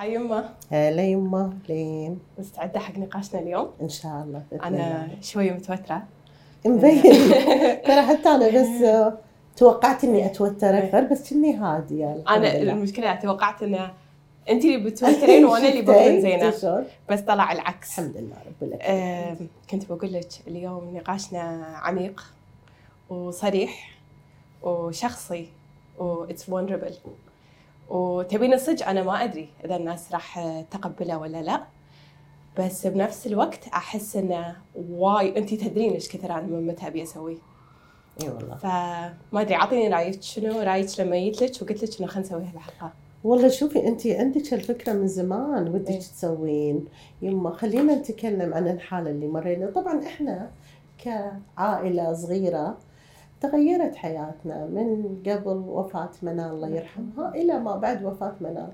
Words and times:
هاي 0.00 0.14
يما 0.14 0.54
هلا 0.70 1.02
يما 1.02 1.52
لين؟ 1.68 2.18
مستعدة 2.38 2.80
حق 2.80 2.98
نقاشنا 2.98 3.40
اليوم؟ 3.40 3.70
إن 3.82 3.88
شاء 3.88 4.12
الله 4.12 4.42
أنا. 4.64 5.08
شوية 5.22 5.52
متوترة. 5.52 6.02
مبين. 6.66 7.02
ترى 7.86 8.02
حتى 8.02 8.28
أنا 8.28 8.48
بس 8.48 9.08
توقعت 9.56 10.04
إني 10.04 10.26
أتوتر 10.26 10.78
أكثر 10.78 11.00
بس 11.04 11.32
هادية 11.32 12.12
الحمد 12.14 12.44
أنا. 12.44 12.72
المشكلة 12.72 13.14
توقعت 13.14 13.62
إن 13.62 13.90
أنت 14.50 14.64
اللي 14.64 14.76
بتوترين 14.90 15.44
وأنا 15.44 15.68
اللي 15.68 15.82
بكون 15.82 16.20
زينة؟ 16.20 16.54
بس 17.10 17.20
طلع 17.20 17.52
العكس. 17.52 17.98
الحمد 17.98 18.16
لله 18.16 18.36
رب 18.46 18.68
العالمين 18.68 19.48
كنت 19.70 19.92
بقول 19.92 20.12
لك 20.12 20.28
اليوم 20.48 20.96
نقاشنا 20.96 21.40
عميق 21.76 22.24
وصريح 23.10 23.98
وشخصي 24.62 25.48
و 25.98 26.26
it's 26.26 26.50
vulnerable. 26.50 27.29
وتبين 27.90 28.52
الصدق 28.54 28.88
أنا 28.88 29.02
ما 29.02 29.24
أدري 29.24 29.48
إذا 29.64 29.76
الناس 29.76 30.12
راح 30.12 30.40
تقبله 30.70 31.18
ولا 31.18 31.42
لا 31.42 31.62
بس 32.58 32.86
بنفس 32.86 33.26
الوقت 33.26 33.68
أحس 33.68 34.16
إنه 34.16 34.56
واي 34.90 35.38
أنت 35.38 35.54
تدرين 35.54 35.92
إيش 35.92 36.08
كثر 36.08 36.32
أنا 36.32 36.42
من 36.42 36.66
متى 36.66 36.86
أبي 36.86 37.02
أسوي. 37.02 37.38
إي 38.22 38.28
والله. 38.28 38.56
فما 38.56 39.40
أدري 39.40 39.54
أعطيني 39.54 39.88
رأيك 39.88 40.22
شنو؟ 40.22 40.60
رأيك 40.60 41.00
لما 41.00 41.16
جيت 41.16 41.42
لك 41.42 41.62
وقلت 41.62 41.82
لك 41.84 41.98
إنه 42.00 42.08
خلينا 42.08 42.28
نسوي 42.28 42.44
هالحلقة 42.44 42.92
والله 43.24 43.48
شوفي 43.48 43.88
انت 43.88 44.06
عندك 44.06 44.54
الفكرة 44.54 44.92
من 44.92 45.08
زمان 45.08 45.68
ودك 45.68 45.90
إيه. 45.90 45.98
تسوين. 45.98 46.84
يما 47.22 47.50
خلينا 47.50 47.94
نتكلم 47.94 48.54
عن 48.54 48.68
الحالة 48.68 49.10
اللي 49.10 49.26
مرينا. 49.26 49.70
طبعا 49.70 50.06
إحنا 50.06 50.50
كعائلة 50.98 52.12
صغيرة 52.12 52.78
تغيرت 53.40 53.94
حياتنا 53.94 54.66
من 54.66 55.16
قبل 55.26 55.56
وفاة 55.68 56.10
منال 56.22 56.50
الله 56.50 56.68
يرحمها 56.68 57.34
إلى 57.34 57.58
ما 57.58 57.76
بعد 57.76 58.04
وفاة 58.04 58.34
منال. 58.40 58.72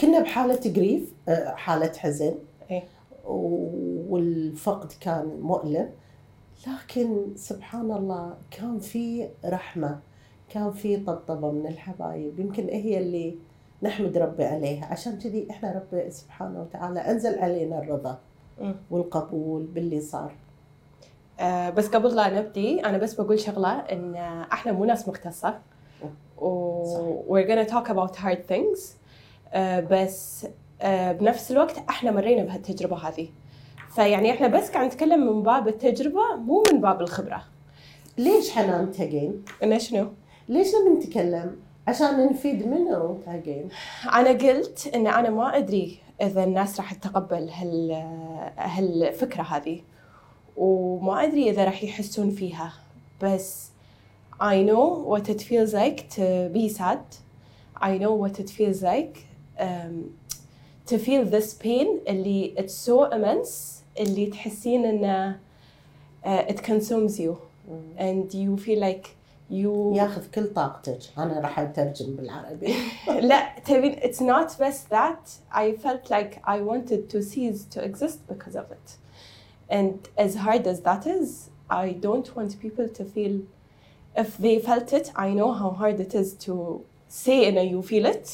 كنا 0.00 0.20
بحالة 0.20 0.60
جريف 0.64 1.12
آه، 1.28 1.54
حالة 1.54 1.92
حزن. 1.92 2.34
إيه. 2.70 2.82
والفقد 4.08 4.92
كان 5.00 5.38
مؤلم. 5.42 5.88
لكن 6.66 7.26
سبحان 7.36 7.92
الله 7.92 8.34
كان 8.50 8.78
في 8.78 9.28
رحمة 9.44 9.98
كان 10.48 10.72
في 10.72 10.96
طبطبة 10.96 11.50
من 11.50 11.66
الحبايب. 11.66 12.40
يمكن 12.40 12.64
هي 12.68 12.98
اللي 12.98 13.34
نحمد 13.82 14.18
ربي 14.18 14.44
عليها. 14.44 14.84
عشان 14.86 15.18
كذي 15.18 15.46
إحنا 15.50 15.72
ربي 15.72 16.10
سبحانه 16.10 16.62
وتعالى 16.62 17.00
أنزل 17.00 17.38
علينا 17.38 17.78
الرضا 17.78 18.18
مم. 18.60 18.74
والقبول 18.90 19.62
باللي 19.62 20.00
صار. 20.00 20.34
آه، 21.40 21.70
بس 21.70 21.88
قبل 21.88 22.16
لا 22.16 22.40
نبدي 22.40 22.84
أنا 22.86 22.98
بس 22.98 23.14
بقول 23.14 23.40
شغلة 23.40 23.72
إن 23.72 24.14
إحنا 24.52 24.72
مو 24.72 24.84
ناس 24.84 25.08
مختصة. 25.08 25.58
و 26.38 27.24
we're 27.28 27.48
gonna 27.48 27.70
talk 27.70 27.88
about 27.88 28.16
hard 28.16 28.52
things. 28.52 28.80
آه، 29.52 29.80
بس 29.80 30.46
آه، 30.82 31.12
بنفس 31.12 31.52
الوقت 31.52 31.78
إحنا 31.90 32.10
مرينا 32.10 32.42
بهالتجربة 32.42 32.96
هذه. 32.96 33.28
فيعني 33.94 34.30
إحنا 34.30 34.48
بس 34.48 34.70
قاعد 34.70 34.86
نتكلم 34.86 35.26
من 35.26 35.42
باب 35.42 35.68
التجربة 35.68 36.36
مو 36.36 36.62
من 36.72 36.80
باب 36.80 37.00
الخبرة. 37.00 37.42
ليش 38.18 38.50
حنان 38.50 38.90
تاجين؟ 38.90 39.44
إنه 39.62 39.78
شنو؟ 39.78 40.08
ليش 40.48 40.68
نبي 40.74 41.06
نتكلم؟ 41.06 41.56
عشان 41.88 42.26
نفيد 42.26 42.66
منه 42.66 43.18
تاجين 43.26 43.68
أنا 44.12 44.30
قلت 44.30 44.90
إن 44.94 45.06
أنا 45.06 45.30
ما 45.30 45.56
أدري 45.56 45.98
إذا 46.22 46.44
الناس 46.44 46.80
راح 46.80 46.94
تتقبل 46.94 47.50
هال 47.50 47.92
هالفكرة 48.58 49.42
هذه. 49.42 49.80
وما 50.57 51.23
ادري 51.23 51.49
اذا 51.49 51.63
راح 51.63 51.83
يحسون 51.83 52.31
فيها 52.31 52.73
بس 53.21 53.69
I 54.41 54.63
know 54.63 55.03
what 55.11 55.27
it 55.29 55.41
feels 55.41 55.73
like 55.73 56.09
to 56.15 56.49
be 56.53 56.69
sad 56.69 57.03
I 57.81 57.97
know 57.97 58.13
what 58.23 58.39
it 58.39 58.49
feels 58.49 58.81
like 58.81 59.15
um, 59.59 59.95
to 60.89 60.97
feel 60.97 61.23
this 61.25 61.53
pain 61.53 61.87
اللي 62.07 62.53
it's 62.57 62.89
so 62.89 63.09
immense 63.11 63.83
اللي 63.99 64.25
تحسين 64.25 64.85
انه 64.85 65.39
uh, 66.25 66.51
it 66.51 66.57
consumes 66.63 67.19
you 67.19 67.35
and 67.97 68.33
you 68.33 68.57
feel 68.57 68.79
like 68.79 69.07
you 69.51 69.93
ياخذ 69.95 70.31
كل 70.35 70.53
طاقتك 70.53 70.99
انا 71.17 71.39
راح 71.39 71.59
اترجم 71.59 72.15
بالعربي 72.15 72.73
لا 73.21 73.59
تبين 73.65 73.95
it's 73.95 74.19
not 74.21 74.49
just 74.59 74.89
that 74.89 75.29
I 75.51 75.71
felt 75.83 76.09
like 76.11 76.39
I 76.47 76.61
wanted 76.61 77.09
to 77.09 77.21
cease 77.23 77.63
to 77.75 77.83
exist 77.83 78.19
because 78.29 78.55
of 78.55 78.65
it 78.71 78.97
and 79.69 80.23
as 80.25 80.35
hard 80.45 80.63
as 80.67 80.79
that 80.81 81.03
is 81.07 81.49
I 81.69 81.87
don't 82.05 82.27
want 82.37 82.51
people 82.65 82.87
to 82.99 83.03
feel 83.15 83.35
if 84.23 84.29
they 84.45 84.57
felt 84.69 84.89
it 84.99 85.07
I 85.15 85.27
know 85.39 85.51
how 85.61 85.69
hard 85.81 85.97
it 86.05 86.13
is 86.21 86.29
to 86.45 86.53
say 87.07 87.39
and 87.47 87.57
you 87.73 87.81
feel 87.91 88.05
it 88.15 88.27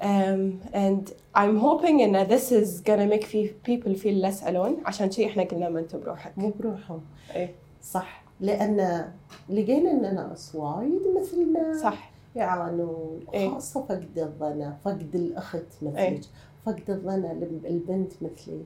um, 0.00 0.60
and 0.72 1.12
I'm 1.34 1.58
hoping 1.58 2.00
ان 2.02 2.26
this 2.28 2.50
is 2.52 2.80
gonna 2.80 3.06
make 3.06 3.24
fe- 3.24 3.54
people 3.64 3.94
feel 3.94 4.16
less 4.26 4.42
alone 4.42 4.86
عشان 4.86 5.10
شيء 5.10 5.26
احنا 5.28 5.42
قلنا 5.42 5.68
ما 5.68 5.80
انتم 5.80 6.00
بروحك 6.00 6.38
مو 6.38 6.50
بروحهم 6.60 7.00
ايه 7.34 7.54
صح 7.82 8.22
لان 8.40 9.08
لقينا 9.48 9.90
ان 9.90 10.14
ناس 10.14 10.54
وايد 10.54 11.00
مثلنا 11.20 11.78
صح 11.82 12.10
يعانون 12.36 13.20
إيه. 13.34 13.50
خاصة 13.50 13.80
فقد 13.82 14.18
الظنة 14.18 14.76
فقد 14.84 15.14
الأخت 15.14 15.66
مثلك 15.82 15.98
إيه. 15.98 16.20
فقد 16.66 16.90
الظنة 16.90 17.32
الب- 17.32 17.66
البنت 17.66 18.12
مثلي 18.22 18.62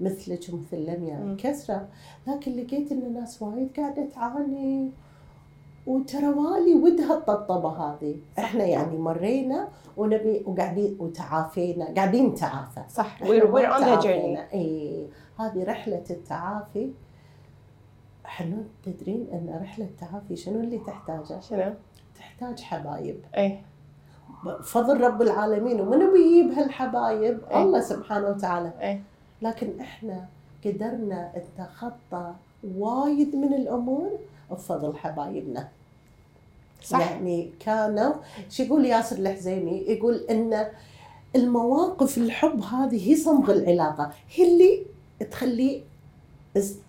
مثلك 0.00 0.40
ومثل 0.52 0.76
لميا 0.76 1.18
مم. 1.18 1.36
كسرة. 1.36 1.88
لكن 2.26 2.56
لقيت 2.56 2.92
إن 2.92 3.14
ناس 3.14 3.42
وايد 3.42 3.68
قاعدة 3.76 4.06
تعاني. 4.14 4.90
وترى 5.86 6.28
والي 6.28 6.74
ودها 6.74 7.14
الطبطبة 7.14 7.68
هذه. 7.68 8.16
إحنا 8.38 8.64
يعني 8.64 8.98
مرينا 8.98 9.68
ونبي 9.96 10.42
وقاعدين 10.46 10.96
وتعافينا. 11.00 11.94
قاعدين 11.94 12.26
نتعافى. 12.26 12.82
صح. 12.88 13.18
on 13.18 13.80
the 13.80 14.02
journey. 14.02 14.02
تعافينا. 14.02 14.52
إي. 14.52 15.06
هذه 15.38 15.64
رحلة 15.64 16.04
التعافي. 16.10 16.92
حنون 18.24 18.68
تدرين 18.84 19.26
إن 19.32 19.60
رحلة 19.62 19.84
التعافي 19.84 20.36
شنو 20.36 20.60
اللي 20.60 20.78
تحتاجه؟ 20.78 21.40
شنو؟ 21.40 21.74
تحتاج 22.18 22.60
حبايب. 22.60 23.24
إيه 23.36 23.62
بفضل 24.44 25.00
رب 25.00 25.22
العالمين. 25.22 25.80
ومنو 25.80 26.12
بيجيب 26.12 26.50
هالحبايب. 26.58 27.40
الله 27.54 27.80
سبحانه 27.80 28.28
وتعالى. 28.28 28.72
إيه 28.80 29.02
لكن 29.42 29.80
إحنا 29.80 30.26
قدرنا 30.64 31.32
نتخطى 31.36 32.34
وايد 32.76 33.36
من 33.36 33.54
الأمور 33.54 34.18
بفضل 34.50 34.96
حبايبنا. 34.96 35.68
صح. 36.82 36.98
يعني 37.10 37.50
كانوا 37.60 38.12
شو 38.50 38.62
يقول 38.62 38.86
ياسر 38.86 39.16
الحزيمي؟ 39.16 39.84
يقول 39.88 40.14
إن 40.16 40.66
المواقف 41.36 42.18
الحب 42.18 42.60
هذه 42.62 43.10
هي 43.10 43.16
صمغ 43.16 43.52
العلاقة 43.52 44.12
هي 44.34 44.52
اللي 44.52 44.86
تخليه 45.30 45.82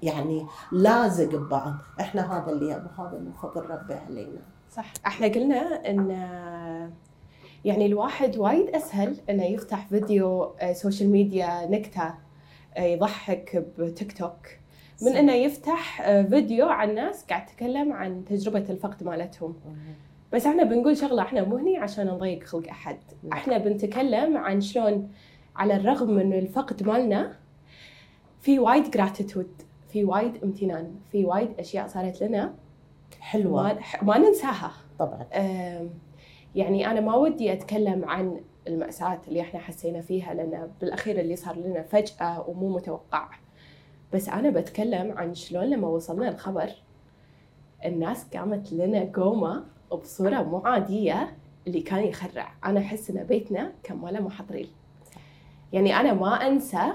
يعني 0.04 0.46
لازق 0.72 1.36
ببعض. 1.36 1.74
إحنا 2.00 2.38
هذا 2.38 2.52
اللي 2.52 2.66
يبغى 2.66 2.90
هذا 2.98 3.20
من 3.20 3.32
فضل 3.42 3.62
ربي 3.62 3.94
علينا. 3.94 4.42
صح. 4.76 4.94
إحنا 5.06 5.28
قلنا 5.28 5.90
إن 5.90 6.10
يعني 7.66 7.86
الواحد 7.86 8.38
وايد 8.38 8.70
أسهل 8.70 9.18
إنه 9.30 9.46
يفتح 9.46 9.88
فيديو 9.88 10.44
آه، 10.44 10.74
social 10.74 11.10
media 11.10 11.66
نكتة. 11.66 12.02
آه، 12.02 12.31
يضحك 12.78 13.66
بتيك 13.78 14.18
توك. 14.18 14.48
من. 15.02 15.16
إنه 15.16 15.34
يفتح 15.34 16.02
آه، 16.02 16.24
فيديو 16.24 16.70
عن 16.70 16.96
ناس 16.96 17.26
قاعد 17.26 17.46
تتكلم 17.46 17.94
عن 17.94 18.26
تجربة 18.26 18.66
الفقد 18.70 19.04
مالتهم. 19.04 19.56
بس 20.34 20.46
إحنا 20.46 20.64
بنقول 20.64 20.98
شغلة 20.98 21.22
إحنا 21.22 21.44
مو 21.44 21.58
هني 21.58 21.78
عشان 21.78 22.08
نضيق 22.08 22.44
خلق 22.44 22.68
أحد. 22.70 22.98
نعم. 23.24 23.34
إحنا 23.34 23.58
بنتكلم 23.58 24.38
عن 24.38 24.62
شلون 24.62 25.10
على 25.56 25.76
الرغم 25.76 26.12
من 26.12 26.34
الفقد 26.34 26.84
مالنا 26.88 27.36
في 28.42 28.60
وايد 28.60 28.92
جراتيتود 28.92 29.62
في 29.90 30.06
وايد 30.06 30.44
امتنان 30.44 30.96
في 31.12 31.26
وايد 31.26 31.60
أشياء 31.60 31.88
صارت 31.88 32.24
لنا 32.24 32.54
حلوة. 33.20 33.64
ما, 33.64 33.80
ما 34.02 34.18
ننساها. 34.18 34.72
طبعا. 35.00 35.26
يعني 36.56 36.92
أنا 36.92 37.00
ما 37.00 37.16
ودي 37.16 37.54
أتكلم 37.54 38.06
عن 38.06 38.42
المأساة 38.68 39.20
اللي 39.28 39.42
إحنا 39.42 39.60
حسينا 39.60 40.02
فيها 40.02 40.34
لأن 40.34 40.72
بالأخير 40.82 41.20
اللي 41.20 41.36
صار 41.36 41.56
لنا 41.56 41.82
فجأة 41.84 42.50
ومو 42.50 42.70
متوقع. 42.70 43.30
بس 44.14 44.30
أنا 44.30 44.50
بتكلم 44.50 45.12
عن 45.18 45.36
شلون 45.36 45.64
لما 45.64 45.88
وصلنا 45.88 46.30
الخبر 46.30 46.70
الناس 47.86 48.26
قامت 48.36 48.74
لنا 48.74 49.12
قومة 49.16 49.64
بصورة 49.92 50.42
مو 50.42 50.58
عادية 50.58 51.38
اللي 51.68 51.82
كان 51.82 52.04
يخرع. 52.04 52.54
أنا 52.66 52.80
أحس 52.80 53.10
إن 53.10 53.24
بيتنا 53.24 53.72
كان 53.84 53.98
ماله 53.98 54.20
محضرين 54.20 54.68
يعني 55.74 55.96
أنا 56.00 56.14
ما 56.14 56.48
أنسى 56.48 56.94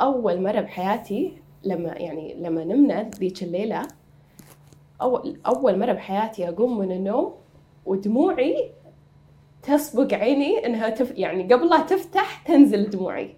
أول 0.00 0.42
مرة 0.42 0.60
بحياتي 0.60 1.32
لما 1.64 1.88
يعني 1.92 2.34
لما 2.34 2.64
نمنا 2.64 3.02
ذيك 3.02 3.42
الليلة 3.42 3.82
أول 5.02 5.40
أول 5.46 5.78
مرة 5.78 5.92
بحياتي 5.92 6.48
أقوم 6.48 6.78
من 6.78 6.92
النوم 6.92 7.34
ودموعي 7.86 8.70
تسبق 9.66 10.14
عيني 10.14 10.66
إنها 10.66 10.88
تف... 10.88 11.12
يعني 11.18 11.54
قبل 11.54 11.68
لا 11.68 11.80
تفتح 11.80 12.42
تنزل 12.46 12.90
دموعي. 12.90 13.34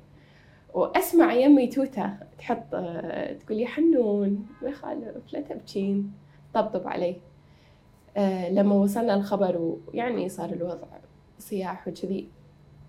وأسمع 0.74 1.32
يمي 1.32 1.66
توتة 1.66 2.10
تحط 2.38 2.74
آه، 2.74 3.32
تقول 3.32 3.60
يا 3.60 3.66
حنون 3.66 4.46
ما 4.62 4.68
يخالف 4.68 5.32
لا 5.32 5.40
تبكين. 5.40 6.12
طبطب 6.54 6.88
علي. 6.88 7.16
آه، 8.16 8.50
لما 8.50 8.74
وصلنا 8.74 9.14
الخبر 9.14 9.56
ويعني 9.88 10.28
صار 10.28 10.50
الوضع 10.50 10.86
صياح 11.38 11.88
وكذي 11.88 12.28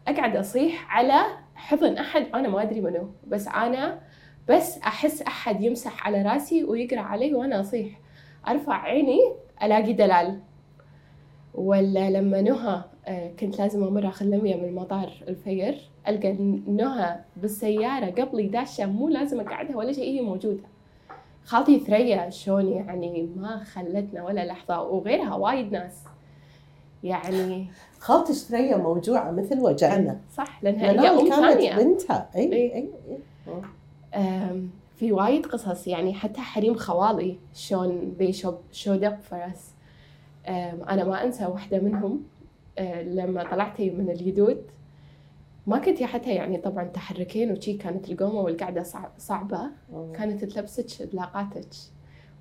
أقعد 0.08 0.36
أصيح 0.36 0.98
على 0.98 1.22
حضن 1.56 1.98
أحد 1.98 2.26
أنا 2.36 2.50
ما 2.50 2.62
أدري 2.62 2.82
منو 2.82 3.10
بس 3.28 3.48
أنا 3.48 4.02
بس 4.50 4.78
أحس 4.78 5.22
أحد 5.22 5.62
يمسح 5.64 6.08
على 6.08 6.22
رأسي 6.22 6.64
ويقرأ 6.64 7.00
علي 7.02 7.34
وأنا 7.34 7.62
أصيح. 7.62 8.00
أرفع 8.48 8.82
عيني 8.82 9.20
ألاقي 9.64 9.94
دلال. 9.94 10.40
ولا 11.54 12.10
لما 12.10 12.42
نهى 12.42 12.84
كنت 13.40 13.60
لازم 13.60 13.84
أمر 13.84 14.08
اخذ 14.08 14.26
لمية 14.26 14.56
من 14.56 14.76
مطار 14.76 15.12
الفير 15.28 15.76
ألقى 16.08 16.34
نهى 16.68 17.16
بالسيارة 17.38 18.06
قبلي 18.06 18.48
داشه 18.48 18.86
مو 18.86 19.08
لازم 19.10 19.40
أقعدها 19.40 19.76
ولا 19.76 19.92
شيء 19.94 20.20
هي 20.20 20.22
موجودة. 20.22 20.60
خالتي 21.44 21.80
ثريا 21.80 22.30
شلون 22.30 22.68
يعني 22.68 23.30
ما 23.36 23.64
خلتنا 23.64 24.24
ولا 24.26 24.46
لحظة 24.46 24.82
وغيرها 24.82 25.36
وايد 25.36 25.72
ناس. 25.72 26.04
يعني 27.04 27.68
خالتي 28.00 28.34
ثريا 28.34 28.78
موجوعة 28.78 29.32
مثل 29.32 29.60
وجعنا. 29.60 30.20
صح 30.34 30.64
لأنها 30.64 30.92
هي 30.92 30.96
كانت 31.30 31.34
ثانية. 31.34 31.76
بنتها. 31.76 32.30
أي 32.36 32.54
إي. 32.54 32.74
أي 32.76 32.90
أي. 33.10 33.20
أم، 34.16 34.70
في 34.96 35.12
وايد 35.12 35.46
قصص 35.46 35.88
يعني 35.88 36.14
حتى 36.14 36.42
حريم 36.42 36.74
خوالي 36.76 37.38
شلون 37.54 38.16
they 38.20 38.34
showed- 38.34 39.04
up 39.04 39.32
for 39.32 39.36
us. 39.52 39.60
أم، 40.48 40.84
أنا 40.90 41.04
ما 41.04 41.24
أنسى 41.26 41.46
واحدة 41.46 41.80
منهم. 41.80 42.24
لما 43.04 43.44
طلعتي 43.52 43.90
من 43.90 44.10
اليدود 44.10 44.62
ما 45.68 45.80
كنتي 45.80 46.06
حتى 46.06 46.30
يعني 46.36 46.58
طبعا 46.58 46.84
تحركين 46.84 47.52
وشي 47.52 47.74
كانت 47.74 48.10
القومة 48.12 48.42
والقعدة 48.42 48.84
صع- 48.84 49.10
صعبة. 49.18 49.62
كانت 50.14 50.46
تلبسك 50.46 51.04
دلاقاتك 51.04 51.68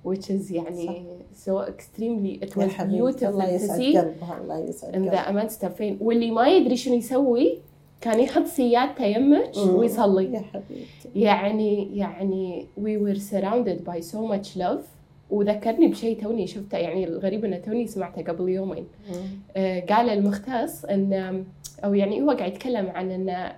which 0.07 0.25
is 0.29 0.51
يعني 0.51 1.05
so 1.45 1.51
extremely 1.71 2.45
it 2.45 2.49
was 2.49 2.71
beautiful 2.91 3.23
الله 3.23 3.47
يسعد 3.49 3.79
قلبها 3.97 4.41
الله 4.41 4.59
يسعد 4.59 4.93
in 4.95 5.09
the 5.09 5.53
stuffing 5.53 6.01
واللي 6.01 6.31
ما 6.31 6.47
يدري 6.47 6.77
شنو 6.77 6.95
يسوي 6.95 7.59
كان 8.01 8.19
يحط 8.19 8.45
سيادته 8.45 9.05
يمك. 9.05 9.51
ويصلي. 9.57 10.33
يا 10.33 10.39
حبيبتي. 10.39 10.85
يعني 11.15 11.97
يعني 11.97 12.65
we 12.79 12.97
were 13.03 13.19
surrounded 13.19 13.83
by 13.91 13.99
so 14.11 14.17
much 14.33 14.57
love. 14.57 14.83
وذكرني 15.29 15.87
بشيء 15.87 16.21
توني 16.21 16.47
شفته 16.47 16.77
يعني 16.77 17.03
الغريب 17.03 17.45
إنه 17.45 17.57
توني 17.57 17.87
سمعته 17.87 18.23
قبل 18.23 18.49
يومين. 18.49 18.87
آه، 19.55 19.79
قال 19.79 20.09
المختص 20.09 20.85
إن 20.85 21.45
أو 21.83 21.93
يعني 21.93 22.21
هو 22.21 22.31
قاعد 22.31 22.51
يتكلم 22.51 22.89
عن 22.89 23.11
إن 23.11 23.51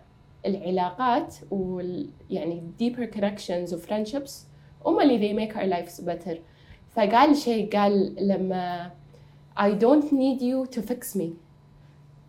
العلاقات 0.45 1.35
وال 1.51 2.09
يعني 2.29 2.61
deeper 2.81 3.15
connections 3.15 3.73
و 3.73 3.77
friendships 3.77 4.31
هم 4.85 4.99
اللي 5.01 5.19
they 5.19 5.47
make 5.47 5.53
our 5.55 5.65
lives 5.65 6.05
better. 6.05 6.37
فقال 6.95 7.37
شيء 7.37 7.77
قال 7.77 8.15
لما 8.27 8.91
I 9.57 9.71
don't 9.71 10.11
need 10.11 10.41
you 10.41 10.75
to 10.75 10.81
fix 10.81 11.15
me. 11.15 11.29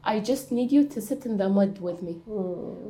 I 0.05 0.19
just 0.19 0.50
need 0.50 0.71
you 0.73 0.83
to 0.94 1.00
sit 1.00 1.27
in 1.27 1.37
the 1.39 1.49
mud 1.49 1.79
with 1.81 2.03
me. 2.03 2.15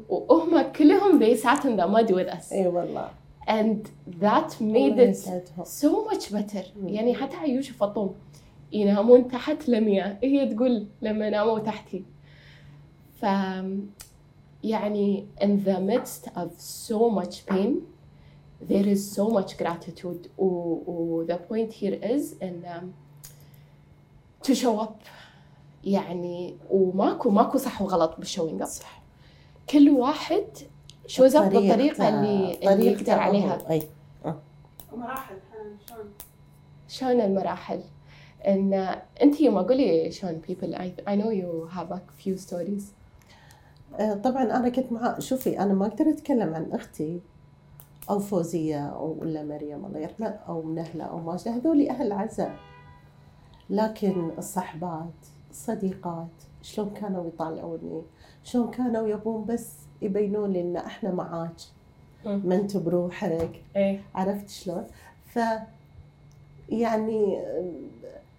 وهم 0.08 0.62
كلهم 0.62 1.20
they 1.20 1.36
sat 1.36 1.64
in 1.64 1.76
the 1.76 1.86
mud 1.86 2.10
with 2.10 2.28
us. 2.28 2.52
إي 2.52 2.66
والله. 2.66 3.10
And 3.46 3.90
that 4.20 4.60
made 4.60 4.98
it 4.98 5.16
so 5.64 6.04
much 6.10 6.30
better. 6.32 6.64
مم. 6.76 6.88
يعني 6.88 7.14
حتى 7.14 7.36
عيوش 7.36 7.70
فطوم 7.70 8.14
ينامون 8.72 9.28
تحت 9.28 9.68
لمية. 9.68 10.18
هي 10.22 10.54
تقول 10.54 10.86
لما 11.02 11.30
ناموا 11.30 11.58
تحتي. 11.58 12.04
ف 13.20 13.26
يعني 14.64 15.26
in 15.40 15.64
the 15.66 15.78
midst 15.80 16.28
of 16.36 16.50
so 16.60 17.10
much 17.10 17.46
pain 17.46 17.72
there 18.68 18.86
is 18.86 19.16
so 19.16 19.28
much 19.28 19.56
gratitude. 19.58 20.28
و, 20.38 20.44
و 20.86 21.26
the 21.26 21.36
point 21.36 21.72
here 21.72 21.98
is 22.02 22.36
in 22.40 22.64
um, 22.64 22.94
to 24.42 24.54
show 24.54 24.80
up. 24.80 25.08
يعني 25.84 26.56
وماكو 26.70 27.30
ماكو 27.30 27.58
صح 27.58 27.82
وغلط 27.82 28.16
بال 28.18 28.28
showing 28.28 28.62
up 28.62 28.68
صح. 28.68 29.02
كل 29.70 29.90
واحد 29.90 30.44
up 31.32 31.36
طريقته- 31.38 31.48
بالطريقة 31.48 32.08
اللي, 32.08 32.72
اللي 32.72 32.86
يقدر 32.86 33.12
عليها. 33.12 33.70
أي. 33.70 33.82
مراحل 34.96 35.34
شلون؟ 35.88 36.04
شلون 36.88 37.20
المراحل؟ 37.20 37.80
إن 38.46 38.74
أنت 39.22 39.40
يوم 39.40 39.58
قولي 39.58 40.10
شلون 40.10 40.40
people 40.48 40.74
I, 40.74 41.08
I 41.08 41.14
know 41.16 41.30
you 41.30 41.74
have 41.76 41.92
a 41.92 41.98
few 42.24 42.36
stories. 42.50 42.82
آه، 44.00 44.14
طبعا 44.14 44.42
أنا 44.42 44.68
كنت 44.68 44.92
مع 44.92 45.18
شوفي 45.18 45.58
أنا 45.60 45.74
ما 45.74 45.86
أقدر 45.86 46.08
أتكلم 46.10 46.54
عن 46.54 46.70
أختي 46.72 47.20
أو 48.10 48.18
فوزية 48.18 48.86
أو 48.88 49.16
ولا 49.20 49.42
مريم 49.42 49.86
الله 49.86 49.98
يرحمها 49.98 50.40
أو 50.48 50.72
نهلة 50.72 51.04
أو 51.04 51.18
ماجده 51.20 51.50
هذول 51.50 51.88
أهل 51.88 52.12
عزاء 52.12 52.56
لكن 53.70 54.30
الصحبات 54.38 55.12
الصديقات 55.50 56.28
شلون 56.62 56.90
كانوا 56.90 57.26
يطالعوني؟ 57.28 58.02
شلون 58.44 58.70
كانوا 58.70 59.08
يبون 59.08 59.44
بس 59.44 59.72
يبينون 60.02 60.52
لي 60.52 60.60
ان 60.60 60.76
إحنا 60.76 61.10
معاك. 61.10 61.50
ما 62.24 62.54
انت 62.54 62.76
بروحك. 62.76 63.62
إيه. 63.76 64.00
عرفت 64.14 64.48
شلون؟ 64.48 64.86
ف 65.26 65.38
يعني 66.68 67.38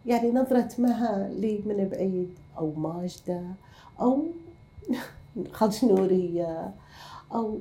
يعني 0.06 0.31
نظرة 0.31 0.69
مها 0.80 1.30
لي 1.30 1.60
من 1.65 1.89
بعيد 1.89 2.30
أو 2.57 2.71
ماجدة 2.77 3.42
أو 4.01 4.24
خالتي 5.51 5.86
نورية 5.86 6.71
أو 7.33 7.57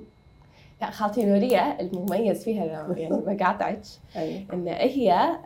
لا 0.81 0.91
خالتي 0.91 1.25
نورية 1.27 1.61
المميز 1.81 2.45
فيها 2.45 2.65
يعني 2.75 3.09
بقاطعك. 3.11 3.83
إن 4.53 4.69
هي 4.69 5.37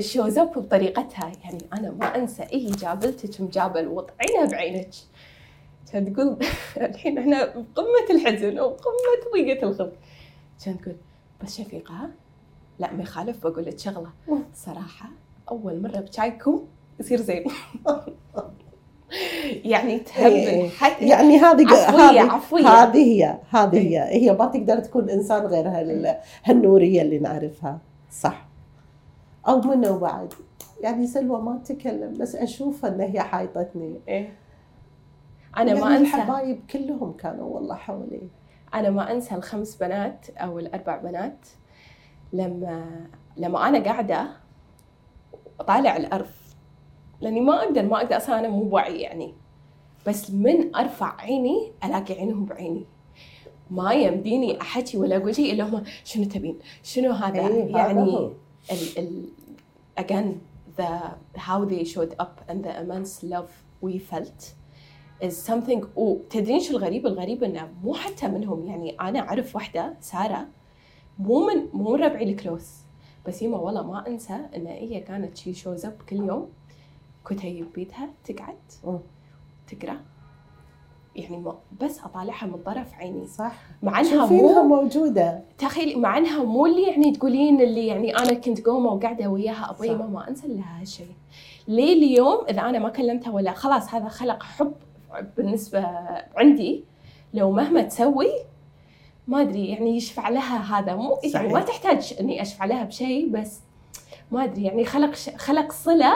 shows 0.00 0.38
up 0.38 0.52
بطريقتها. 0.52 1.32
يعني 1.44 1.58
أنا 1.72 1.90
ما 1.90 2.16
أنسى 2.16 2.42
هي 2.42 2.66
جابلتك 2.66 3.40
مجابل 3.40 3.88
وطعينها 3.88 4.44
بعينك. 4.50 4.90
كانت 5.92 6.16
تقول 6.16 6.36
الحين 6.76 7.18
إحنا 7.18 7.44
بقمه 7.44 8.10
الحزن 8.10 8.60
وبقمه 8.60 9.32
ضيقة 9.34 9.68
الخلق 9.68 9.92
كانت 10.64 10.82
تقول 10.82 10.96
بس 11.42 11.56
شفيقة 11.58 12.10
لا 12.78 12.92
ما 12.92 13.02
يخالف 13.02 13.46
بقول 13.46 13.64
لك 13.64 13.78
شغلة 13.78 14.10
صراحة 14.66 15.08
أول 15.50 15.82
مرة 15.82 16.00
بشايكم 16.00 16.64
يصير 17.00 17.20
زين 17.20 17.44
يعني 19.64 19.92
إيه. 19.92 20.04
تهبل 20.04 20.70
حتى 20.70 21.08
يعني 21.08 21.38
هذه 21.38 21.66
عفوية، 21.66 22.10
هذه 22.10 22.30
عفوية. 22.30 22.66
هذه 22.66 22.98
هي 22.98 23.38
هذه 23.50 23.76
إيه. 23.76 24.02
هي 24.02 24.28
هي 24.28 24.32
ما 24.32 24.46
تقدر 24.46 24.78
تكون 24.78 25.10
إنسان 25.10 25.46
غير 25.46 25.68
هال 25.68 26.16
هالنورية 26.44 27.02
اللي 27.02 27.18
نعرفها 27.18 27.78
صح 28.10 28.46
أو 29.48 29.60
منه 29.60 29.98
بعد 29.98 30.34
يعني 30.80 31.06
سلوى 31.06 31.42
ما 31.42 31.60
تتكلم 31.64 32.14
بس 32.18 32.36
أشوفها 32.36 32.90
إن 32.90 33.00
هي 33.00 33.20
حايطتني 33.20 34.00
إيه. 34.08 34.32
أنا 35.56 35.74
ما 35.74 35.96
أنسى. 35.96 36.16
الحبايب 36.16 36.60
كلهم 36.70 37.12
كانوا 37.12 37.54
والله 37.54 37.74
حولي. 37.74 38.28
أنا 38.74 38.90
ما 38.90 39.12
أنسى 39.12 39.34
الخمس 39.34 39.76
بنات 39.76 40.26
أو 40.30 40.58
الأربع 40.58 40.96
بنات. 40.96 41.46
لما 42.32 43.06
لما 43.36 43.68
أنا 43.68 43.84
قاعدة 43.84 44.30
اطالع 45.60 45.96
الأرض 45.96 46.26
لأني 47.20 47.40
ما 47.40 47.64
أقدر 47.64 47.82
ما 47.82 47.96
أقدر 47.96 48.16
أصلا 48.16 48.38
أنا 48.38 48.48
مو 48.48 48.62
بوعي 48.64 49.00
يعني. 49.00 49.34
بس 50.06 50.30
من 50.30 50.76
أرفع 50.76 51.20
عيني 51.20 51.72
ألاقي 51.84 52.14
عينهم 52.14 52.44
بعيني. 52.44 52.86
ما 53.70 53.92
يمديني 53.92 54.60
أحكي 54.60 54.98
ولا 54.98 55.16
أقول 55.16 55.34
شيء 55.34 55.52
إلا 55.52 55.64
هم 55.64 55.82
شنو 56.04 56.24
تبين؟ 56.24 56.58
شنو 56.82 57.12
هذا؟ 57.12 57.42
هذا 57.42 57.54
يعني. 57.54 58.30
ال 58.70 58.98
ال 58.98 59.28
again 60.00 60.28
the 60.78 60.90
how 61.36 61.64
they 61.64 61.84
showed 61.84 62.14
up 62.20 62.40
and 62.48 62.64
the 62.64 62.80
immense 62.80 63.22
love 63.22 63.50
we 63.82 63.98
felt. 63.98 64.57
Is 65.24 65.50
something 65.50 65.84
وتدرين 65.96 66.60
شو 66.60 66.76
الغريب؟ 66.76 67.06
الغريب 67.06 67.44
إنه 67.44 67.68
مو 67.84 67.94
حتى 67.94 68.28
منهم 68.28 68.64
يعني 68.64 68.96
أنا 69.00 69.20
أعرف 69.20 69.54
واحدة 69.54 69.94
سارة 70.00 70.46
مو 71.18 71.46
من 71.46 71.66
مو 71.72 71.96
من 71.96 72.02
ربعي 72.04 72.30
ال 72.30 72.36
close 72.36 72.68
بس 73.26 73.42
يما 73.42 73.56
والله 73.56 73.82
ما 73.82 74.06
أنسى 74.06 74.38
إن 74.56 74.66
هي 74.66 75.00
كانت 75.00 75.36
شي 75.36 75.54
shows 75.54 75.86
up 75.86 75.96
كل 76.08 76.16
يوم 76.16 76.48
كتيب 77.26 77.72
بيتها 77.74 78.08
تقعد. 78.24 78.56
تقرأ. 79.68 80.00
يعني 81.16 81.36
ما 81.36 81.58
بس 81.80 82.00
أطالعها 82.00 82.46
من 82.46 82.62
طرف 82.66 82.94
عيني. 82.94 83.26
صح. 83.26 83.52
مع 83.82 84.00
إنها 84.00 84.26
مو 84.26 84.62
موجودة. 84.62 85.42
تخيلي 85.58 85.94
مع 85.96 86.18
إنها 86.18 86.42
مو 86.44 86.66
اللي 86.66 86.82
يعني 86.82 87.12
تقولين 87.12 87.60
اللي 87.60 87.86
يعني 87.86 88.16
أنا 88.18 88.32
كنت 88.34 88.66
قومة 88.66 88.92
وقاعدة 88.92 89.28
وياها 89.28 89.70
أبوي. 89.70 89.96
ماما 89.96 90.28
أنسى 90.28 90.48
لها 90.48 90.80
هالشيء 90.80 91.06
ليه 91.68 91.92
اليوم 91.92 92.44
إذا 92.48 92.60
أنا 92.60 92.78
ما 92.78 92.88
كلمتها 92.88 93.30
ولا 93.30 93.52
خلاص 93.52 93.94
هذا 93.94 94.08
خلق 94.08 94.42
حب 94.42 94.72
بالنسبة 95.36 95.86
عندي 96.36 96.84
لو 97.34 97.50
مهما 97.50 97.82
تسوي 97.82 98.30
ما 99.28 99.40
أدري 99.40 99.68
يعني 99.68 99.96
يشفع 99.96 100.28
لها 100.28 100.78
هذا. 100.78 100.94
مو 100.96 101.18
يعني 101.22 101.32
صحيح. 101.32 101.52
ما 101.52 101.60
تحتاج 101.60 102.14
إني 102.20 102.42
أشفع 102.42 102.64
لها 102.64 102.84
بشيء 102.84 103.28
بس 103.28 103.60
ما 104.32 104.44
أدري 104.44 104.64
يعني 104.64 104.84
خلق 104.84 105.14
ش... 105.14 105.30
خلق 105.30 105.72
صلة 105.72 106.14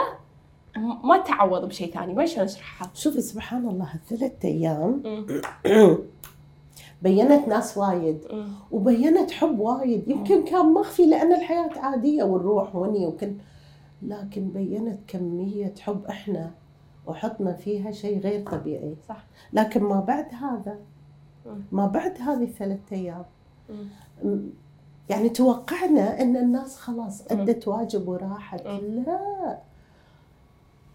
ما 1.03 1.17
تعوض 1.17 1.65
بشيء 1.65 1.93
ثاني. 1.93 2.13
ما 2.13 2.25
شلون 2.25 2.45
أشرحها؟ 2.45 2.91
شوفي 2.93 3.21
سبحان 3.21 3.69
الله 3.69 3.85
هالثلاث 3.93 4.45
أيام 4.45 5.03
بينت 7.01 7.47
ناس 7.47 7.77
وايد. 7.77 8.19
وبينت 8.71 9.31
حب 9.31 9.59
وايد. 9.59 10.07
يمكن 10.07 10.43
كان 10.43 10.73
مخفي 10.73 11.05
لأن 11.05 11.33
الحياة 11.33 11.69
عادية 11.79 12.23
والروح 12.23 12.75
وني 12.75 13.05
وكل. 13.05 13.33
لكن 14.01 14.49
بينت 14.49 14.99
كمية 15.07 15.73
حب 15.81 16.05
إحنا. 16.05 16.51
وحطنا 17.07 17.53
فيها 17.53 17.91
شيء 17.91 18.19
غير 18.19 18.45
طبيعي 18.49 18.95
صح 19.09 19.25
لكن 19.53 19.83
ما 19.83 19.99
بعد 19.99 20.25
هذا. 20.33 20.79
ما 21.71 21.87
بعد 21.87 22.17
هذه 22.21 22.43
الثلاثة 22.43 22.95
أيام 22.95 23.25
مم. 23.69 23.87
م- 24.23 24.49
يعني 25.09 25.29
توقعنا 25.29 26.21
إن 26.21 26.37
الناس 26.37 26.75
خلاص. 26.77 27.31
أدت 27.31 27.67
واجب 27.67 28.07
وراحت. 28.07 28.65
لا 28.65 29.57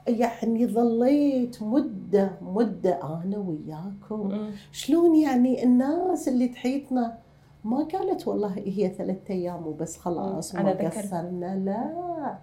يعني 0.08 0.66
ظليت 0.66 1.62
مدة 1.62 2.30
مدة 2.42 3.02
أنا 3.02 3.38
وياكم. 3.38 4.50
شلون 4.72 5.14
يعني 5.16 5.64
الناس 5.64 6.28
اللي 6.28 6.48
تحيطنا 6.48 7.18
ما 7.64 7.76
قالت 7.84 8.28
والله 8.28 8.52
هي 8.56 8.88
ثلاثة 8.94 9.34
أيام 9.34 9.66
وبس 9.66 9.96
خلاص 9.98 10.54
ذكرت. 10.56 10.98
قصرنا 10.98 11.56
لا 11.56 12.38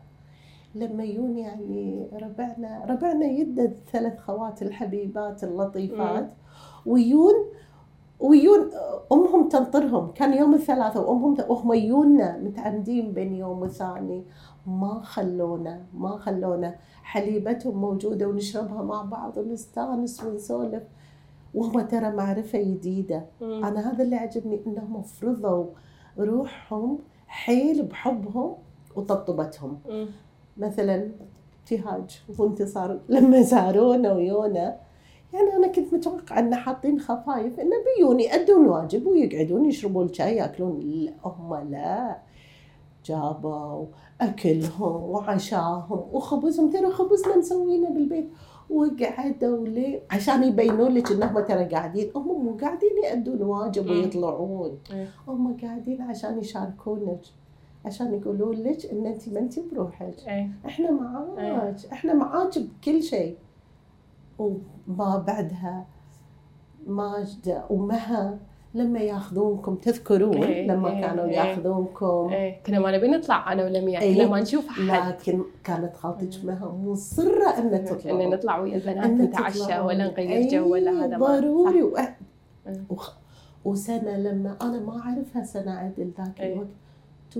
لما 0.76 1.04
يجون 1.04 1.38
يعني 1.38 2.10
ربعنا 2.14 2.86
ربعنا 2.90 3.26
يدد 3.26 3.78
ثلاث 3.92 4.20
خوات 4.20 4.62
الحبيبات 4.62 5.44
اللطيفات. 5.44 6.34
ويون 6.86 7.34
ويون 8.20 8.70
أمهم 9.12 9.50
تنطرهم. 9.50 10.12
كان 10.12 10.34
يوم 10.34 10.54
الثلاثاء 10.54 11.10
وأمهم 11.10 11.38
وهم 11.50 11.74
يجونا 11.74 12.38
متعمدين 12.38 13.12
بين 13.12 13.34
يوم 13.34 13.62
وثاني. 13.62 14.24
ما 14.68 15.02
خلونا 15.04 15.86
ما 15.94 16.18
خلونا. 16.18 16.76
حليبتهم 17.04 17.82
موجودة 17.82 18.28
ونشربها 18.28 18.84
مع 18.84 19.02
بعض 19.02 19.38
ونستانس 19.38 20.24
ونسولف. 20.24 20.84
وهم 21.54 21.82
ترى 21.82 22.10
معرفة 22.12 22.62
جديدة. 22.62 23.26
أنا 23.42 23.92
هذا 23.92 24.04
اللي 24.04 24.16
عجبني 24.16 24.62
إنهم 24.68 25.02
فرضوا 25.02 25.66
روحهم 26.20 27.00
حيل 27.28 27.84
بحبهم 27.84 28.56
وطبطبتهم. 28.96 29.78
مثلا 30.58 31.12
ابتهاج 31.60 32.22
وانتصار 32.40 33.00
لما 33.10 33.42
زارونا 33.42 34.14
ويونا 34.14 34.78
يعني 35.34 35.56
أنا 35.56 35.68
كنت 35.68 35.94
متوقعه 35.94 36.40
أن 36.40 36.56
حاطين 36.56 37.00
خفايف 37.00 37.60
انه 37.60 37.76
بيون 37.98 38.20
يأدون 38.20 38.68
واجب 38.68 39.08
ويقعدون 39.08 39.66
يشربون 39.66 40.06
الشاي 40.06 40.36
يأكلون. 40.36 40.80
لا 40.80 41.12
هم 41.26 41.72
لا. 41.72 42.18
جابوا 43.06 43.86
أكلهم 44.22 45.04
وعشاهم 45.04 46.04
وخبزهم. 46.14 46.70
ترى 46.70 46.92
خبزنا 46.92 47.38
مسوينه 47.38 47.90
بالبيت. 47.90 48.30
وقعدوا 48.70 49.68
لي 49.68 50.02
عشان 50.12 50.44
يبينون 50.44 50.92
لك 50.92 51.12
انهم 51.12 51.40
ترى 51.40 51.66
قاعدين. 51.66 52.12
هم 52.16 52.46
مو 52.46 52.58
قاعدين 52.62 53.04
يأدون 53.04 53.42
واجب. 53.42 53.90
ويطلعون. 53.90 54.78
هم 55.28 55.58
قاعدين 55.62 56.02
عشان 56.02 56.40
يشاركونك. 56.40 57.22
عشان 57.86 58.14
يقولون 58.14 58.56
لك 58.56 58.86
إن 58.86 59.06
أنت 59.06 59.30
ما 59.30 59.40
أنت 59.40 59.60
بروحك 59.60 60.16
إيه. 60.28 60.50
إحنا 60.66 60.92
معاك 60.92 61.76
إحنا 61.92 62.14
معاك 62.14 62.60
بكل 62.60 63.04
شيء 63.04 63.38
وما 64.40 65.24
بعدها 65.28 65.86
ماجدة 66.88 67.64
ومها 67.70 68.38
لما 68.74 69.00
ياخذونكم 69.00 69.76
تذكرون 69.76 70.44
إيه، 70.44 70.68
لما 70.68 70.90
إيه، 70.90 71.02
كانوا 71.02 71.26
إيه. 71.26 71.32
ياخذونكم 71.32 72.30
إيه 72.32 72.64
كنا 72.64 72.80
ما 72.80 72.98
نبي 72.98 73.08
نطلع 73.08 73.54
أنا 73.54 73.66
ولميا 73.66 74.00
إيه. 74.00 74.16
كنا 74.16 74.28
ما 74.28 74.42
نشوف 74.42 74.70
أحد 74.70 75.14
لكن 75.14 75.44
كانت 75.64 75.96
خالتك 75.96 76.46
مها 76.46 76.68
مصرة 76.68 77.50
ان 77.58 77.74
ان 77.74 77.86
تطلعوا 77.86 78.36
نطلع 78.36 78.60
ويا 78.60 78.76
البنات 78.76 79.10
نتعشى. 79.10 79.80
ولا 79.80 80.08
نغير 80.08 80.50
جو 80.50 80.72
ولا 80.74 80.92
أي 80.92 80.98
هذا 80.98 81.18
ضروري. 81.18 81.84
وأ... 81.84 82.00
إيه. 82.68 82.86
وسنة 83.66 84.18
لما 84.18 84.58
أنا 84.62 84.80
ما 84.80 85.00
أعرفها 85.00 85.44
سنة 85.44 85.72
عدل 85.72 86.12
ذاك 86.18 86.42
إيه. 86.42 86.54
الوقت 86.54 86.68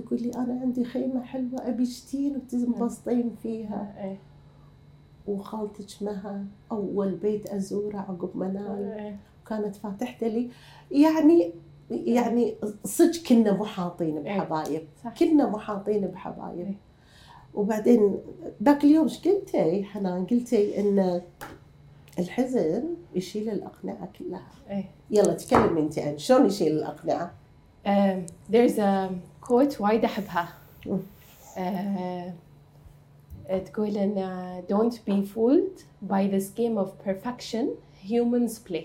تقول 0.02 0.22
لي 0.22 0.30
أنا 0.34 0.60
عندي 0.60 0.84
خيمة 0.84 1.22
حلوة 1.22 1.68
أبي 1.68 1.86
تجتين 1.86 2.36
وتنبسطين 2.36 3.36
فيها 3.42 3.94
إيه. 4.04 4.18
وخالتك 5.26 6.02
مها 6.02 6.44
أول 6.72 7.14
بيت 7.14 7.46
أزوره 7.46 7.96
عقب 7.96 8.30
منال 8.34 8.94
إيه. 8.98 9.16
كانت 9.48 9.76
فاتحته 9.76 10.26
لي 10.26 10.50
يعني 10.90 11.52
يعني 11.90 12.54
صدق 12.84 13.22
كنا 13.28 13.52
محاطين 13.52 14.16
إيه. 14.26 14.40
بحبايب. 14.40 14.82
كنا 15.18 15.50
محاطين 15.50 16.06
بحبايب 16.06 16.58
إيه. 16.66 16.78
وبعدين 17.54 18.18
ذاك 18.62 18.84
اليوم 18.84 19.04
إيش 19.04 19.28
قلتي 19.28 19.84
حنان 19.84 20.26
قلتي 20.26 20.80
إن 20.80 21.22
الحزن 22.18 22.84
يشيل 23.14 23.50
الأقنعة 23.50 24.08
كلها 24.18 24.48
إيه. 24.70 24.84
يلا 25.10 25.32
تكلمي 25.32 25.80
انت 25.80 25.98
عن 25.98 26.18
شلون 26.18 26.46
يشيل 26.46 26.72
الأقنعة 26.72 27.32
Um, 27.86 28.26
there's 28.48 28.78
a 28.78 29.14
quote 29.48 29.80
وايد 29.80 30.04
أحبها. 30.04 30.48
مم. 30.86 30.98
uh, 31.56 32.32
تقول 33.54 33.96
إن 33.96 34.62
don't 34.72 34.94
be 34.94 35.24
fooled 35.34 35.82
by 36.10 36.26
this 36.34 36.50
game 36.50 36.78
of 36.78 36.88
perfection. 37.08 37.66
Humans 38.08 38.58
play. 38.70 38.84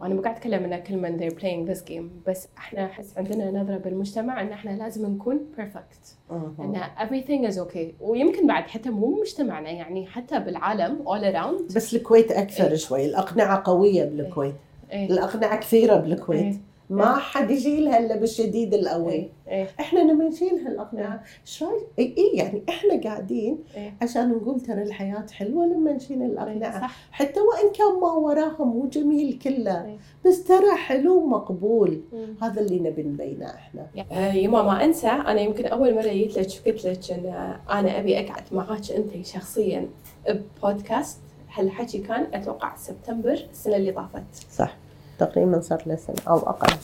وأنا 0.00 0.14
مو 0.14 0.22
قاعد 0.22 0.36
أتكلم 0.36 0.64
إن 0.64 0.82
كل 0.82 0.96
من 0.96 1.18
they're 1.18 1.34
playing 1.34 1.74
this 1.74 1.82
game 1.88 2.28
بس 2.28 2.48
إحنا 2.58 2.84
أحس 2.84 3.18
عندنا 3.18 3.50
نظرة 3.62 3.76
بالمجتمع 3.76 4.40
إن 4.40 4.52
إحنا 4.52 4.70
لازم 4.70 5.06
نكون 5.06 5.40
perfect. 5.56 6.32
إن 6.32 6.82
everything 6.98 7.50
is 7.52 7.58
okay. 7.58 7.94
ويمكن 8.00 8.46
بعد 8.46 8.64
حتى 8.64 8.90
مو 8.90 9.20
مجتمعنا 9.20 9.70
يعني 9.70 10.06
حتى 10.06 10.38
بالعالم 10.38 11.04
all 11.04 11.22
around. 11.34 11.74
بس 11.74 11.94
الكويت 11.94 12.32
أكثر 12.32 12.70
إيه. 12.70 12.74
شوي 12.74 13.06
الأقنعة 13.06 13.62
قوية 13.64 14.04
بالكويت. 14.04 14.54
إيه. 14.92 15.06
الأقنعة 15.06 15.60
كثيرة 15.60 15.96
بالكويت. 15.96 16.42
إيه. 16.42 16.67
ما 16.90 17.16
حد 17.16 17.50
يشيلها 17.50 17.98
إلا 17.98 18.16
بالشديد 18.16 18.74
القوي. 18.74 19.12
إيه. 19.12 19.30
إيه. 19.48 19.68
إحنا 19.80 20.00
لما 20.00 20.24
نشيلها 20.24 20.68
الأقنعة. 20.68 21.22
إيش 21.46 21.62
رايك 21.62 21.82
اي 21.98 22.14
إي 22.18 22.30
يعني 22.34 22.62
إحنا 22.68 23.00
قاعدين 23.04 23.58
إيه. 23.76 23.94
عشان 24.02 24.28
نقول 24.30 24.60
ترى 24.60 24.82
الحياة 24.82 25.26
حلوة 25.32 25.66
لما 25.66 25.92
نشيل 25.92 26.22
الأقنعة. 26.22 26.80
صح. 26.80 26.96
حتى 27.12 27.40
وإن 27.40 27.72
كان 27.72 28.00
ما 28.00 28.12
وراها 28.12 28.64
مو 28.64 28.86
جميل 28.86 29.38
كله. 29.38 29.84
إيه. 29.84 29.96
بس 30.26 30.44
ترى 30.44 30.76
حلو 30.76 31.22
ومقبول. 31.22 32.00
مم. 32.12 32.34
هذا 32.42 32.60
اللي 32.60 32.78
نبي 32.90 33.02
نبينه 33.02 33.46
إحنا. 33.46 33.86
آه، 34.12 34.32
يما 34.32 34.62
ما 34.62 34.84
أنسى 34.84 35.08
أنا 35.08 35.40
يمكن 35.40 35.66
أول 35.66 35.94
مرة 35.94 36.08
جيت 36.08 36.38
لك 36.38 36.48
وقلت 36.66 36.86
لك 36.86 37.10
إن 37.10 37.26
أنا 37.70 37.98
أبي 37.98 38.18
أقعد 38.20 38.42
معاك 38.52 38.90
أنت 38.90 39.26
شخصيا 39.26 39.88
ببودكاست. 40.28 41.18
هالحكي 41.54 41.98
كان 41.98 42.26
أتوقع 42.34 42.76
سبتمبر 42.76 43.46
السنة 43.50 43.76
اللي 43.76 43.92
طافت. 43.92 44.22
صح. 44.50 44.76
تقريبا 45.18 45.60
صار 45.60 45.82
له 45.86 45.96
سنة 45.96 46.16
أو 46.28 46.36
أقل 46.38 46.74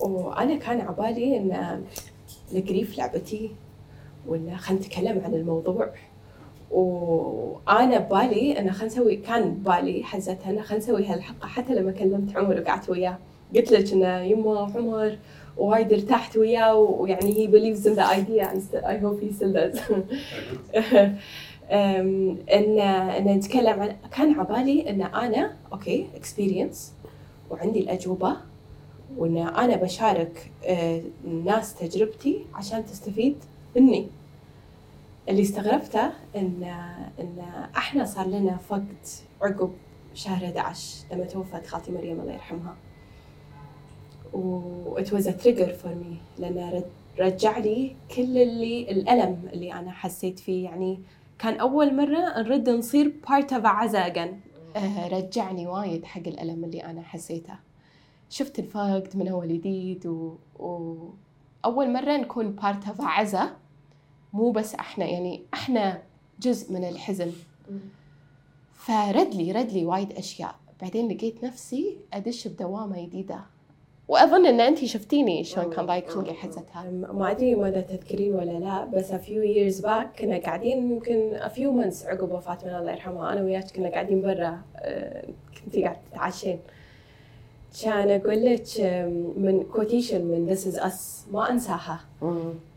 وأنا 0.00 0.56
كان 0.56 0.80
عبالي 0.80 1.36
إن 1.36 1.82
القريف 2.54 2.98
لعبتي 2.98 3.50
وان 4.26 4.56
خلينا 4.56 4.82
نتكلم 4.82 5.22
عن 5.24 5.34
الموضوع. 5.34 5.88
وأنا 6.70 7.98
ببالي 7.98 8.58
إن 8.58 8.72
خلينا 8.72 8.94
نسوي 8.94 9.16
كان 9.16 9.50
ببالي 9.50 10.02
حزتها 10.04 10.50
إن 10.50 10.62
خلينا 10.62 10.84
نسوي 10.84 11.06
هالحلقة. 11.06 11.46
حتى 11.48 11.74
لما 11.74 11.92
كلمت 11.92 12.36
عمر 12.36 12.60
وقعدت 12.60 12.90
وياه 12.90 13.18
قلت 13.56 13.72
لك 13.72 13.92
انه 13.92 14.18
يما 14.20 14.60
عمر 14.60 15.18
وايد 15.56 15.92
ارتحت 15.92 16.36
وياه 16.36 16.74
ويعني 16.76 17.48
believes 17.48 17.84
in 17.86 17.94
the 17.96 18.04
idea 18.04 18.46
and 18.52 18.62
st- 18.62 18.84
I 18.84 18.96
hope 19.04 19.20
he 19.20 19.32
still 19.38 19.56
ان 21.70 22.78
إن 22.80 23.36
نتكلم 23.36 23.80
عن 23.80 23.96
كان 24.16 24.40
عبالي 24.40 24.90
إن 24.90 25.02
أنا 25.02 25.52
أوكي 25.72 26.06
experience 26.16 26.92
وعندي 27.50 27.80
الأجوبة 27.80 28.36
وإن 29.16 29.36
أنا 29.38 29.76
بشارك 29.76 30.50
آه، 30.64 31.02
الناس 31.24 31.74
تجربتي 31.74 32.46
عشان 32.54 32.84
تستفيد 32.86 33.36
مني. 33.76 34.06
اللي 35.28 35.42
استغربته 35.42 36.06
إن 36.36 36.62
إن 37.20 37.42
إحنا 37.76 38.04
صار 38.04 38.26
لنا 38.26 38.56
فقد 38.56 38.86
عقب 39.42 39.72
شهر 40.14 40.44
11 40.44 41.04
لما 41.12 41.24
توفت 41.24 41.66
خالتي 41.66 41.92
مريم 41.92 42.20
الله 42.20 42.32
يرحمها. 42.32 42.76
و 44.32 44.98
it 45.00 45.06
was 45.06 45.26
a 45.26 45.32
trigger 45.42 45.70
for 45.82 45.88
me 45.88 46.16
لأنه 46.38 46.84
رجع 47.20 47.58
لي 47.58 47.96
كل 48.16 48.38
اللي 48.38 48.90
الألم 48.90 49.48
اللي 49.52 49.72
أنا 49.72 49.90
حسيت 49.92 50.38
فيه. 50.38 50.64
يعني 50.64 51.00
كان 51.38 51.54
أول 51.60 51.96
مرة 51.96 52.38
نرد 52.42 52.68
نصير 52.70 53.12
part 53.26 53.50
of 53.50 53.64
عزا 53.64 54.12
again. 54.12 54.18
آه، 54.18 54.34
رجعني 55.12 55.66
وايد 55.66 56.04
حق 56.04 56.22
الألم 56.26 56.64
اللي 56.64 56.84
أنا 56.84 57.02
حسيته. 57.02 57.54
شفت 58.30 58.58
الفقد 58.58 59.10
من 59.14 59.28
أول 59.28 59.48
جديد 59.48 60.06
و... 60.06 60.36
و... 60.58 60.96
أول 61.64 61.92
مرة 61.92 62.16
نكون 62.16 62.56
of 62.60 63.00
a 63.00 63.04
عزا. 63.04 63.56
مو 64.32 64.50
بس 64.50 64.74
إحنا 64.74 65.04
يعني 65.04 65.42
إحنا 65.54 66.02
جزء 66.40 66.72
من 66.72 66.84
الحزن. 66.84 67.32
فرد 68.74 69.34
لي 69.34 69.52
رد 69.52 69.72
لي 69.72 69.84
وايد 69.84 70.12
أشياء. 70.12 70.54
بعدين 70.82 71.08
لقيت 71.08 71.44
نفسي 71.44 71.96
أدش 72.12 72.48
بدوامة 72.48 73.04
جديدة. 73.06 73.40
وأظن 74.10 74.46
إن 74.46 74.60
انت 74.60 74.84
شفتيني 74.84 75.44
شلون 75.44 75.70
كان 75.70 75.86
ضايق 75.86 76.08
خلقي 76.08 76.34
حزتها 76.34 76.90
ما 76.90 77.30
أدري 77.30 77.54
ماذا 77.54 77.80
تذكرين 77.80 78.34
ولا 78.34 78.58
لا 78.58 78.84
بس 78.84 79.10
a 79.12 79.18
few 79.18 79.42
years 79.44 79.82
back 79.84 80.18
كنا 80.20 80.38
قاعدين 80.38 80.90
يمكن 80.90 81.40
a 81.40 81.48
few 81.48 81.70
months 81.82 82.06
عقب 82.06 82.32
وفاة 82.32 82.58
من 82.64 82.74
الله 82.74 82.92
يرحمها. 82.92 83.32
أنا 83.32 83.42
وياك 83.42 83.70
كنا 83.70 83.88
قاعدين 83.88 84.22
برا 84.22 84.58
آه، 84.76 85.24
كنتي 85.64 85.82
قاعدة 85.84 85.98
تتعشين. 86.12 86.58
كان 87.82 88.10
أقول 88.10 88.44
لك 88.44 88.80
من 89.36 89.62
كوتيشن 89.72 90.24
من 90.24 90.56
This 90.56 90.60
is 90.60 90.78
Us 90.80 91.32
ما 91.32 91.50
أنساها. 91.50 92.00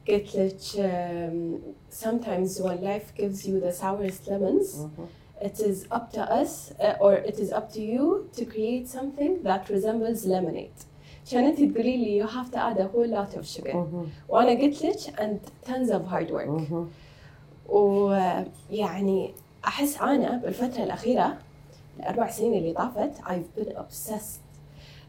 قلت 0.08 0.36
لك 0.36 0.60
sometimes 1.90 2.62
when 2.62 2.82
life 2.84 3.14
gives 3.18 3.48
you 3.48 3.60
the 3.60 3.72
sourest 3.72 4.28
lemons 4.28 4.88
it 5.42 5.60
is 5.60 5.88
up 5.92 6.12
to 6.14 6.22
us 6.42 6.74
or 7.02 7.14
it 7.14 7.38
is 7.40 7.52
up 7.52 7.68
to 7.74 7.82
you 7.82 8.30
to 8.38 8.46
create 8.46 8.88
something 8.88 9.44
that 9.44 9.70
resembles 9.70 10.26
lemonade. 10.26 10.80
عشان 11.26 11.44
انت 11.44 11.58
تقولي 11.74 11.98
لي 11.98 12.28
to 12.28 12.56
add 12.56 12.78
a 12.78 12.84
whole 12.94 13.10
lot 13.16 13.40
of 13.40 13.58
sugar 13.58 13.76
مهم. 13.76 14.10
وأنا 14.30 14.62
قلت 14.62 14.84
لك 14.86 14.98
tons 15.66 15.90
of 15.90 16.14
hard 16.14 16.32
work 16.34 16.48
مهم. 16.50 16.90
ويعني 17.70 19.34
أحس 19.66 20.02
أنا 20.02 20.38
بالفترة 20.38 20.84
الأخيرة 20.84 21.38
الأربع 22.00 22.30
سنين 22.30 22.54
اللي 22.54 22.74
طافت 22.74 23.12
I've 23.22 23.60
been 23.62 23.72
obsessed 23.78 24.42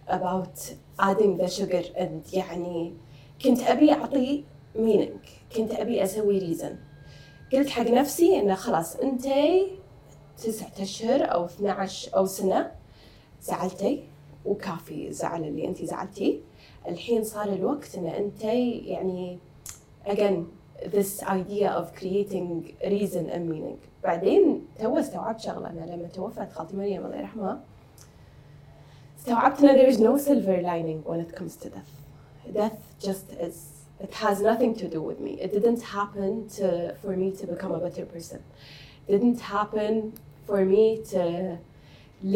about 0.09 0.59
adding 1.01 1.39
the 1.43 1.49
sugar 1.49 1.85
and 1.97 2.35
يعني 2.35 2.93
كنت 3.45 3.61
أبي 3.63 3.93
أعطي 3.93 4.45
meaning 4.77 5.29
كنت 5.57 5.73
أبي 5.75 6.05
أسوي 6.05 6.41
reason 6.55 6.73
قلت 7.53 7.69
حق 7.69 7.87
نفسي 7.91 8.41
انه 8.41 8.55
خلاص 8.55 8.97
أنتي 8.97 9.67
تسعة 10.39 10.73
أشهر 10.81 11.33
أو 11.35 11.45
12 11.45 12.17
أو 12.17 12.27
سنة 12.27 12.71
زعلتي 13.43 14.05
وكافي 14.45 15.09
الزعل 15.09 15.45
اللي 15.45 15.69
انت 15.69 15.85
زعلتيه 15.85 16.39
الحين 16.89 17.25
صار 17.25 17.53
الوقت 17.53 17.95
ان 17.99 18.07
انتي 18.07 18.79
يعني 18.79 19.39
again 20.07 20.45
this 20.85 21.23
idea 21.23 21.71
of 21.71 21.95
creating 22.01 22.75
reason 22.85 23.31
and 23.31 23.49
meaning 23.53 23.77
بعدين 24.05 24.67
تو 24.81 24.99
استوعبت 24.99 25.41
شغله 25.41 25.71
أنا 25.71 25.91
لما 25.97 26.09
توفت 26.09 26.53
خالتي 26.53 26.77
مريم 26.77 27.07
الله 27.07 27.17
يرحمها 27.17 27.61
استوعبت 29.19 29.65
ان 29.65 29.77
there 29.77 29.95
is 29.95 29.99
no 29.99 30.19
silver 30.19 30.63
lining 30.63 31.11
when 31.11 31.21
it 31.21 31.37
comes 31.41 31.57
to 31.57 31.69
death 31.69 31.93
death 32.55 33.07
just 33.07 33.33
is 33.41 33.57
it 34.01 34.15
has 34.15 34.41
nothing 34.41 34.75
to 34.75 34.87
do 34.89 35.01
with 35.01 35.21
me 35.21 35.33
it 35.45 35.51
didn't 35.57 35.83
happen 35.83 36.31
to 36.59 36.67
for 37.03 37.17
me 37.23 37.31
to 37.41 37.47
become 37.47 37.73
a 37.73 37.81
better 37.87 38.05
person 38.15 38.41
didn't 39.09 39.41
happen 39.55 40.13
for 40.47 40.61
me 40.65 40.85
to 41.13 41.23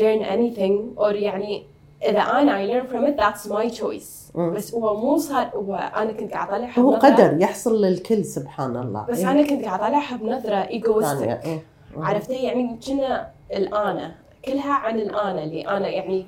learn 0.00 0.20
anything 0.36 0.74
or 0.96 1.12
يعني 1.12 1.64
إذا 2.02 2.21
أنا 2.21 2.67
learn 2.67 2.87
from 2.87 3.05
it 3.05 3.17
that's 3.17 3.50
my 3.50 3.81
choice 3.81 4.19
مم. 4.35 4.55
بس 4.55 4.75
هو 4.75 5.00
مو 5.00 5.19
صار 5.19 5.50
هو 5.55 5.75
أنا 5.75 6.12
كنت 6.12 6.33
قاعد 6.33 6.49
اطالعها 6.49 6.81
هو 6.81 6.95
قدر 6.95 7.37
يحصل 7.40 7.85
للكل 7.85 8.25
سبحان 8.25 8.76
الله 8.76 9.07
بس 9.09 9.19
إيه. 9.19 9.31
أنا 9.31 9.43
كنت 9.43 9.64
قاعد 9.64 9.81
اطالعها 9.81 10.17
بنظره 10.17 10.57
ايجوستيك 10.57 11.28
إيه. 11.45 11.62
عرفتي 11.97 12.35
يعني 12.35 12.78
كنا 12.87 13.31
الانا 13.52 14.14
كلها 14.45 14.73
عن 14.73 15.00
الانا 15.00 15.45
اللي 15.45 15.69
أنا 15.69 15.88
يعني 15.88 16.26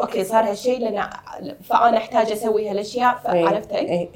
أوكي 0.00 0.24
صار 0.24 0.50
هالشيء 0.50 0.80
لأن 0.80 1.08
فأنا 1.62 1.96
أحتاج 1.96 2.32
أسوي 2.32 2.70
هالأشياء. 2.70 3.20
فعرفتي 3.24 3.78
إيه. 3.78 3.88
إيه. 3.88 4.08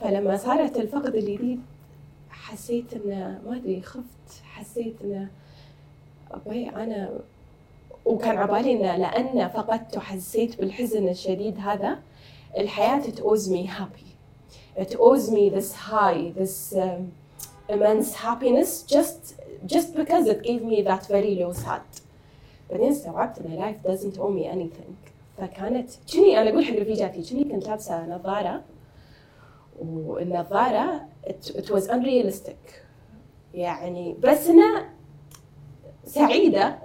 فلما 0.00 0.36
صارت 0.36 0.76
الفقد 0.76 1.14
الجديد 1.14 1.60
حسيت 2.30 2.92
إنه 2.92 3.40
ما 3.46 3.56
أدري 3.56 3.82
خفت 3.82 4.42
حسيت 4.44 4.96
إنه 5.04 5.28
أنا 6.76 7.10
وكان 8.06 8.36
عبالي 8.38 8.72
انه 8.72 8.96
لأن 8.96 9.48
فقدت 9.48 9.96
وحسيت 9.96 10.60
بالحزن 10.60 11.08
الشديد 11.08 11.58
هذا 11.58 11.98
الحياة 12.58 13.10
to 13.10 13.24
owes 13.24 13.52
me 13.52 13.68
happy 13.68 14.06
to 14.84 14.99
owes 14.99 15.30
me 15.30 15.50
this 15.50 15.74
high 15.88 16.30
this 16.38 16.78
immense 17.72 18.14
happiness 18.14 18.82
just 18.94 19.34
just 19.66 19.94
because 19.96 20.26
it 20.28 20.42
gave 20.42 20.62
me 20.62 20.82
that 20.82 21.06
very 21.06 21.34
low 21.34 21.52
sad 21.52 22.06
بعدين 22.70 22.88
استوعبت 22.90 23.38
ان 23.38 23.62
life 23.62 23.88
doesn't 23.88 24.18
owe 24.18 24.30
me 24.30 24.46
anything. 24.54 25.10
فكانت 25.38 25.90
شني 26.06 26.40
أنا 26.40 26.50
أقول 26.50 26.64
حق 26.64 26.74
رفيجاتي؟ 26.74 27.22
شني 27.22 27.44
كنت 27.44 27.68
لابسة؟ 27.68 28.06
نظارة. 28.06 28.62
والنظارة 29.78 31.00
it, 31.26 31.46
it 31.48 31.70
was 31.70 31.88
unrealistic. 31.88 32.72
يعني 33.54 34.16
بس 34.20 34.48
انها 34.48 34.90
سعيدة 36.04 36.78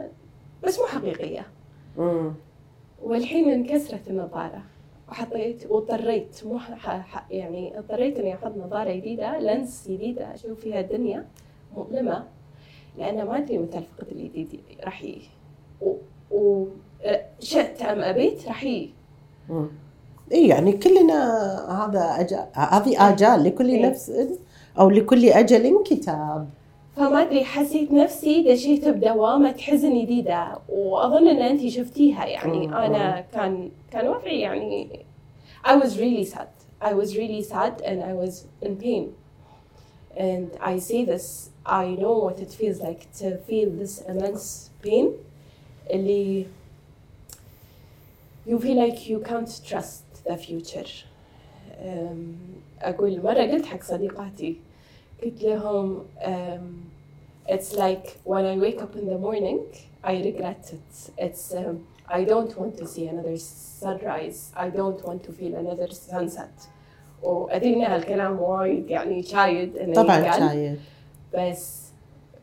بس 0.63 0.79
مو 0.79 0.85
حقيقية 0.85 1.45
مم. 1.97 2.33
والحين 3.03 3.49
انكسرت 3.49 4.07
النظارة 4.07 4.61
وحطيت 5.09 5.65
واضطريت 5.71 6.41
مو 6.45 6.59
يعني 7.31 7.79
اضطريت 7.79 8.19
إني 8.19 8.35
أحط 8.35 8.57
نظارة 8.57 8.93
جديدة 8.93 9.39
لينس 9.39 9.87
جديدة 9.89 10.33
أشوف 10.33 10.59
فيها 10.59 10.79
الدنيا 10.79 11.25
مؤلمة 11.77 12.23
لأن 12.97 13.25
ما 13.25 13.37
أدري 13.37 13.57
متى 13.57 13.77
الفقد 13.77 14.07
الجديد 14.11 14.59
راح 14.83 15.03
يجي 15.03 15.29
و, 15.81 15.95
و 16.31 16.65
شئت 17.39 17.81
أم 17.81 17.99
أبيت 17.99 18.47
راح 18.47 18.63
يجي. 18.63 18.93
اي 20.31 20.47
يعني 20.47 20.71
كلنا 20.71 21.23
هذا 21.85 22.15
أجل 22.19 22.45
هذه 22.53 23.09
آجال 23.09 23.43
لكل 23.43 23.69
إيه. 23.69 23.89
نفس 23.89 24.11
أو 24.79 24.89
لكل 24.89 25.29
أجل 25.29 25.83
كتاب 25.85 26.49
فما 26.95 27.21
ادري 27.21 27.43
حسيت 27.45 27.91
نفسي 27.91 28.43
دشيت 28.53 28.87
بدوامه 28.87 29.57
حزن 29.57 30.01
جديده 30.01 30.57
واظن 30.69 31.27
ان 31.27 31.41
انت 31.41 31.67
شفتيها 31.67 32.25
يعني. 32.25 32.65
أنا 32.65 33.21
كان 33.33 33.69
كان 33.91 34.07
وضعي 34.07 34.39
يعني 34.39 34.87
I 35.67 35.71
was 35.71 35.89
really 35.97 36.25
sad 36.25 36.47
I 36.81 36.93
was 36.93 37.15
really 37.15 37.43
sad 37.43 37.73
and 37.89 37.99
I 38.03 38.13
was 38.23 38.33
in 38.65 38.75
pain 38.85 39.05
and 40.17 40.47
I 40.59 40.79
say 40.79 41.05
this 41.05 41.49
I 41.65 41.85
know 42.01 42.15
what 42.25 42.37
it 42.45 42.51
feels 42.59 42.79
like 42.87 43.01
to 43.19 43.27
feel 43.47 43.69
this 43.81 44.01
immense 44.11 44.69
pain 44.83 45.05
اللي 45.91 46.45
you 48.47 48.59
feel 48.59 48.77
like 48.85 49.07
you 49.07 49.19
can't 49.29 49.61
trust 49.69 50.03
the 50.27 50.35
future 50.37 50.89
أم، 51.83 52.35
أقول 52.81 53.21
مرة 53.23 53.41
قلت 53.51 53.65
حق 53.65 53.83
صديقاتي 53.83 54.55
قلت 55.22 55.42
لهم 55.42 56.04
um, 56.22 56.86
it's 57.48 57.72
like 57.72 58.06
when 58.24 58.44
I 58.44 58.56
wake 58.58 58.82
up 58.82 58.96
in 58.96 59.06
the 59.06 59.18
morning 59.18 59.60
I 60.04 60.14
regret 60.28 60.72
it 60.72 61.10
it's 61.18 61.54
um, 61.54 61.86
I 62.08 62.24
don't 62.24 62.56
want 62.60 62.76
to 62.78 62.86
see 62.86 63.06
another 63.08 63.36
sunrise 63.80 64.52
I 64.56 64.68
don't 64.70 65.00
want 65.08 65.20
to 65.24 65.32
feel 65.32 65.54
another 65.54 65.88
sunset 65.90 66.68
وأدري 67.22 67.74
إن 67.74 67.82
هالكلام 67.82 68.40
وايد 68.40 68.90
يعني 68.90 69.22
شايد 69.22 69.76
إنه 69.76 69.94
طبعا 69.94 70.16
ينقال، 70.18 70.40
شايد 70.40 70.80
بس 71.34 71.86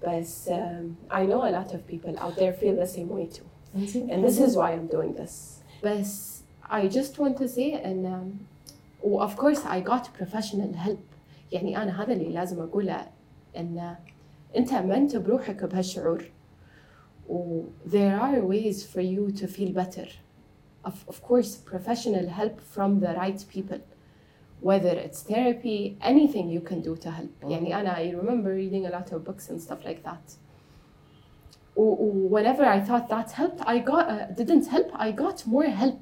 بس 0.08 0.50
um, 0.50 1.12
I 1.12 1.26
know 1.26 1.44
a 1.44 1.52
lot 1.52 1.74
of 1.74 1.88
people 1.88 2.20
out 2.20 2.36
there 2.36 2.54
feel 2.54 2.76
the 2.76 2.88
same 2.88 3.10
way 3.10 3.28
too 3.28 3.46
إنزين. 3.76 4.10
and 4.12 4.24
this 4.24 4.40
is 4.40 4.56
why 4.58 4.72
I'm 4.72 4.88
doing 4.88 5.14
this. 5.14 5.62
بس 5.84 6.42
I 6.70 6.88
just 6.88 7.20
want 7.20 7.38
to 7.38 7.48
say 7.48 7.74
and 7.74 8.06
um, 8.06 8.32
و 9.04 9.20
of 9.20 9.36
course 9.38 9.62
I 9.66 9.80
got 9.80 10.04
professional 10.20 10.74
help 10.74 11.07
يعني 11.52 11.78
أنا 11.84 12.04
هذا 12.04 12.14
اللي 12.14 12.30
لازم 12.30 12.62
أقوله 12.62 13.08
إن 13.58 13.96
أنت 14.58 14.74
أمنت 14.74 15.16
بروحك 15.16 15.64
بهالشعور 15.64 16.24
و 17.30 17.64
there 17.86 18.20
are 18.22 18.42
ways 18.42 18.84
for 18.84 19.02
you 19.02 19.32
to 19.42 19.48
feel 19.48 19.72
better 19.74 20.08
of, 20.86 20.94
of 21.08 21.22
course 21.24 21.56
professional 21.72 22.28
help 22.28 22.60
from 22.76 23.00
the 23.00 23.14
right 23.22 23.46
people 23.56 23.80
whether 24.62 24.94
it's 25.06 25.22
therapy 25.24 25.98
anything 26.02 26.46
you 26.50 26.62
can 26.62 26.82
do 26.82 26.96
to 26.96 27.10
help 27.12 27.30
يعني 27.44 27.76
أنا 27.80 27.96
I 27.96 28.12
remember 28.22 28.50
reading 28.56 28.86
a 28.86 28.92
lot 29.00 29.12
of 29.14 29.24
books 29.24 29.50
and 29.50 29.62
stuff 29.62 29.86
like 29.86 30.04
that 30.04 30.38
و- 31.76 31.82
و- 31.82 32.30
whenever 32.30 32.66
I 32.66 32.80
thought 32.88 33.08
that 33.10 33.32
helped 33.32 33.62
I 33.66 33.80
got 33.80 34.06
uh, 34.10 34.26
didn't 34.40 34.68
help 34.68 34.90
I 34.94 35.12
got 35.12 35.48
more 35.48 35.70
help 35.84 36.00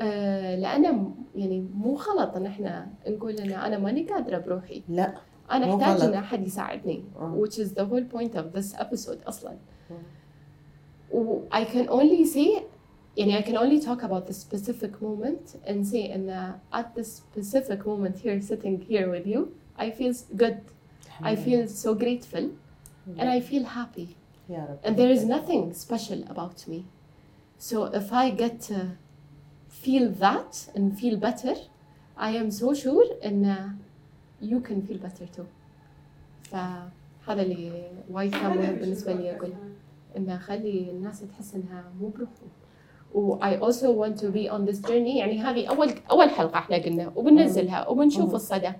Uh, 0.00 0.02
م- 0.04 1.14
يعني 1.36 1.60
مو 1.74 1.94
غلط 1.96 2.36
إن 2.36 2.46
إحنا 2.46 2.88
نقول 3.08 3.32
إن 3.34 3.50
أنا 3.52 3.78
ماني 3.78 4.02
قادرة 4.02 4.38
بروحي 4.38 4.82
لا 4.88 5.14
أحتاج 5.50 5.70
غلط. 5.96 6.02
إن 6.02 6.14
أحد 6.14 6.46
يساعدني 6.46 7.04
آه. 7.16 7.40
which 7.44 7.54
is 7.58 7.72
the 7.74 7.84
whole 7.84 8.04
point 8.18 8.34
of 8.34 8.52
this 8.58 8.74
episode 8.80 9.26
أصلا 9.28 9.56
مم. 9.90 9.96
و 11.12 11.40
I 11.52 11.64
can 11.64 11.88
only 11.88 12.24
say 12.34 12.62
يعني 13.16 13.38
I 13.38 13.42
can 13.42 13.56
only 13.56 13.80
talk 13.80 14.02
about 14.02 14.26
the 14.26 14.34
specific 14.34 15.02
moment 15.02 15.56
and 15.66 15.86
say 15.86 16.14
إن 16.14 16.54
at 16.72 16.94
this 16.94 17.22
specific 17.22 17.86
moment 17.86 18.18
here 18.18 18.40
sitting 18.40 18.80
here 18.88 19.08
with 19.10 19.26
you 19.26 19.48
I 19.78 19.90
feel 19.90 20.14
good 20.36 20.58
I 21.22 21.34
feel 21.34 21.66
so 21.66 21.94
grateful 21.94 22.46
and 23.20 23.28
I 23.36 23.40
feel 23.40 23.64
happy 23.64 24.08
and 24.84 24.92
there 25.00 25.10
is 25.16 25.22
nothing 25.36 25.62
special 25.86 26.20
about 26.34 26.58
me. 26.72 26.80
So 27.68 27.76
if 28.00 28.08
I 28.22 28.26
get 28.42 28.54
to 28.70 28.78
feel 29.84 30.06
that 30.24 30.52
and 30.74 30.86
feel 31.00 31.16
better, 31.28 31.56
I 32.16 32.30
am 32.42 32.50
so 32.50 32.74
sure 32.82 33.06
uh, 33.22 33.68
you 34.50 34.58
can 34.60 34.78
feel 34.86 34.98
better 34.98 35.26
too. 35.36 35.46
فهذا 36.42 37.42
اللي 37.42 37.90
وايد 38.10 38.32
كان 38.32 38.56
مهم 38.56 38.74
بالنسبة 38.74 39.12
لي 39.12 39.36
أقول. 39.36 39.52
إن 40.16 40.30
أخلي 40.30 40.90
الناس 40.90 41.20
تحس 41.20 41.54
إنها 41.54 41.84
مو 42.00 42.08
بروحهم. 42.08 42.48
و 43.14 43.38
I 43.40 43.56
also 43.56 43.92
want 43.92 44.20
to 44.20 44.30
be 44.30 44.48
on 44.48 44.70
this 44.70 44.80
journey. 44.88 45.16
يعني 45.16 45.38
هذه 45.38 45.66
أول 45.66 45.88
أول 46.10 46.30
حلقة 46.30 46.58
إحنا 46.58 46.76
قلنا. 46.76 47.12
وبننزلها 47.16 47.88
وبنشوف. 47.88 48.34
الصدى. 48.34 48.72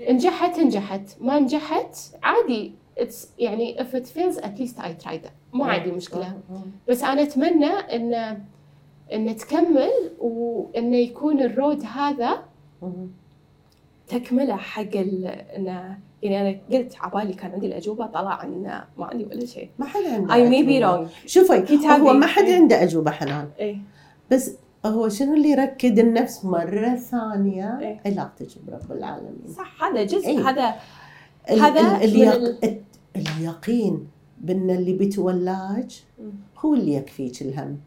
نجحت 0.00 0.58
نجحت. 0.58 1.16
ما 1.20 1.38
نجحت 1.38 1.96
عادي. 2.22 2.72
It's 3.00 3.26
يعني 3.38 3.76
if 3.78 3.94
it 3.94 4.06
fails 4.06 4.38
at 4.38 4.58
least 4.58 4.78
I 4.78 5.04
tried. 5.04 5.24
it 5.24 5.30
مو 5.52 5.64
عندي 5.64 5.90
مشكلة. 5.90 6.40
بس 6.88 7.02
أنا 7.02 7.22
أتمنى 7.22 7.66
إن 7.66 8.42
إن 9.12 9.36
تكمل 9.36 9.90
وإنه 10.18 10.96
يكون 10.96 11.40
الرود 11.42 11.82
هذا 11.84 12.42
مم. 12.82 13.06
تكملة 14.08 14.56
حق 14.56 14.96
ال... 14.96 15.26
إنه 15.26 15.98
يعني 16.22 16.40
أنا 16.50 16.58
قلت 16.78 16.94
عبالي 17.00 17.32
كان 17.34 17.50
عندي 17.50 17.66
الأجوبة 17.66 18.06
طلع 18.06 18.42
إن 18.44 18.62
ما 18.98 19.04
عندي 19.06 19.24
ولا 19.24 19.46
شيء 19.46 19.68
ما 19.78 19.86
حد 19.86 20.00
عنده 20.04 20.50
may 20.50 20.64
be 20.64 20.68
أجوبة. 20.84 21.06
wrong 21.06 21.10
شوفي 21.26 21.60
كتابي. 21.62 22.02
هو 22.02 22.12
ما 22.12 22.26
حد 22.26 22.44
إيه. 22.44 22.54
عنده 22.56 22.82
أجوبة 22.82 23.10
حنان 23.10 23.48
إيه 23.58 23.76
بس 24.30 24.54
هو 24.86 25.08
شنو 25.08 25.34
اللي 25.34 25.50
يركد 25.50 25.98
النفس 25.98 26.44
مرة 26.44 26.94
ثانية 26.96 27.78
إيه. 27.80 28.00
علاقتك 28.06 28.46
برب 28.66 28.92
العالمين 28.92 29.38
صح 29.56 29.84
هذا 29.84 30.04
جزء 30.04 30.26
إيه. 30.28 30.48
هذا 30.50 30.74
ال- 31.50 31.60
هذا 31.60 31.80
ال- 31.80 32.02
اليق... 32.04 32.34
ال- 32.34 32.58
ال- 32.64 32.80
اليقين 33.16 34.06
بأن 34.40 34.70
اللي 34.70 34.92
بتولاج 34.92 36.02
مم. 36.18 36.30
هو 36.58 36.74
اللي 36.74 36.94
يكفيك 36.94 37.42
الهم. 37.42 37.78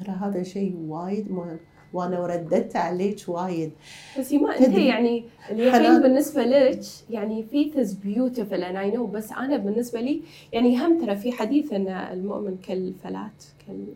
ترى 0.00 0.14
هذا 0.20 0.42
شيء 0.42 0.76
وايد 0.88 1.32
مهم. 1.32 1.56
وأنا 1.92 2.20
ورددت 2.20 2.76
عليك 2.76 3.18
وايد. 3.28 3.72
بس 4.18 4.32
ما 4.32 4.58
أنت. 4.58 4.78
يعني 4.78 5.24
اليقين. 5.50 6.02
بالنسبة 6.02 6.42
لك 6.44 6.80
يعني 7.10 7.44
faith 7.52 7.76
is 7.78 7.88
beautiful 7.90 8.60
and 8.62 8.76
I 8.76 8.96
know 8.96 9.00
بس 9.00 9.32
أنا 9.32 9.56
بالنسبة 9.56 10.00
لي 10.00 10.22
يعني 10.52 10.78
هم 10.78 11.04
ترى 11.06 11.16
في 11.16 11.32
حديث 11.32 11.72
أن 11.72 11.88
المؤمن 11.88 12.56
كالفلات 12.56 13.44
كال 13.66 13.86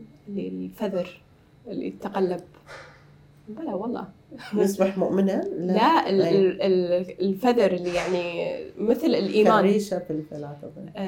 اللي 1.68 1.86
يتقلب. 1.86 2.40
بلا 3.48 3.74
والله. 3.74 4.08
نصبح 4.54 4.98
مؤمنة؟ 4.98 5.44
لا. 5.58 5.82
أي. 5.82 6.10
ال- 6.10 6.62
ال- 6.62 7.20
الفذر 7.20 7.72
اللي 7.72 7.94
يعني 7.94 8.54
مثل 8.78 9.06
الإيمان. 9.06 9.62
كالريشه 9.62 9.98
في 9.98 10.10
الفلات 10.10 10.56
في 10.60 10.98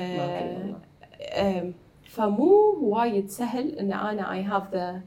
آه، 1.20 1.70
فمو 2.12 2.78
وايد 2.80 3.30
سهل 3.30 3.78
إن 3.78 3.92
أنا 3.92 4.22
I 4.32 4.42
have 4.42 4.70
the 4.70 5.02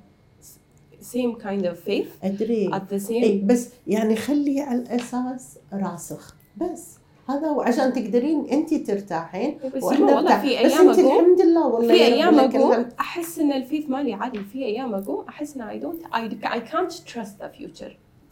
same 1.05 1.35
kind 1.35 1.65
of 1.65 1.79
faith. 1.87 2.23
أدري. 2.23 2.69
At 2.73 2.93
the 2.93 2.99
same 2.99 3.11
إي 3.11 3.41
بس 3.45 3.69
يعني 3.87 4.15
خلي 4.15 4.61
على 4.61 4.79
الأساس 4.79 5.57
راسخ. 5.73 6.35
بس. 6.57 6.97
هذا 7.29 7.47
هو 7.47 7.61
عشان 7.61 7.93
تقدرين 7.93 8.45
انت 8.51 8.73
ترتاحين 8.73 9.57
بس 9.75 9.83
وإحنا 9.83 10.15
والله. 10.15 10.41
في 10.41 10.47
بس 10.47 10.71
أيام 10.71 10.89
انت 10.89 10.99
أقوم. 10.99 11.19
الحمد 11.19 11.41
لله 11.41 11.67
والله 11.67 11.93
في 11.93 12.03
أيام 12.03 12.39
أقوم. 12.39 12.89
أحس 12.99 13.39
إن 13.39 13.51
الفيث 13.51 13.89
مالي 13.89 14.13
عادي 14.13 14.39
في 14.39 14.65
أيام 14.65 14.95
أقوم 14.95 15.25
أحس 15.29 15.57
إن 15.57 15.81
don't 15.81 16.15
I, 16.15 16.47
I 16.47 16.59
can't 16.59 17.05
trust 17.05 17.39
the 17.39 17.49
future. 17.57 17.91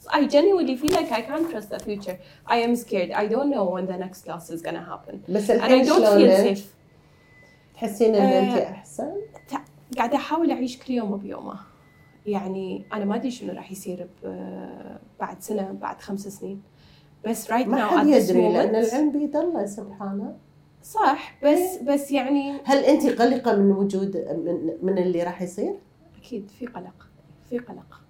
I 0.10 0.26
genuinely 0.36 0.76
feel 0.76 0.94
like 1.00 1.12
I 1.12 1.22
can't 1.22 1.48
trust 1.52 1.70
the 1.70 1.80
future. 1.80 2.18
I 2.48 2.58
am 2.58 2.76
scared. 2.76 3.12
I 3.12 3.26
don't 3.34 3.50
know 3.56 3.66
when 3.76 3.86
the 3.92 3.98
next 4.06 4.28
loss 4.28 4.50
is 4.50 4.62
gonna 4.62 4.86
happen. 4.92 5.22
بس 5.30 5.52
and 5.52 5.62
I 5.62 5.86
don't 5.90 6.06
feel 6.18 6.56
safe. 6.56 6.64
تحسين 7.84 8.16
إن 8.16 8.22
انت 8.22 8.58
آه، 8.58 8.72
أحسن؟ 8.72 9.12
قاعدة 9.98 10.16
أحاول 10.16 10.52
أعيش 10.52 10.78
كل 10.78 10.94
يوم 10.94 11.18
بيومه 11.18 11.60
يعني 12.26 12.86
أنا 12.94 13.06
ما 13.06 13.16
أدري 13.16 13.32
شنو 13.32 13.54
راح 13.54 13.72
يصير 13.72 14.08
بعد 15.20 15.42
سنة 15.42 15.72
بعد 15.72 16.02
خمس 16.02 16.28
سنين 16.28 16.62
بس 17.26 17.48
right 17.48 17.68
ما 17.68 17.78
now 17.78 17.92
حد 17.94 18.08
يدري 18.08 18.54
لأن 18.54 18.76
العلم 18.76 19.12
بيد 19.12 19.36
الله 19.36 19.66
سبحانه 19.66 20.36
صح 20.84 21.36
بس 21.44 21.78
بس 21.78 22.12
يعني 22.12 22.62
هل 22.66 22.78
انت 22.78 23.22
قلقة 23.22 23.56
من 23.56 23.72
وجود 23.72 24.18
من, 24.18 24.74
من 24.82 24.98
اللي 24.98 25.24
راح 25.24 25.42
يصير؟ 25.42 25.76
أكيد 26.18 26.50
في 26.60 26.66
قلق 26.66 27.08
في 27.50 27.58
قلق 27.58 28.02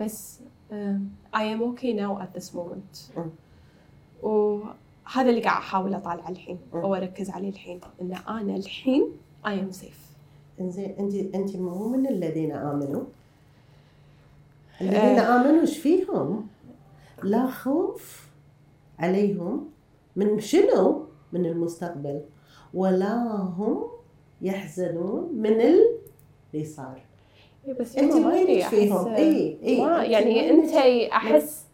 بس 0.00 0.38
um, 0.70 1.34
I 1.36 1.40
am 1.40 1.62
okay 1.62 1.92
now 1.92 2.22
at 2.22 2.40
this 2.40 2.54
moment 2.54 3.16
مم. 3.16 3.30
وهذا 5.10 5.30
اللي 5.30 5.40
قاعد 5.40 5.56
أحاول 5.62 5.94
أطالع 5.94 6.28
الحين 6.28 6.58
مم. 6.72 6.80
أو 6.80 6.94
أركز 6.94 7.30
عليه 7.30 7.48
الحين 7.48 7.80
إن 8.00 8.14
أنا 8.28 8.56
الحين 8.56 9.12
I 9.44 9.48
am 9.48 9.74
safe 9.76 10.10
إنزين 10.60 10.94
انت 10.98 11.34
انت 11.34 11.56
مو 11.56 11.88
من 11.88 12.06
الذين 12.06 12.52
آمنوا 12.52 13.04
الذين 14.80 15.18
آمنوا 15.18 15.60
إيش 15.60 15.78
فيهم؟ 15.78 16.46
لا 17.22 17.46
خوف 17.46 18.28
عليهم 18.98 19.68
من 20.16 20.40
شنو؟ 20.40 21.04
من 21.32 21.46
المستقبل 21.46 22.20
ولا 22.74 23.14
هم 23.36 23.82
يحزنون 24.42 25.32
من 25.34 25.60
اللي 25.60 26.64
صار 26.64 27.00
إيه 27.66 27.72
بس 27.72 27.96
انت 27.96 28.12
وينك 28.12 28.64
فيهم؟ 28.64 29.08
اي 29.08 29.58
اي 29.62 29.82
أنت 29.84 30.10
يعني؟ 30.10 30.50
أنت 30.50 30.74
أحس 31.12 31.64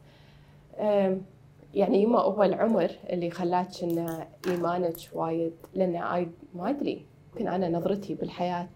يعني 1.76 2.02
يما 2.02 2.18
هو 2.20 2.42
العمر 2.42 2.90
اللي 3.10 3.30
خلاك 3.30 3.82
ان 3.82 4.24
إيمانك 4.48 4.96
وايد 5.12 5.52
لأن 5.74 5.96
اي 5.96 6.28
ما 6.54 6.70
أدري 6.70 7.06
يمكن 7.32 7.48
أنا 7.48 7.68
نظرتي 7.68 8.14
بالحياة 8.14 8.68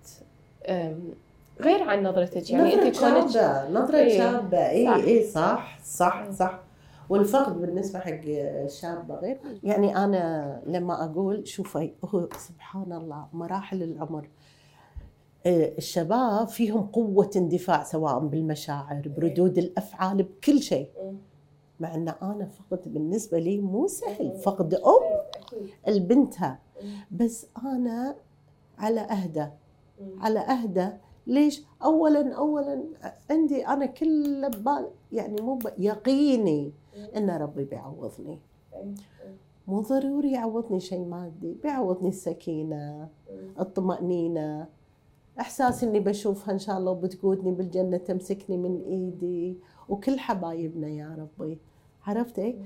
غير 1.60 1.82
عن 1.82 2.02
نظرتك. 2.02 2.50
يعني 2.50 2.74
نظرة 2.74 2.86
أنت 2.86 3.00
كونك 3.00 3.28
شابة 3.30 3.68
نظرة 3.70 3.96
إيه، 3.98 4.18
شابة. 4.18 4.58
اي 4.70 4.84
صح. 4.86 4.94
اي 4.94 5.24
صح 5.26 5.78
صح 5.84 6.22
إيه. 6.26 6.30
صح. 6.30 6.60
والفقد 7.08 7.60
بالنسبة 7.60 7.98
حق 7.98 8.20
الشابة 8.26 9.14
غير. 9.14 9.38
يعني 9.62 9.96
أنا 9.96 10.62
لما 10.66 11.04
أقول 11.04 11.48
شوفي 11.48 11.90
هو 12.04 12.28
سبحان 12.38 12.92
الله 12.92 13.26
مراحل 13.32 13.82
العمر. 13.82 14.28
آه، 15.46 15.72
الشباب 15.78 16.48
فيهم 16.48 16.80
قوة 16.82 17.30
اندفاع 17.36 17.82
سواء 17.82 18.18
بالمشاعر 18.18 19.02
بردود 19.16 19.58
الأفعال 19.58 20.22
بكل 20.22 20.62
شيء. 20.62 20.88
مع 21.81 21.95
أن 21.95 22.09
أنا 22.09 22.47
فقد 22.47 22.93
بالنسبة 22.95 23.38
لي 23.38 23.59
مو 23.59 23.87
سهل. 23.87 24.33
فقد 24.33 24.75
أم 24.75 25.21
البنتها. 25.88 26.59
بس 27.11 27.47
أنا 27.64 28.16
على 28.79 29.01
أهدى. 29.01 29.47
على 30.19 30.38
أهدى. 30.40 30.88
ليش؟ 31.27 31.64
أولا 31.85 32.35
أولا 32.35 32.85
عندي 33.31 33.66
أنا 33.66 33.87
كل 33.87 34.51
بال 34.51 34.88
يعني 35.12 35.43
مو 35.43 35.59
يقيني 35.79 36.73
إن 37.16 37.31
ربي 37.31 37.64
بيعوضني. 37.64 38.38
مو 39.69 39.81
ضروري 39.81 40.33
يعوضني 40.33 40.81
شيء 40.81 41.05
مادي. 41.05 41.57
بيعوضني 41.62 42.09
السكينة 42.09 43.09
الطمأنينة. 43.61 44.66
إحساس 45.40 45.85
إني 45.85 46.01
بشوفها 46.01 46.55
إن 46.55 46.59
شاء 46.59 46.79
الله 46.79 46.90
وبتقودني 46.93 47.53
بالجنة 47.53 47.97
تمسكني 47.97 48.57
من 48.57 48.83
إيدي. 48.85 49.59
وكل 49.88 50.19
حبايبنا 50.19 50.88
يا 50.88 51.29
ربي. 51.40 51.59
عرفتي؟ 52.06 52.56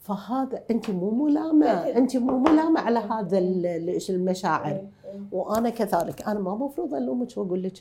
فهذا 0.00 0.62
أنت 0.70 0.90
مو 0.90 1.10
ملامة. 1.10 1.66
أنت 1.70 2.16
مو 2.16 2.38
ملامة 2.38 2.80
على 2.80 2.98
هذا 2.98 3.38
ال- 3.38 3.66
ال- 3.66 3.98
المشاعر. 4.10 4.80
وأنا 5.32 5.70
كذلك. 5.70 6.28
أنا 6.28 6.40
ما 6.40 6.52
المفروض 6.52 6.94
ألومك 6.94 7.28
وأقول 7.36 7.62
لك 7.62 7.72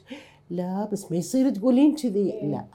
لا 0.49 0.87
بس 0.91 1.11
ما 1.11 1.17
يصير 1.17 1.49
تقولين 1.49 1.95
كذي. 1.95 2.31
إيه. 2.33 2.45
لا. 2.45 2.65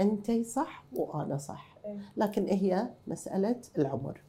انت 0.00 0.30
صح 0.46 0.84
وأنا 0.96 1.36
صح. 1.38 1.76
إيه. 1.84 1.96
لكن 2.16 2.46
هي 2.48 2.88
مسألة 3.06 3.56
العمر. 3.78 4.20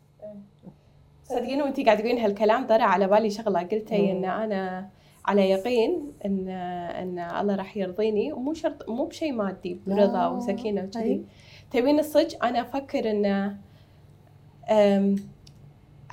صدقيني 1.24 1.62
وانت 1.62 1.80
قاعد 1.80 1.98
تقولين 1.98 2.18
هالكلام 2.18 2.68
طرى 2.68 2.84
على 2.84 3.08
بالي 3.08 3.30
شغلة. 3.30 3.60
قلتي 3.60 4.12
إن 4.12 4.26
أنا 4.26 4.90
على 5.26 5.50
يقين 5.50 6.12
ان 6.26 6.50
إن 6.50 7.20
الله 7.20 7.56
راح 7.56 7.78
يرضيني. 7.78 8.34
ومو 8.34 8.54
شرط 8.54 8.90
مو 8.90 9.06
بشيء 9.06 9.34
مادي. 9.34 9.80
برضا 9.88 10.28
وسكينة 10.28 10.84
وكذي. 10.84 11.26
تبين 11.72 12.00
الصدق 12.00 12.46
أنا 12.46 12.62
أفكر 12.62 13.12
إن 13.12 13.58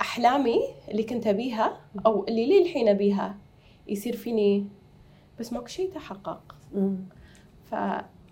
أحلامي 0.01 0.59
اللي 0.91 1.03
كنت 1.03 1.27
أبيها 1.27 1.77
أو 2.05 2.25
اللي 2.27 2.45
لي 2.45 2.61
الحين 2.61 2.87
أبيها 2.87 3.37
يصير 3.87 4.15
فيني 4.15 4.67
بس 5.39 5.53
ماكو 5.53 5.67
شيء 5.67 5.91
تحقق. 5.91 6.55
ف 7.71 7.75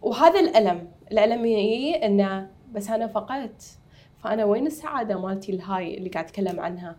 وهذا 0.01 0.39
الألم. 0.39 0.88
الألم 1.12 1.45
يجي 1.45 1.95
انه 1.95 2.49
بس 2.73 2.89
أنا 2.89 3.07
فقدت. 3.07 3.77
فأنا 4.17 4.45
وين 4.45 4.67
السعادة 4.67 5.19
مالتي 5.19 5.51
ال 5.52 5.61
high 5.61 5.97
اللي 5.97 6.09
قاعد 6.09 6.25
أتكلم 6.25 6.59
عنها؟ 6.59 6.95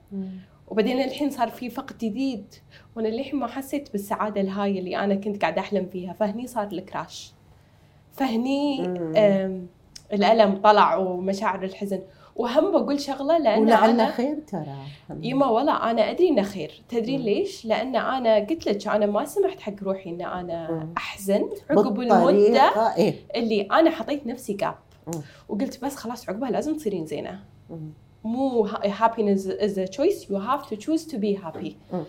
وبعدين 0.68 1.00
الحين 1.00 1.30
صار 1.30 1.48
في 1.48 1.70
فقد 1.70 1.98
جديد. 1.98 2.54
وأنا 2.96 3.08
للحين 3.08 3.40
ما 3.40 3.46
حسيت 3.46 3.92
بالسعادة 3.92 4.40
ال 4.40 4.48
high 4.48 4.78
اللي 4.78 4.96
أنا 4.96 5.14
كنت 5.14 5.42
قاعدة 5.42 5.60
أحلم 5.60 5.86
فيها. 5.86 6.12
فهني 6.12 6.46
صار 6.46 6.66
ال 6.66 6.76
crash. 6.76 7.32
فهني 8.12 8.88
الألم 10.12 10.60
طلع 10.64 10.96
ومشاعر 10.96 11.64
الحزن 11.64 12.00
وهم 12.36 12.70
بقول 12.70 13.00
شغلة 13.00 13.38
لأن 13.38 13.62
ولعل 13.62 13.90
أنا 13.90 14.10
خير 14.10 14.38
ترى 14.46 14.76
يما 15.20 15.46
والله 15.46 15.90
أنا 15.90 16.10
أدري 16.10 16.28
إنه 16.28 16.42
خير 16.42 16.82
تدرين. 16.88 17.20
ليش 17.20 17.64
لأن 17.64 17.96
أنا 17.96 18.34
قلت 18.36 18.66
لك 18.66 18.88
أنا 18.88 19.06
ما 19.06 19.24
سمحت 19.24 19.60
حق 19.60 19.82
روحي 19.82 20.10
إن 20.10 20.20
أنا. 20.20 20.88
أحزن 20.96 21.48
عقب 21.70 22.00
المدة 22.00 22.94
إيه. 22.96 23.14
اللي 23.36 23.62
أنا 23.62 23.90
حطيت 23.90 24.26
نفسي 24.26 24.52
جاب. 24.52 24.74
وقلت 25.48 25.84
بس 25.84 25.96
خلاص 25.96 26.28
عقبها 26.28 26.50
لازم 26.50 26.76
تصيرين 26.76 27.06
زينة. 27.06 27.40
مو 28.24 28.68
happiness 28.68 29.40
is 29.40 29.78
a 29.78 29.86
choice 29.96 30.28
you 30.28 30.38
have 30.38 30.66
to 30.70 30.76
choose 30.76 31.04
to 31.12 31.16
be 31.16 31.44
happy 31.44 31.72
مم. 31.92 32.04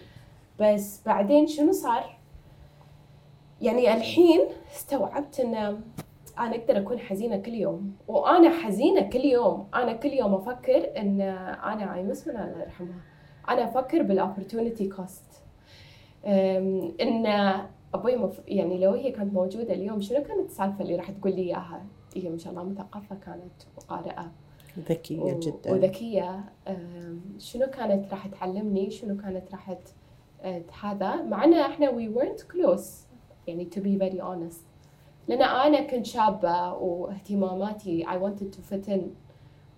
بس 0.59 0.99
بعدين 1.05 1.47
شنو 1.47 1.71
صار 1.71 2.17
يعني 3.61 3.93
الحين 3.93 4.41
استوعبت 4.75 5.39
ان 5.39 5.81
أنا 6.39 6.55
أقدر 6.55 6.77
أكون 6.77 6.99
حزينة 6.99 7.37
كل 7.37 7.53
يوم. 7.53 7.95
وأنا 8.07 8.49
حزينة 8.49 9.01
كل 9.09 9.25
يوم. 9.25 9.67
أنا 9.75 9.93
كل 9.93 10.09
يوم 10.13 10.33
أفكر 10.33 10.97
إن 10.97 11.21
أنا 11.21 11.95
I 11.95 12.03
miss 12.03 12.27
من 12.27 12.35
الله 12.35 12.61
يرحمها. 12.61 12.99
أنا 13.49 13.63
أفكر 13.63 14.03
بال 14.03 14.16
opportunity 14.16 14.87
cost 14.89 15.41
إن 17.01 17.25
أبوي 17.93 18.15
مف... 18.15 18.41
يعني 18.47 18.77
لو 18.79 18.91
هي 18.91 19.11
كانت 19.11 19.33
موجودة 19.33 19.73
اليوم 19.73 20.01
شنو 20.01 20.23
كانت 20.23 20.49
السالفة 20.49 20.81
اللي 20.81 20.95
راح 20.95 21.11
تقول 21.11 21.35
لي 21.35 21.41
إياها؟ 21.41 21.85
هي 22.15 22.29
ما 22.29 22.37
شاء 22.37 22.53
الله 22.53 22.63
مثقفة 22.63 23.15
كانت 23.15 23.53
وقارئة. 23.77 24.31
ذكية 24.89 25.19
و- 25.19 25.39
جدا. 25.39 25.71
وذكية. 25.73 26.43
شنو 27.37 27.67
كانت 27.67 28.11
راح 28.11 28.27
تعلمني؟ 28.27 28.89
شنو 28.89 29.17
كانت 29.17 29.51
راح 29.51 29.77
هذا؟ 30.85 31.15
مع 31.21 31.43
إن 31.43 31.53
إحنا 31.53 31.91
we 31.91 32.15
weren't 32.17 32.41
close. 32.41 32.87
يعني 33.47 33.69
to 33.75 33.79
be 33.79 33.99
very 34.03 34.21
honest. 34.21 34.74
لأن 35.27 35.41
أنا 35.41 35.81
كنت 35.81 36.05
شابة 36.05 36.73
واهتماماتي 36.73 38.05
I 38.05 38.17
wanted 38.17 38.53
to 38.53 38.73
fit 38.73 38.87
in. 38.89 39.01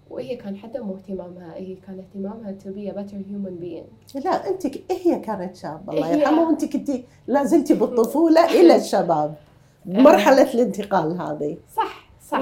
وهي 0.10 0.36
كان 0.36 0.56
حتى 0.58 0.80
مو 0.80 0.96
اهتمامها 0.96 1.56
هي 1.56 1.76
كان 1.76 2.00
اهتمامها 2.00 2.56
to 2.60 2.68
be 2.68 2.92
a 2.92 2.94
better 2.94 3.18
human 3.18 3.64
being. 3.64 4.26
لا 4.26 4.50
انت 4.50 4.68
هي 4.92 5.20
كانت 5.20 5.56
شابة. 5.56 5.94
الله 5.94 6.08
يرحمها. 6.12 6.48
وانت 6.48 6.66
كنتي 6.66 7.06
لا 7.28 7.44
زلتي 7.44 7.74
بالطفولة 7.74 8.46
إلى 8.62 8.76
الشباب. 8.76 9.36
مرحلة 9.86 10.54
الانتقال 10.54 11.22
هذه. 11.22 11.58
صح 11.76 12.10
صح. 12.22 12.42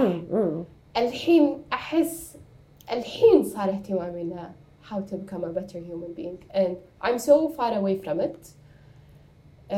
الحين 0.97 1.61
أحس 1.73 2.37
الحين 2.91 3.43
صار 3.43 3.69
اهتمامي 3.69 4.21
انه 4.21 4.51
how 4.91 4.99
to 5.11 5.15
become 5.15 5.43
a 5.43 5.49
better 5.59 5.79
human 5.79 6.13
being. 6.13 6.37
And 6.53 6.77
I'm 7.01 7.19
so 7.19 7.49
far 7.49 7.71
away 7.73 7.95
from 8.03 8.19
it. 8.19 8.41
um, 9.70 9.74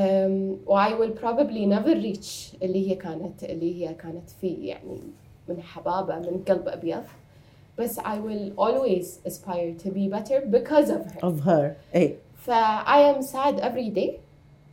و 0.67 0.77
I 0.79 0.91
will 0.91 1.15
probably 1.23 1.67
never 1.67 1.95
reach 1.95 2.63
اللي 2.63 2.91
هي 2.91 2.95
كانت 2.95 3.45
اللي 3.45 3.75
هي 3.89 3.95
كانت 3.95 4.31
فيه 4.41 4.69
يعني 4.69 4.99
من 5.49 5.63
حبابة 5.63 6.19
من 6.19 6.45
قلب 6.49 6.69
أبيض 6.69 7.03
بس 7.79 8.01
I 8.01 8.17
will 8.19 8.53
always 8.59 9.07
aspire 9.31 9.75
to 9.85 9.89
be 9.91 10.09
better 10.09 10.41
because 10.51 10.91
of 10.91 11.13
her 11.13 11.21
of 11.23 11.41
her 11.47 11.77
اي 11.95 12.17
ف 12.37 12.51
I 12.87 13.15
am 13.15 13.23
sad 13.23 13.61
every 13.61 13.91
day 13.99 14.11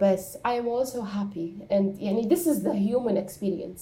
بس 0.02 0.38
I 0.38 0.50
am 0.62 0.68
also 0.68 1.02
happy 1.02 1.64
and 1.72 2.02
يعني 2.02 2.30
this 2.30 2.48
is 2.48 2.64
the 2.64 2.74
human 2.74 3.18
experience 3.18 3.82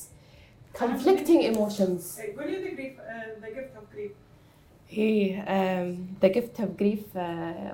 conflicting 0.73 1.41
emotions 1.53 2.19
إيه، 2.19 2.37
قولي 2.37 2.61
ذا 2.63 2.69
جريف 2.73 2.99
ذا 3.41 3.47
جيفت 3.49 3.75
اوف 3.75 3.93
جريف 3.93 4.11
هي 4.92 5.42
the 6.22 6.28
gift 6.28 6.60
of 6.60 6.70
grief 6.80 7.16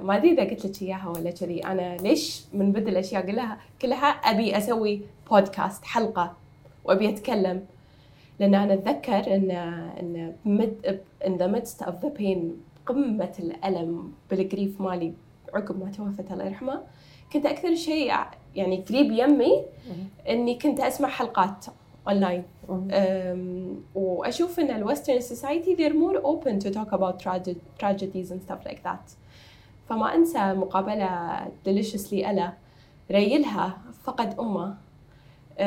ما 0.03 0.17
أدري 0.17 0.33
إذا 0.33 0.45
قلت 0.45 0.67
لك 0.67 0.83
إياها 0.83 1.09
ولا 1.09 1.31
كذي 1.31 1.65
أنا 1.65 1.97
ليش 1.97 2.45
من 2.53 2.73
بدل 2.73 2.89
الأشياء 2.89 3.27
كلها 3.27 3.59
كلها 3.83 4.07
أبي 4.07 4.59
أسوي 4.59 5.01
بودكاست 5.31 5.85
حلقة 5.85 6.37
وأبي 6.85 7.09
أتكلم؟ 7.09 7.65
لأن 8.41 8.55
أنا 8.55 8.75
أتذكر 8.75 9.35
إن 9.35 9.51
إن 9.51 10.35
in 11.25 11.31
the 11.31 11.49
midst 11.49 11.87
of 11.87 11.95
the 12.03 12.11
pain 12.19 12.39
قمة 12.87 13.33
الألم 13.39 14.13
بال 14.31 14.45
grief 14.45 14.81
مالي 14.81 15.13
عقب 15.55 15.85
ما 15.85 15.91
توفت 15.91 16.33
الله 16.33 16.45
يرحمها 16.45 16.83
كنت 17.33 17.47
أكثر 17.47 17.75
شيء 17.75 18.15
يعني 18.55 18.85
قريب 18.89 19.13
يمي 19.13 19.65
إني 20.29 20.55
كنت 20.55 20.81
أسمع 20.81 21.09
حلقات. 21.09 21.67
اونلاين 22.08 22.44
um, 22.70 23.96
واشوف 23.96 24.60
ان 24.60 24.72
الويسترن 24.72 25.22
سوسايتي 25.22 25.76
they're 25.76 25.94
more 25.94 26.20
open 26.24 26.60
to 26.66 26.70
talk 26.74 26.92
about 26.92 27.24
trage- 27.24 27.84
tragedies 27.84 28.32
and 28.32 28.42
stuff 28.42 28.66
like 28.66 28.84
that 28.84 29.16
فما 29.89 30.16
انسى 30.16 30.54
مقابله 30.54 31.39
deliciously 31.66 32.13
الا 32.13 32.54
ريلها 33.12 33.78
فقد 34.04 34.39
امه 34.39 34.78
um, 35.60 35.63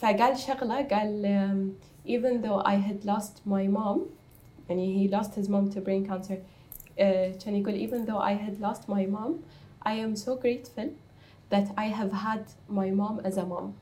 فقال 0.00 0.38
شغله 0.38 0.82
قال 0.82 1.24
um, 1.24 1.86
even 2.08 2.42
though 2.42 2.62
I 2.64 2.74
had 2.74 3.04
lost 3.04 3.46
my 3.46 3.66
mom 3.66 3.98
يعني 4.68 5.08
he 5.08 5.12
lost 5.12 5.34
his 5.34 5.48
mom 5.48 5.70
to 5.70 5.80
brain 5.80 6.06
cancer 6.06 6.38
uh, 6.98 7.44
كان 7.44 7.56
يقول 7.56 7.88
even 7.88 8.06
though 8.06 8.18
I 8.18 8.32
had 8.34 8.60
lost 8.60 8.88
my 8.88 9.06
mom 9.06 9.32
I 9.86 9.92
am 9.92 10.16
so 10.16 10.36
grateful 10.36 10.88
that 11.50 11.68
I 11.76 11.86
have 11.86 12.12
had 12.12 12.44
my 12.68 12.90
mom 12.90 13.20
as 13.24 13.36
a 13.36 13.46
mom 13.46 13.74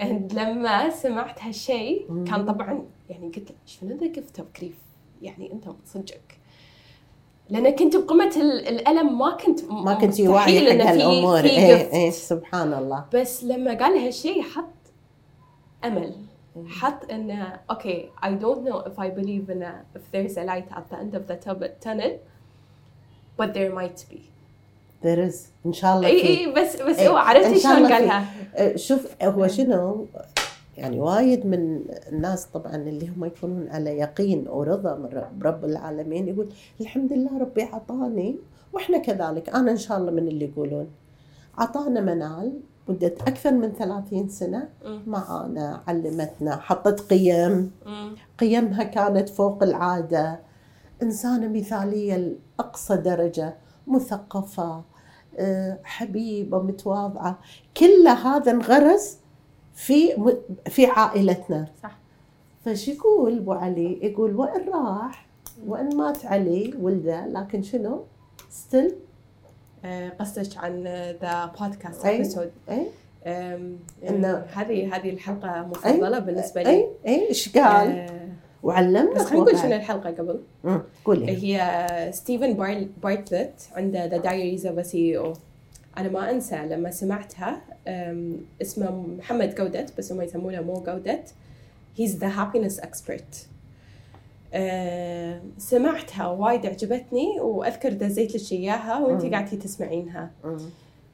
and 0.00 0.34
لما 0.34 0.90
سمعت 0.90 1.42
هالشيء 1.42 2.06
كان 2.26 2.44
طبعا 2.46 2.84
يعني 3.10 3.26
قلت 3.26 3.50
له 3.50 3.56
شنو 3.66 3.96
the 3.96 4.06
gift 4.06 4.38
of 4.40 4.48
grief 4.60 4.74
يعني 5.22 5.52
أنت 5.52 5.64
صدقك. 5.86 6.38
لأن 7.50 7.70
كنت 7.70 7.96
بقمه 7.96 8.32
ال- 8.36 8.68
الألم 8.68 9.18
ما 9.18 9.30
كنت 9.36 9.64
ما 9.64 9.98
واعيه 10.28 10.72
إنه 10.72 10.84
حق 10.84 10.92
في- 10.92 11.02
هالامور 11.02 11.42
في 11.42 11.48
اي. 11.50 11.92
اي 12.04 12.10
سبحان 12.10 12.74
الله. 12.74 13.04
بس 13.14 13.44
لما 13.44 13.74
قال 13.74 13.98
هالشيء 13.98 14.42
حط 14.42 14.64
أمل. 15.84 16.14
حط 16.66 17.10
انه 17.10 17.60
أوكي 17.70 18.10
I 18.22 18.28
don't 18.28 18.68
know 18.68 18.84
if 18.88 18.98
I 18.98 19.08
believe 19.20 19.50
in 19.54 19.62
a, 19.62 19.98
if 19.98 20.02
there's 20.12 20.36
a 20.36 20.44
light 20.44 20.76
at 20.76 20.84
the 20.92 20.96
end 20.96 21.14
of 21.14 21.26
the 21.30 21.36
tub- 21.46 21.80
tunnel 21.84 22.12
but 23.40 23.54
there 23.54 23.72
might 23.74 24.04
be. 24.12 24.20
There 25.02 25.30
is. 25.30 25.36
ان 25.66 25.72
شاء 25.72 25.96
الله 25.96 26.08
إي 26.08 26.22
اي 26.22 26.52
بس 26.52 26.82
بس 26.82 26.98
إيه، 26.98 27.08
هو 27.08 27.16
عرفتي 27.16 27.58
شلون. 27.58 27.92
قالها؟ 27.92 28.24
أه، 28.54 28.76
شوف 28.76 29.06
هو 29.22 29.48
شنو؟ 29.48 30.06
يعني 30.76 31.00
وايد 31.00 31.46
من 31.46 31.80
الناس 32.12 32.46
طبعا 32.46 32.76
اللي 32.76 33.08
هم 33.08 33.24
يكونون 33.24 33.68
على 33.68 33.98
يقين 33.98 34.48
ورضا 34.48 34.94
من 34.94 35.22
رب, 35.42 35.64
العالمين 35.64 36.28
يقول 36.28 36.48
الحمد 36.80 37.12
لله 37.12 37.38
ربي 37.38 37.62
عطاني 37.62 38.36
وإحنا 38.72 38.98
كذلك. 38.98 39.48
أنا 39.48 39.70
ان 39.70 39.76
شاء 39.76 39.98
الله 39.98 40.10
من 40.10 40.28
اللي 40.28 40.44
يقولون. 40.44 40.88
عطانا 41.58 42.00
منال 42.00 42.60
مدة 42.88 43.14
أكثر 43.20 43.50
من 43.50 43.72
30 43.72 44.28
سنة. 44.28 44.68
معانا 45.06 45.80
علمتنا 45.88 46.56
حطت 46.56 47.00
قيم. 47.00 47.70
قيمها 48.38 48.82
كانت 48.82 49.28
فوق 49.28 49.62
العادة. 49.62 50.40
إنسانة 51.02 51.48
مثالية 51.48 52.16
لأقصى 52.58 52.96
درجة 52.96 53.54
مثقفة 53.86 54.82
آه، 55.38 55.78
حبيبة 55.84 56.62
متواضعة 56.62 57.38
كل 57.76 58.08
هذا 58.24 58.50
انغرس 58.52 59.18
في 59.74 60.08
في 60.66 60.86
عائلتنا. 60.86 61.66
صح. 61.82 61.98
فش 62.64 62.88
يقول 62.88 63.38
أبو 63.38 63.52
علي؟ 63.52 63.98
يقول 64.02 64.36
وإن 64.36 64.68
راح 64.68 65.26
وإن 65.66 65.96
مات 65.96 66.26
علي 66.26 66.74
ولده 66.80 67.26
لكن 67.26 67.62
شنو؟ 67.62 68.04
still 68.50 68.94
آه، 69.84 70.08
قصدك 70.08 70.56
عن 70.56 70.82
the 71.22 71.52
podcast. 71.60 72.06
episode 72.06 72.50
أي. 72.70 72.86
إنه- 74.02 74.56
هذه 74.58 74.96
هذه 74.96 75.10
الحلقة 75.10 75.62
مفضلة 75.66 76.18
بالنسبة 76.18 76.62
لي. 76.62 76.70
اي 76.70 76.88
أي 77.06 77.28
إيش 77.28 77.58
قال؟ 77.58 77.88
آه، 77.90 78.28
وعلمنا 78.62 79.14
بس 79.14 79.22
خلينا 79.24 79.44
نقول. 79.44 79.58
شنو 79.58 79.72
الحلقة 79.72 80.10
قبل. 80.10 80.40
قولي 81.04 81.30
هي 81.58 82.10
ستيفن 82.12 82.52
بار- 82.52 82.86
بارتلت 83.02 83.68
عنده 83.76 84.06
The 84.06 84.16
Diary 84.16 84.66
of 84.66 84.86
a 84.86 85.18
CEO 85.18 85.32
أنا 85.98 86.08
ما 86.08 86.30
أنسى 86.30 86.56
لما 86.56 86.90
سمعتها 86.90 87.60
اسمه 88.62 88.90
محمد 89.18 89.54
جودت 89.54 89.98
بس 89.98 90.12
هم 90.12 90.22
يسمونه 90.22 90.60
مو 90.60 90.74
جودت. 90.74 91.34
he's 91.96 92.16
the 92.16 92.28
happiness 92.28 92.80
expert 92.80 93.46
سمعتها 95.58 96.26
وايد 96.26 96.66
عجبتني 96.66 97.40
وأذكر 97.40 97.92
دزيت 97.92 98.34
لك 98.36 98.52
إياها 98.52 98.98
وانت 98.98 99.24
مم. 99.24 99.30
قاعدتي 99.30 99.56
تسمعينها. 99.56 100.30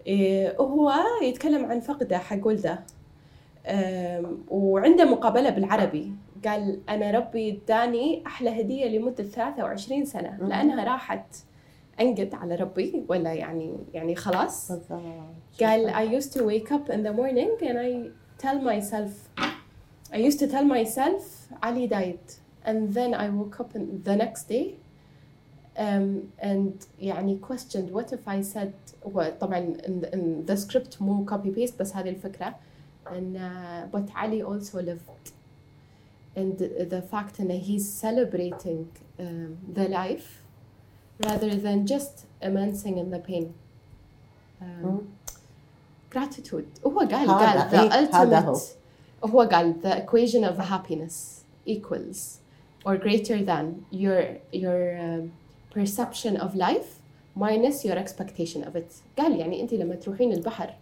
إيه، 0.07 0.57
هو 0.61 0.93
يتكلم 1.23 1.65
عن 1.65 1.81
فقده 1.81 2.19
حق 2.19 2.47
ولده. 2.47 2.79
وعنده 4.51 5.05
مقابلة 5.05 5.51
بالعربي. 5.51 6.13
قال 6.45 6.81
أنا 6.89 7.11
ربي 7.11 7.51
اداني 7.65 8.23
أحلى 8.27 8.61
هدية 8.61 8.99
لمدة 8.99 9.25
23 9.25 10.05
سنة. 10.05 10.39
لأنها 10.41 10.85
راحت 10.85 11.37
أنقد 12.01 12.35
على 12.35 12.55
ربي 12.55 13.05
ولا 13.09 13.33
يعني 13.33 13.77
يعني 13.95 14.15
خلاص. 14.15 14.73
قال 15.61 15.91
I 15.95 16.21
used 16.21 16.33
to 16.33 16.43
wake 16.45 16.73
up 16.73 16.91
in 16.91 17.03
the 17.03 17.13
morning 17.13 17.51
and 17.61 17.79
I 17.79 18.11
tell 18.39 18.61
myself 18.61 19.11
I 20.13 20.17
used 20.29 20.39
to 20.39 20.47
tell 20.47 20.65
myself 20.65 21.23
Ali 21.63 21.87
died 21.87 22.27
and 22.65 22.95
then 22.95 23.15
I 23.15 23.29
woke 23.29 23.61
up 23.61 23.75
in 23.75 24.03
the 24.05 24.17
next 24.17 24.49
day 24.49 24.77
um, 25.77 26.33
and 26.39 26.87
يعني 27.01 27.41
questioned 27.41 27.91
what 27.91 28.13
if 28.13 28.29
I 28.29 28.41
said 28.43 28.73
وطبعا 29.05 29.77
in, 29.87 30.05
in 30.15 30.47
the 30.47 30.57
script 30.57 31.03
مو 31.03 31.27
copy 31.27 31.51
paste 31.51 31.79
بس 31.81 31.97
هذه 31.97 32.09
الفكرة 32.09 32.55
and 33.07 33.37
uh, 33.37 33.97
but 33.97 34.11
Ali 34.17 34.43
also 34.43 34.81
lived 34.83 35.33
and 36.38 36.58
the 36.96 37.02
fact 37.14 37.36
that 37.38 37.62
he's 37.70 37.86
celebrating 38.06 38.88
um, 39.20 39.58
the 39.78 39.88
life 40.00 40.28
rather 41.28 41.52
than 41.66 41.86
just 41.94 42.16
immersing 42.42 42.98
in 42.98 43.10
the 43.12 43.20
pain 43.30 43.46
um, 44.62 44.66
مم. 44.86 45.00
gratitude 46.16 46.66
هو 46.88 47.00
قال 47.00 47.28
هذا- 47.30 47.70
قال 47.70 47.70
the 47.70 47.94
إيه، 47.94 48.10
هذا 48.16 48.40
هو. 48.40 48.56
ultimate 48.56 49.30
هو 49.30 49.42
قال 49.42 49.76
the 49.84 49.96
equation 49.98 50.44
of 50.44 50.58
happiness 50.60 51.44
equals 51.68 52.40
or 52.86 52.98
greater 52.98 53.38
than 53.44 53.66
your 53.92 54.22
your 54.54 54.98
um, 55.00 55.32
perception 55.76 56.36
of 56.38 56.56
life 56.56 57.00
minus 57.36 57.86
your 57.86 57.98
expectation 57.98 58.64
of 58.64 58.76
it 58.76 58.94
قال 59.20 59.40
يعني 59.40 59.62
انت 59.62 59.74
لما 59.74 59.96
تروحين 59.96 60.32
البحر 60.34 60.74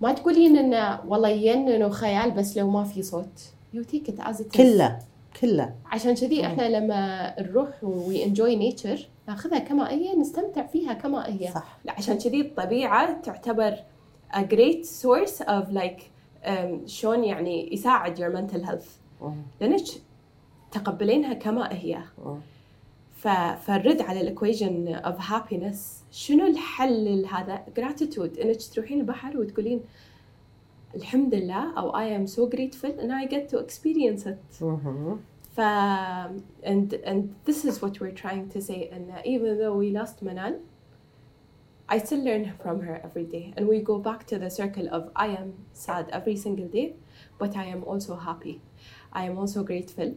ما 0.00 0.12
تقولين 0.12 0.56
انه 0.56 1.00
والله 1.08 1.28
ينن 1.28 1.90
خيال 1.90 2.30
بس 2.30 2.56
لو 2.56 2.70
ما 2.70 2.84
في 2.84 3.02
صوت 3.02 3.42
It 3.73 4.09
is. 4.09 4.57
كله 4.57 4.99
كله. 5.41 5.75
عشان 5.85 6.15
كذي 6.15 6.45
إحنا 6.45 6.69
لما 6.69 7.35
نروح 7.41 7.83
we 7.83 8.25
enjoy 8.25 8.55
nature 8.55 9.07
ناخذها 9.27 9.59
كما 9.59 9.89
هي 9.91 10.15
نستمتع 10.15 10.67
فيها 10.67 10.93
كما 10.93 11.27
هي. 11.27 11.51
صح. 11.51 11.79
عشان 11.87 12.17
كذي 12.17 12.41
الطبيعة 12.41 13.21
تعتبر 13.21 13.75
a 14.33 14.39
great 14.39 14.85
source 14.85 15.41
of 15.41 15.73
like 15.73 16.01
um, 16.45 16.85
شلون 16.85 17.23
يعني 17.23 17.73
يساعد 17.73 18.17
your 18.19 18.37
mental 18.37 18.65
health. 18.67 19.21
مم. 19.21 19.35
لأنك 19.61 19.81
تقبلينها 20.71 21.33
كما 21.33 21.73
هي. 21.73 21.99
فالرد 23.65 24.01
على 24.01 24.21
الايكويشن 24.21 24.87
اوف 24.87 25.15
هابينس 25.19 26.03
شنو 26.11 26.47
الحل 26.47 27.21
لهذا؟ 27.21 27.63
gratitude. 27.79 28.41
إنك 28.41 28.57
تروحين 28.73 28.99
البحر 28.99 29.37
وتقولين 29.37 29.81
الحمد 30.94 31.34
لله 31.34 31.78
او 31.78 31.92
I 31.92 32.06
am 32.18 32.26
so 32.26 32.46
grateful 32.46 32.90
and 33.00 33.12
I 33.12 33.26
get 33.26 33.48
to 33.48 33.58
experience 33.58 34.26
it. 34.26 34.62
مهم. 34.62 35.18
ف 35.56 35.60
and 36.62 36.94
and 37.04 37.20
this 37.44 37.64
is 37.64 37.82
what 37.82 38.00
we're 38.00 38.18
trying 38.24 38.48
to 38.54 38.60
say 38.60 38.88
and 38.92 39.04
even 39.24 39.58
though 39.58 39.76
we 39.82 39.90
lost 39.90 40.24
Manal 40.24 40.54
I 41.94 41.98
still 41.98 42.22
learn 42.24 42.44
from 42.62 42.80
her 42.86 42.96
every 43.04 43.24
day 43.36 43.52
and 43.56 43.68
we 43.68 43.78
go 43.80 43.98
back 43.98 44.20
to 44.30 44.38
the 44.38 44.50
circle 44.50 44.86
of 44.96 45.02
I 45.14 45.28
am 45.40 45.48
sad 45.72 46.04
every 46.18 46.36
single 46.44 46.68
day 46.78 46.94
but 47.40 47.50
I 47.56 47.66
am 47.74 47.82
also 47.84 48.16
happy 48.16 48.56
I 49.12 49.22
am 49.28 49.36
also 49.42 49.62
grateful 49.70 50.10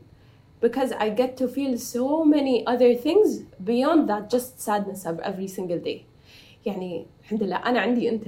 because 0.65 0.91
I 1.05 1.09
get 1.21 1.31
to 1.41 1.47
feel 1.47 1.73
so 1.77 2.05
many 2.35 2.55
other 2.73 2.91
things 3.05 3.27
beyond 3.71 4.01
that 4.11 4.23
just 4.35 4.49
sadness 4.67 5.05
of 5.05 5.19
every 5.19 5.47
single 5.47 5.79
day 5.79 5.99
يعني 6.65 7.05
الحمد 7.32 7.42
لله 7.46 7.56
أنا 7.56 7.80
عندي 7.80 8.08
أنت 8.08 8.24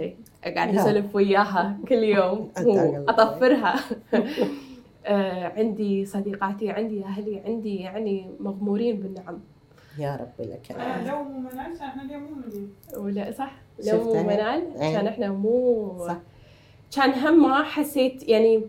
قاعد. 0.57 0.77
أسولف 0.77 1.14
وياها 1.14 1.77
كل 1.88 1.95
يوم. 1.95 2.51
وأطفرها 2.67 3.75
آه، 5.07 5.45
عندي 5.59 6.05
صديقاتي 6.07 6.71
عندي 6.71 7.05
أهلي 7.05 7.40
عندي 7.47 7.77
يعني 7.77 8.31
مغمورين 8.40 8.97
بالنعم 9.01 9.38
يا 9.99 10.17
رب 10.17 10.47
لك 10.47 10.73
أنا 10.73 10.87
الحمد. 11.01 11.09
لو 11.09 11.23
مو 11.23 11.40
منال 11.40 11.81
إحنا 11.83 12.03
اليوم 12.03 12.23
مو 12.23 13.03
ولا 13.05 13.33
صح 13.33 13.53
لو؟ 13.87 14.05
مو 14.05 14.23
منال 14.23 14.77
إيه. 14.81 14.95
كان 14.97 15.07
إحنا 15.07 15.33
مو 15.33 15.95
صح. 16.07 16.17
كان 16.97 17.11
هم 17.11 17.43
ما 17.43 17.62
حسيت 17.62 18.29
يعني 18.29 18.62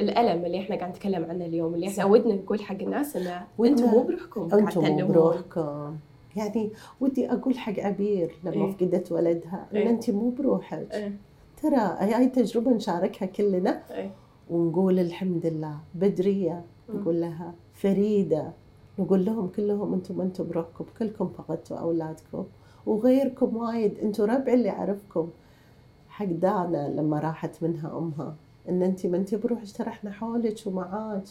الألم 0.00 0.44
اللي 0.44 0.60
إحنا 0.60 0.76
قاعد 0.76 0.90
نتكلم 0.90 1.24
عنه 1.24 1.44
اليوم 1.44 1.74
اللي 1.74 1.88
إحنا. 1.88 2.04
ودنا 2.04 2.34
نقول 2.34 2.60
حق 2.62 2.76
الناس 2.82 3.16
انه 3.16 3.46
أنتم 3.60 3.86
مو 3.90 4.02
بروحكم 4.02 4.48
قاعد 4.48 4.62
أنتم 4.62 4.80
تألمون. 4.82 5.12
بروحكم 5.12 5.96
يعني 6.36 6.70
ودي 7.00 7.32
أقول 7.32 7.58
حق 7.58 7.78
عبير 7.80 8.34
لما 8.44 8.54
إيه. 8.66 8.72
فقدت 8.72 9.12
ولدها 9.12 9.66
ان 9.72 9.76
إيه. 9.76 9.90
انت 9.90 10.10
مو 10.10 10.30
بروحك 10.30 10.88
إيه. 10.92 11.16
ترى 11.62 11.76
هاي 11.76 12.26
تجربة 12.28 12.70
نشاركها 12.70 13.26
كلنا 13.26 13.82
إيه. 13.90 14.10
ونقول 14.50 14.98
الحمد 14.98 15.46
لله 15.46 15.78
بدرية. 15.94 16.64
نقول 16.94 17.20
لها 17.20 17.54
فريدة 17.74 18.52
نقول 18.98 19.24
لهم 19.24 19.48
كلهم 19.48 19.94
أنتم 19.94 20.20
أنتم 20.20 20.48
بروحكم 20.48 20.84
كلكم 20.98 21.28
فقدتوا 21.28 21.76
أولادكم 21.76 22.44
وغيركم 22.86 23.56
وايد 23.56 23.98
أنتم 23.98 24.24
ربع 24.24 24.52
اللي 24.52 24.70
أعرفكم 24.70 25.28
حق 26.08 26.24
دانا 26.24 26.88
لما 26.88 27.18
راحت 27.20 27.62
منها 27.62 27.98
أمها 27.98 28.34
إن 28.68 28.82
انت 28.82 29.06
ما 29.06 29.16
انت 29.16 29.34
بروحك 29.34 29.72
ترى 29.76 29.88
إحنا 29.88 30.10
حولك 30.10 30.56
ومعاك 30.66 31.22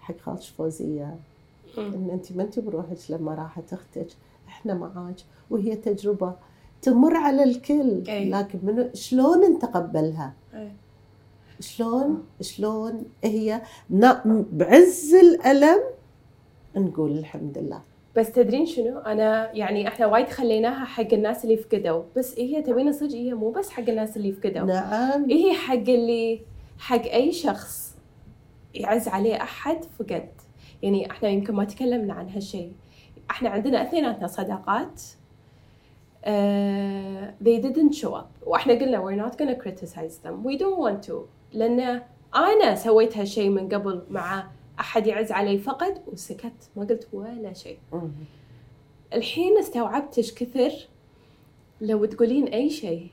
حق 0.00 0.18
خالش 0.18 0.48
فوزية. 0.50 1.16
إن 1.78 2.10
انت 2.12 2.32
ما 2.32 2.42
انت 2.42 2.58
بروحك 2.58 2.98
لما 3.10 3.34
راحت 3.34 3.72
أختك 3.72 4.08
إحنا 4.48 4.74
معاك 4.74 5.16
وهي 5.50 5.76
تجربة 5.76 6.34
تمر 6.82 7.16
على 7.16 7.42
الكل. 7.42 8.04
أي. 8.08 8.30
لكن 8.30 8.58
منو 8.62 8.90
شلون 8.94 9.44
نتقبلها؟ 9.44 10.34
إيه. 10.54 10.72
شلون 11.60 12.24
شلون 12.40 13.04
هي 13.24 13.62
بعز 14.52 15.14
الألم؟ 15.14 15.80
نقول 16.76 17.18
الحمد 17.18 17.58
لله. 17.58 17.80
بس 18.16 18.32
تدرين 18.32 18.66
شنو؟ 18.66 18.98
أنا 18.98 19.52
يعني 19.52 19.88
إحنا 19.88 20.06
وايد 20.06 20.28
خليناها 20.28 20.84
حق 20.84 21.12
الناس 21.12 21.44
اللي 21.44 21.56
فقدوا. 21.56 22.02
بس 22.16 22.38
هي 22.38 22.62
تبين 22.62 22.92
صدق 22.92 23.14
هي 23.14 23.34
مو 23.34 23.50
بس 23.50 23.70
حق 23.70 23.88
الناس 23.88 24.16
اللي 24.16 24.32
فقدوا. 24.32 24.66
نعم. 24.66 25.30
هي 25.30 25.52
حق 25.52 25.74
اللي 25.74 26.40
حق 26.78 27.02
أي 27.02 27.32
شخص 27.32 27.94
يعز 28.74 29.08
عليه 29.08 29.42
أحد 29.42 29.84
فقد. 29.98 30.28
يعني 30.82 31.10
إحنا 31.10 31.28
يمكن 31.28 31.54
ما 31.54 31.64
تكلمنا 31.64 32.14
عن 32.14 32.28
هالشيء. 32.28 32.72
إحنا 33.30 33.48
عندنا 33.48 33.82
اثنيناتنا 33.82 34.26
صداقات. 34.26 35.02
uh, 36.22 36.28
they 37.40 37.58
didn't 37.62 37.94
show 37.94 38.12
up. 38.14 38.46
وإحنا 38.46 38.72
قلنا 38.74 39.04
we're 39.04 39.30
not 39.30 39.36
gonna 39.36 39.56
criticize 39.64 40.16
them. 40.24 40.44
We 40.44 40.58
don't 40.58 40.78
want 40.78 41.08
to. 41.08 41.14
لأن 41.52 42.02
أنا 42.36 42.74
سويت 42.74 43.16
هالشيء 43.16 43.48
من 43.48 43.68
قبل 43.68 44.02
مع 44.10 44.46
أحد 44.80 45.06
يعز 45.06 45.32
علي 45.32 45.58
فقد 45.58 46.02
وسكت. 46.12 46.70
ما 46.76 46.84
قلت 46.84 47.08
ولا 47.12 47.52
شيء. 47.52 47.78
الحين 49.12 49.58
استوعبت 49.58 50.18
إيش 50.18 50.34
كثر 50.34 50.72
لو 51.80 52.04
تقولين 52.04 52.46
أي 52.46 52.70
شيء. 52.70 53.08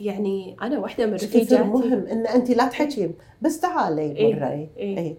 يعني 0.00 0.56
أنا 0.62 0.78
واحدة 0.78 1.06
من 1.06 1.14
رفيجاتي 1.14 1.62
مهم 1.62 2.06
إن 2.06 2.26
انت 2.26 2.50
لا 2.50 2.68
تحكين 2.68 3.14
بس 3.42 3.60
تعالي 3.60 4.02
إيه. 4.16 4.34
مري 4.34 4.68
إيه. 4.76 5.16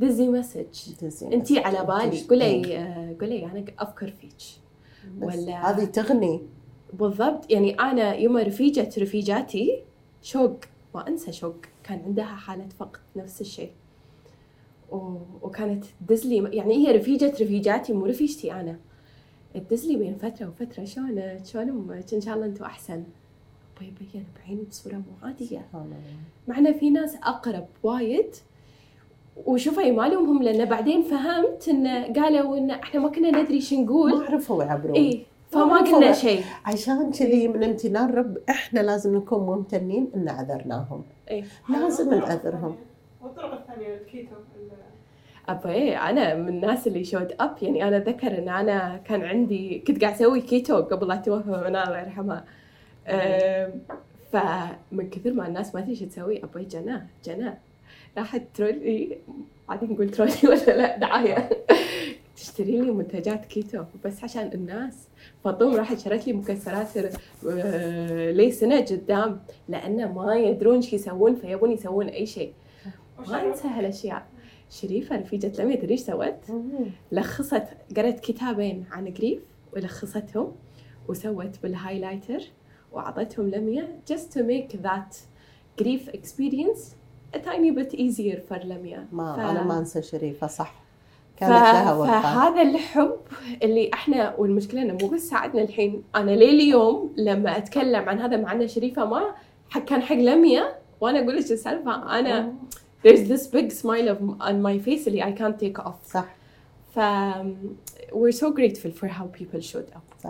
دزي 0.00 0.28
message 0.28 0.66
message. 1.02 1.58
على 1.58 1.84
بالي. 1.84 2.20
قولي 2.30 3.16
قولي 3.20 3.44
أنا 3.44 3.64
أفكر 3.78 4.10
فيك. 4.10 4.36
ولا- 5.20 5.70
هذه 5.70 5.84
تغني. 5.84 6.40
بالضبط. 6.92 7.50
يعني 7.50 7.74
أنا 7.80 8.14
يوم 8.14 8.36
رفيجة 8.36 8.88
رفيجاتي 8.98 9.82
شوق. 10.22 10.56
ما 10.94 11.08
انسى 11.08 11.32
شوق. 11.32 11.56
كان 11.84 12.02
عندها 12.06 12.24
حالة 12.24 12.68
فقد 12.78 13.00
نفس 13.16 13.40
الشيء. 13.40 13.70
وكانت 15.42 15.84
تدزلي 16.06 16.36
يعني 16.56 16.74
هي 16.88 16.96
رفيجة 16.96 17.30
رفيجاتي 17.40 17.92
مو 17.92 18.06
رفيجتي 18.06 18.52
أنا. 18.52 18.78
تدزلي 19.54 19.96
بين 19.96 20.14
فترة 20.16 20.48
وفترة. 20.48 20.84
شلونك؟ 20.84 21.40
شلون 21.44 21.68
أمك 21.68 22.14
إن 22.14 22.20
شاء 22.20 22.34
الله 22.34 22.46
أنتم 22.46 22.64
أحسن. 22.64 23.04
بيبين 23.80 24.24
بعيني 24.36 24.62
بصورة 24.62 24.94
مو 24.94 25.02
عادية. 25.22 25.68
معنا 26.48 26.72
في 26.72 26.90
ناس 26.90 27.16
أقرب 27.22 27.66
وايد. 27.82 28.30
وشوفي 29.46 29.90
ما 29.92 30.08
لومهم 30.08 30.42
لأن 30.42 30.64
بعدين 30.64 31.02
فهمت 31.02 31.68
إن 31.68 31.86
قالوا 32.16 32.56
إن 32.58 32.70
إحنا 32.70 33.00
ما 33.00 33.08
كنا 33.08 33.42
ندري 33.42 33.60
شو 33.60 33.76
ما 33.76 33.82
نقول 33.82 34.26
عرفوا 34.26 34.64
يعبرون. 34.64 34.94
اي 34.96 35.22
فما 35.50 35.64
ما 35.64 35.78
قلنا. 35.78 36.12
شيء. 36.12 36.42
عشان 36.66 37.10
كذي 37.12 37.48
من 37.48 37.64
امتنان 37.64 38.10
رب 38.14 38.38
إحنا 38.50 38.80
لازم 38.80 39.16
نكون 39.16 39.40
ممتنين 39.46 40.10
إن 40.14 40.28
عذرناهم 40.28 41.02
اي 41.30 41.44
لازم 41.68 42.14
نعذرهم. 42.14 42.76
والطرق 43.22 43.52
الثانية 43.52 43.94
الكيتو 43.94 44.34
ال- 44.56 44.68
أبا 45.48 45.70
إيه 45.70 46.10
أنا 46.10 46.34
من 46.34 46.48
الناس 46.48 46.86
اللي 46.86 47.04
showed 47.04 47.32
up 47.40 47.54
يعني 47.62 47.88
أنا 47.88 47.96
أتذكر 47.96 48.38
إن 48.38 48.48
أنا 48.48 49.00
كان 49.04 49.22
عندي 49.22 49.78
كنت 49.86 50.00
قاعد 50.04 50.14
أسوي 50.14 50.40
كيتو 50.40 50.76
قبل 50.76 51.08
لا 51.08 51.16
توفى 51.16 51.48
منال 51.50 51.76
الله 51.76 51.98
يرحمها 52.00 52.44
أم، 53.08 53.70
فمن 54.32 55.10
كثر 55.10 55.32
ما 55.32 55.46
الناس 55.46 55.74
ما 55.74 55.80
تدري 55.80 55.94
شو 55.96 56.04
تسوي. 56.06 56.44
أبوي 56.44 56.64
جناه 56.64 57.02
جناه 57.24 57.56
راحت 58.18 58.42
ترولي 58.54 59.18
عادي 59.68 59.86
نقول 59.86 60.10
ترولي 60.10 60.32
ولا 60.48 60.76
لا؟ 60.76 60.98
دعاية. 60.98 61.50
تشتري 62.36 62.80
لي 62.80 62.90
منتجات 62.90 63.44
كيتو. 63.44 63.84
بس 64.04 64.24
عشان 64.24 64.50
الناس. 64.54 65.08
فطوم 65.44 65.74
راحت 65.76 65.98
شرت 65.98 66.26
لي 66.26 66.32
مكسرات 66.32 66.88
آه، 67.48 68.30
لي 68.30 68.50
سنه 68.50 68.80
قدام. 68.80 69.40
لأنه 69.68 70.12
ما 70.12 70.36
يدرون 70.36 70.82
شو 70.82 70.96
يسوون 70.96 71.34
فيبون 71.36 71.70
يسوون 71.72 72.08
أي 72.08 72.26
شيء. 72.26 72.52
ما 73.28 73.46
انسى 73.46 73.68
هالاشياء 73.68 74.26
شريفة 74.70 75.16
رفيجة 75.16 75.62
لميا 75.62 75.76
تدري 75.76 75.90
إيش 75.92 76.00
سوت؟ 76.00 76.34
لخصت 77.12 77.64
قرأت 77.96 78.20
كتابين 78.20 78.84
عن 78.90 79.08
grief 79.14 79.40
ولخصتهم 79.72 80.52
وسوت 81.08 81.58
بال 81.62 81.74
highlighter 81.74 82.40
وأعطتهم 82.92 83.48
لميا 83.50 83.88
just 84.12 84.32
to 84.34 84.38
make 84.42 84.72
that 84.82 85.14
grief 85.82 86.08
experience. 86.14 86.80
A 87.36 87.38
tiny 87.38 87.70
bit 87.70 87.92
easier 87.94 88.38
for 88.50 88.64
لميا 88.64 89.06
ما 89.12 89.36
ف- 89.36 89.38
أنا 89.38 89.62
ما 89.62 89.78
أنسى 89.78 90.02
شريفه 90.02 90.46
صح 90.46 90.74
ف... 91.36 91.40
كانت 91.40 91.52
لها 91.52 91.92
وفاه 91.94 92.20
فهذا 92.22 92.62
الحب 92.62 93.16
اللي 93.62 93.90
إحنا 93.94 94.34
والمشكلة 94.38 94.82
إنه 94.82 94.98
مو 95.02 95.08
بس 95.08 95.20
ساعدنا 95.28 95.62
الحين. 95.62 96.02
أنا 96.16 96.30
ليه 96.30 96.50
اليوم 96.50 97.14
لما 97.16 97.56
أتكلم 97.56 98.08
عن 98.08 98.20
هذا 98.20 98.36
مع 98.36 98.52
إن 98.52 98.68
شريفة 98.68 99.04
ما 99.04 99.34
حق 99.70 99.84
كان 99.84 100.02
حق 100.02 100.14
لميا 100.16 100.74
وأنا 101.00 101.18
أقول 101.18 101.36
لك 101.36 101.50
السالفة؟ 101.50 102.18
أنا 102.18 102.54
there's 103.06 103.28
this 103.28 103.46
big 103.46 103.70
smile 103.72 104.08
of, 104.08 104.18
on 104.40 104.56
my 104.62 104.78
face 104.88 105.06
اللي 105.08 105.22
I 105.22 105.38
can't 105.38 105.60
take 105.64 105.84
off. 105.84 106.12
صح. 106.12 106.34
ف 106.94 106.98
we're 108.12 108.32
so 108.42 108.50
grateful 108.50 108.90
for 109.00 109.06
how 109.08 109.26
people 109.40 109.60
showed 109.60 109.90
up. 109.96 110.28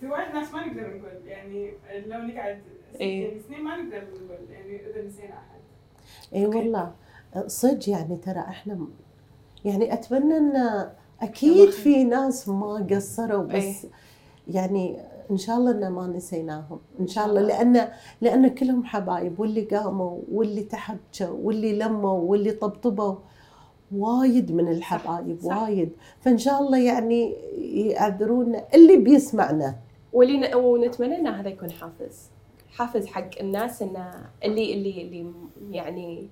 في 0.00 0.06
وايد 0.06 0.34
ناس 0.34 0.52
ما 0.52 0.66
نقدر 0.66 0.80
نقول 0.80 1.26
يعني 1.26 1.72
لو 2.06 2.18
نقعد 2.18 2.58
إيه. 3.00 3.40
سنين 3.48 3.64
ما 3.64 3.76
نقدر 3.76 3.96
نقول 3.96 4.38
يعني 4.50 4.76
إذا 4.90 5.06
نسينا 5.06 5.28
أحد. 5.34 5.57
اي 6.34 6.46
أوكي. 6.46 6.58
والله 6.58 6.92
صدق 7.46 7.88
يعني 7.88 8.16
ترى 8.16 8.38
إحنا 8.40 8.78
يعني 9.64 9.92
أتمنى 9.92 10.36
إن 10.36 10.88
أكيد. 11.20 11.70
في 11.70 12.04
ناس 12.04 12.48
ما 12.48 12.86
قصروا 12.90 13.42
بس 13.42 13.54
إيه. 13.54 13.74
يعني 14.48 15.00
إن 15.30 15.36
شاء 15.36 15.56
الله 15.56 15.70
ان 15.70 15.88
ما 15.88 16.06
نسيناهم 16.06 16.78
إن 17.00 17.06
شاء 17.06 17.26
الله 17.26 17.40
لأن 17.40 17.88
لأن 18.20 18.48
كلهم 18.48 18.84
حبايب 18.84 19.40
واللي 19.40 19.60
قاموا 19.60 20.18
واللي 20.32 20.62
تحكوا 20.62 21.26
واللي 21.42 21.78
لموا 21.78 22.20
واللي 22.20 22.50
طبطبوا 22.50 23.14
وايد 23.96 24.52
من 24.52 24.68
الحبايب 24.68 25.40
صح. 25.40 25.62
وايد 25.62 25.90
فإن 26.20 26.38
شاء 26.38 26.60
الله 26.60 26.78
يعني 26.78 27.32
يعذرونا 27.58 28.64
اللي 28.74 28.96
بيسمعنا 28.96 29.74
واللي 30.12 30.36
ن... 30.38 30.54
ونتمنى 30.54 31.16
إن 31.16 31.26
هذا 31.26 31.48
يكون 31.48 31.70
حافز 31.70 32.30
حافز 32.70 33.06
حق 33.06 33.30
الناس 33.40 33.82
انه 33.82 34.10
اللي 34.44 34.74
اللي 34.74 35.02
اللي 35.02 35.32
يعني. 35.70 36.28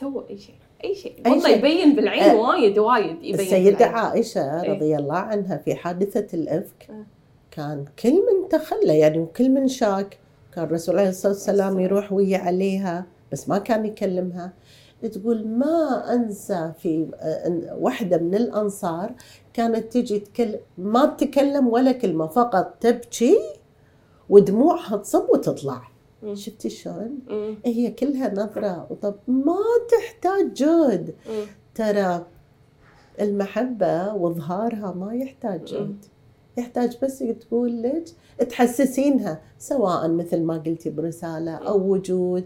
سووا 0.00 0.22
أي 0.30 0.38
شيء 0.38 0.54
أي 0.84 0.94
شيء 0.94 1.12
أي 1.26 1.30
والله 1.30 1.48
شيء. 1.48 1.58
يبين 1.58 1.96
بالعين 1.96 2.22
آه، 2.22 2.36
وايد 2.36 2.78
وايد 2.78 3.16
يبين 3.22 3.34
السيدة 3.40 3.76
بالعين. 3.78 3.94
عائشة 3.94 4.62
إيه. 4.62 4.72
رضي 4.72 4.96
الله 4.96 5.16
عنها 5.16 5.56
في 5.56 5.74
حادثة 5.74 6.26
الإفك 6.34 6.86
آه. 6.90 7.04
كان 7.50 7.84
كل 8.02 8.12
من 8.12 8.48
تخلى 8.50 8.98
يعني 8.98 9.18
وكل 9.18 9.50
من 9.50 9.68
شاك 9.68 10.18
كان 10.54 10.64
الرسول 10.64 10.98
عليه 10.98 11.08
الصلاة 11.08 11.32
والسلام. 11.32 11.80
يروح 11.80 12.12
ويا 12.12 12.38
عليها 12.38 13.06
بس 13.32 13.48
ما 13.48 13.58
كان 13.58 13.86
يكلمها 13.86 14.52
تقول 15.12 15.48
ما 15.48 16.14
أنسى 16.14 16.72
في 16.78 17.06
آه، 17.20 17.46
إن 17.46 17.68
واحدة 17.78 18.18
من 18.18 18.34
الأنصار 18.34 19.12
كانت 19.52 19.92
تجي 19.92 20.18
تكلم 20.18 20.58
ما 20.78 21.06
تتكلم 21.06 21.68
ولا 21.68 21.92
كلمة 21.92 22.26
فقط 22.26 22.76
تبكي 22.80 23.38
ودموعها 24.30 24.96
تصب 24.96 25.24
وتطلع 25.30 25.82
مم. 26.22 26.34
شفتي 26.34 26.68
شلون؟ 26.70 27.18
مم. 27.28 27.56
هي 27.64 27.90
كلها 27.90 28.34
نظرة 28.34 28.86
وطب 28.90 29.14
ما 29.28 29.58
تحتاج 29.90 30.52
جهد. 30.52 31.14
ترى 31.74 32.26
المحبة 33.20 34.14
وإظهارها 34.14 34.92
ما 34.92 35.14
يحتاج. 35.14 35.64
جهد 35.64 36.04
يحتاج 36.58 36.98
بس 37.02 37.18
تقول 37.18 37.82
لك 37.82 38.04
تحسسينها 38.48 39.40
سواء 39.58 40.08
مثل 40.08 40.42
ما 40.42 40.58
قلتي 40.58 40.90
برسالة 40.90 41.54
أو 41.54 41.92
وجود 41.92 42.44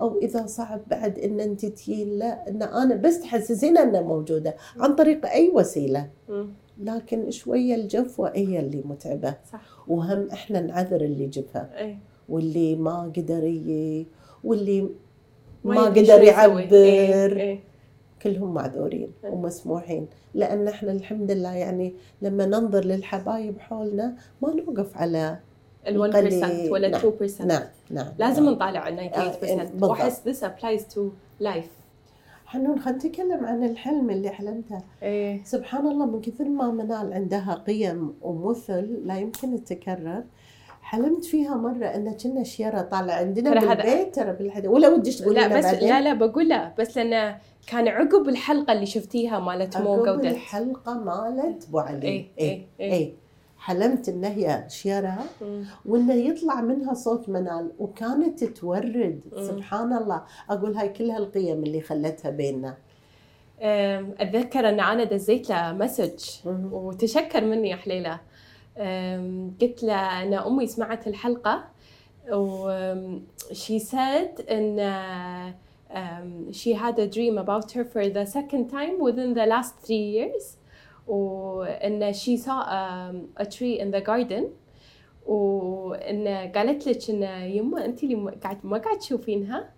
أو 0.00 0.18
إذا 0.18 0.46
صعب 0.46 0.80
بعد 0.90 1.18
إن 1.18 1.40
أنت 1.40 1.66
تجين 1.66 2.18
لا 2.18 2.48
إن 2.48 2.62
أنا 2.62 2.94
بس 2.94 3.20
تحسسينها 3.20 3.82
إنها 3.82 4.00
موجودة 4.00 4.56
عن 4.78 4.94
طريق 4.94 5.26
أي 5.26 5.50
وسيلة 5.54 6.10
مم. 6.28 6.48
لكن 6.78 7.30
شوية 7.30 7.74
الجفوة 7.74 8.32
هي 8.34 8.60
اللي 8.60 8.82
متعبة 8.84 9.34
صح 9.52 9.60
وهم 9.88 10.30
إحنا 10.32 10.60
نعذر 10.60 11.00
اللي 11.00 11.26
جفها 11.26 11.70
إيه 11.78 11.98
واللي 12.28 12.76
ما 12.76 13.12
قدر 13.16 13.44
يجي 13.44 14.06
واللي 14.44 14.88
ما 15.64 15.84
قدر 15.84 16.00
يسوي. 16.02 16.26
يعبر 16.26 16.72
إيه. 16.72 17.26
إيه. 17.26 17.60
كلهم 18.22 18.54
معذورين 18.54 19.10
إيه. 19.24 19.30
ومسموحين 19.30 20.06
لأن 20.34 20.68
إحنا 20.68 20.92
الحمد 20.92 21.30
لله 21.30 21.54
يعني 21.54 21.94
لما 22.22 22.46
ننظر 22.46 22.84
للحبايب 22.84 23.60
حولنا 23.60 24.16
ما 24.42 24.54
نوقف 24.54 24.96
على 24.96 25.38
ال 25.86 26.12
1% 26.12 26.16
قليل. 26.16 26.72
ولا 26.72 26.88
نعم. 26.88 27.00
2% 27.00 27.40
نعم 27.40 27.62
نعم 27.90 28.06
لازم 28.18 28.44
نعم. 28.44 28.54
نطالع 28.54 28.88
ال 28.88 28.98
آه، 28.98 29.32
98% 29.32 29.40
بالضبط. 29.40 29.90
واحس 29.90 30.20
this 30.28 30.42
applies 30.44 30.82
to 30.94 31.00
life 31.44 31.77
حنون 32.48 32.78
خلينا 32.80 32.98
نتكلم 32.98 33.44
عن 33.44 33.64
الحلم 33.64 34.10
اللي 34.10 34.30
حلمته. 34.30 34.80
إيه. 35.02 35.44
سبحان 35.44 35.86
الله 35.86 36.06
من 36.06 36.20
كثر 36.20 36.48
ما 36.48 36.70
منال 36.70 37.12
عندها 37.12 37.62
قيم 37.66 38.14
ومثل 38.22 39.00
لا 39.04 39.18
يمكن 39.18 39.64
تتكرر 39.64 40.24
حلمت 40.82 41.24
فيها 41.24 41.56
مرة 41.56 41.86
إن 41.86 42.12
كنا 42.12 42.44
شيرة 42.44 42.80
طالع 42.80 43.14
عندنا 43.14 43.50
ترى 43.50 43.74
بالبيت 43.74 44.14
ترى 44.14 44.32
بالحديث 44.32 44.70
ولا 44.70 44.88
ودش 44.88 45.16
تقولي 45.20 45.40
لا 45.40 45.58
بس 45.58 45.64
بعدين؟ 45.64 45.88
لا 45.88 46.00
لا 46.00 46.14
بقول 46.14 46.48
لا 46.48 46.74
بس 46.78 46.96
لأنه 46.96 47.38
كان 47.66 47.88
عقب 47.88 48.28
الحلقة 48.28 48.72
اللي 48.72 48.86
شفتيها 48.86 49.38
مالت 49.38 49.76
مو 49.76 49.94
عقب 49.94 50.04
جودة 50.04 50.30
الحلقة 50.30 50.94
مالت 50.94 51.64
أبو 51.68 51.78
علي. 51.78 52.08
إيه 52.08 52.26
إيه 52.38 52.66
إيه. 52.80 52.92
إيه. 52.92 53.12
حلمت 53.58 54.08
إن 54.08 54.24
هي 54.24 54.64
شيرة. 54.68 55.18
وإنه 55.86 56.14
يطلع 56.14 56.60
منها 56.60 56.94
صوت 56.94 57.28
منال 57.28 57.72
وكانت 57.78 58.44
تورد. 58.44 59.20
سبحان 59.36 59.92
الله 59.92 60.22
أقول 60.50 60.76
هاي 60.76 60.88
كلها 60.88 61.18
القيم 61.18 61.62
اللي 61.62 61.80
خلتها 61.80 62.30
بيننا 62.30 62.76
أتذكر 64.20 64.68
إن 64.68 64.80
أنا 64.80 65.04
دزيت 65.04 65.50
له 65.50 65.72
مسج. 65.72 66.24
وتشكر 66.72 67.44
مني 67.44 67.70
يا 67.70 67.76
حليلة 67.76 68.20
قلت 69.60 69.82
له 69.82 70.22
إن 70.22 70.34
أمي 70.34 70.66
سمعت 70.66 71.06
الحلقة 71.06 71.64
she 73.52 73.78
said 73.78 74.50
إن 74.50 75.54
she 76.52 76.74
had 76.74 76.98
a 76.98 77.06
dream 77.06 77.38
about 77.38 77.72
her 77.72 77.84
for 77.84 78.08
the 78.10 78.26
second 78.26 78.68
time 78.68 79.00
within 79.00 79.32
the 79.32 79.46
last 79.46 79.74
three 79.84 80.06
years 80.16 80.57
وإن 81.08 82.12
saw 82.12 82.60
um, 82.62 83.16
a 83.36 83.46
tree 83.46 83.78
in 83.80 83.90
the 83.90 84.00
garden 84.00 84.44
وإن 85.26 86.28
قالت 86.54 86.86
لك 86.88 87.10
إن 87.10 87.22
يما 87.50 87.84
انت 87.84 88.02
اللي 88.04 88.30
قاعد 88.42 88.58
ما 88.66 88.78
قاعد 88.78 88.98
تشوفينها 88.98 89.70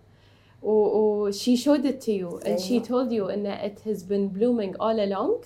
و, 0.63 0.71
و 0.71 1.31
she 1.31 1.55
showed 1.57 1.85
it 1.85 2.01
to 2.01 2.11
you 2.11 2.39
and 2.45 2.59
she 2.59 2.71
أيوة. 2.71 2.83
told 2.83 3.11
you 3.11 3.29
إن 3.29 3.45
it 3.45 3.79
has 3.89 4.03
been 4.03 4.27
blooming 4.29 4.75
all 4.79 4.99
along 4.99 5.43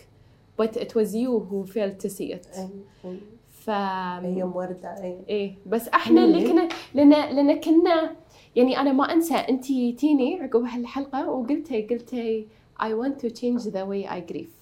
but 0.57 0.77
it 0.77 0.95
was 0.95 1.15
you 1.15 1.39
who 1.49 1.65
failed 1.65 1.99
to 1.99 2.09
see 2.09 2.33
it 2.33 2.45
أي- 2.55 3.05
أي. 3.05 3.17
ف 3.49 3.69
هي 3.69 4.43
وردة 4.43 4.89
اي 5.03 5.17
إيه 5.29 5.55
بس 5.65 5.87
إحنا 5.87 6.23
اللي. 6.23 6.47
كنا 6.49 6.67
لأن 6.93 7.09
لأن 7.09 7.59
كنا 7.61 8.15
يعني 8.55 8.79
أنا 8.81 8.91
ما 8.93 9.13
أنسى 9.13 9.33
انت 9.35 9.65
تيني 9.99 10.41
عقب 10.41 10.61
هالحلقة 10.63 11.29
وقلتي 11.29 11.81
قلتي 11.81 12.47
I 12.79 12.87
want 12.87 13.19
to 13.25 13.29
change 13.29 13.63
the 13.63 13.85
way 13.85 14.05
I 14.05 14.19
grieve. 14.31 14.53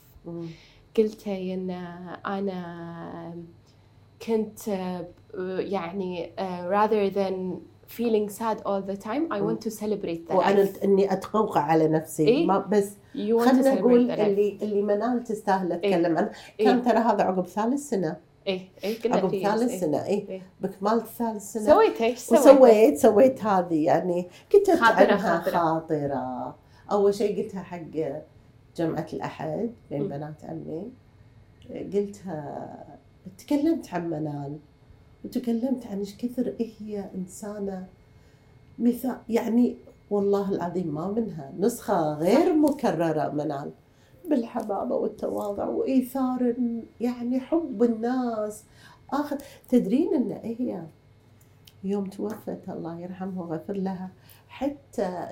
قلتي 0.98 1.54
إن 1.54 1.70
أنا 2.26 3.34
كنت 4.28 4.68
يعني 5.60 6.32
rather 6.70 7.10
than 7.16 7.60
feeling 7.88 8.30
sad 8.30 8.58
all 8.66 8.82
the 8.82 8.98
time 8.98 9.24
I 9.32 9.42
want 9.42 9.62
to 9.62 9.72
celebrate 9.72 10.28
the 10.28 10.36
وأنا 10.36 10.70
إني 10.84 11.14
اتقوقع 11.14 11.62
على 11.62 11.88
نفسي 11.88 12.28
إيه؟ 12.28 12.46
ما 12.48 12.58
بس 12.58 12.90
خلينا 13.14 13.76
celebrate 13.76 13.78
نقول 13.78 14.12
اللي 14.12 14.58
اللي 14.62 14.82
منال 14.82 15.24
تستاهل 15.24 15.72
أتكلم 15.72 16.18
عنه 16.18 16.32
إيه. 16.60 16.66
كان 16.66 16.84
ترى 16.84 16.98
هذا 16.98 17.24
عقب 17.24 17.48
ثالث 17.48 17.90
سنة 17.90 18.18
إيه 18.48 18.62
إيه 18.84 19.02
قلنا 19.02 19.16
عقب 19.16 19.30
ثالث 19.30 19.72
إيه. 19.72 19.80
سنة 19.80 20.06
اي 20.06 20.26
إيه. 20.30 20.42
بكمال 20.62 21.02
ثالث 21.18 21.44
سنة 21.54 21.64
سويت 21.66 22.02
إيش 22.02 22.20
سويت 22.20 22.42
وسويت 22.42 22.98
سويت 22.98 23.46
هذه 23.46 23.86
يعني 23.86 24.28
كتبت 24.50 24.78
خاطرة- 24.80 24.84
عنها 24.84 25.18
خاطرة. 25.40 25.58
خاطرة 25.58 26.56
أول 26.92 27.14
شيء 27.14 27.44
قلتها 27.44 27.62
حق 27.64 27.82
جمعة 28.78 29.08
الأحد 29.14 29.70
بين. 29.90 30.08
بنات 30.08 30.46
عمي. 30.46 30.92
قلتها 31.94 33.00
تكلمت 33.38 33.94
عن 33.94 34.10
منال 34.10 34.58
وتكلمت 35.26 35.88
عن 35.88 36.00
إيش 36.00 36.18
كثر 36.18 36.54
هي 36.60 37.10
إنسانة 37.16 37.88
مثال 38.80 39.18
يعني 39.30 39.76
والله 40.12 40.52
العظيم 40.52 40.96
ما 40.96 41.08
منها 41.12 41.54
نسخة 41.60 42.14
غير 42.14 42.54
مكررة 42.56 43.30
منال 43.30 43.72
بالحبابة 44.30 44.96
والتواضع. 44.96 45.66
وإيثار 45.66 46.56
يعني 47.02 47.40
حب 47.40 47.84
الناس. 47.84 48.64
آخر 49.14 49.38
تدرين 49.70 50.14
إن 50.14 50.32
هي 50.32 50.84
يوم 51.84 52.06
توفت 52.06 52.70
الله 52.70 53.00
يرحمها 53.00 53.44
ويغفر 53.46 53.74
لها 53.74 54.10
حتى 54.48 55.28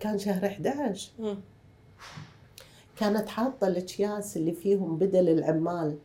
كان 0.00 0.18
شهر 0.18 0.46
11 0.46 1.12
مم. 1.18 1.36
كانت 2.96 3.28
حاطة 3.28 3.68
الأكياس 3.68 4.36
اللي 4.36 4.52
فيهم 4.52 4.96
بدل 4.98 5.28
العمال. 5.28 5.96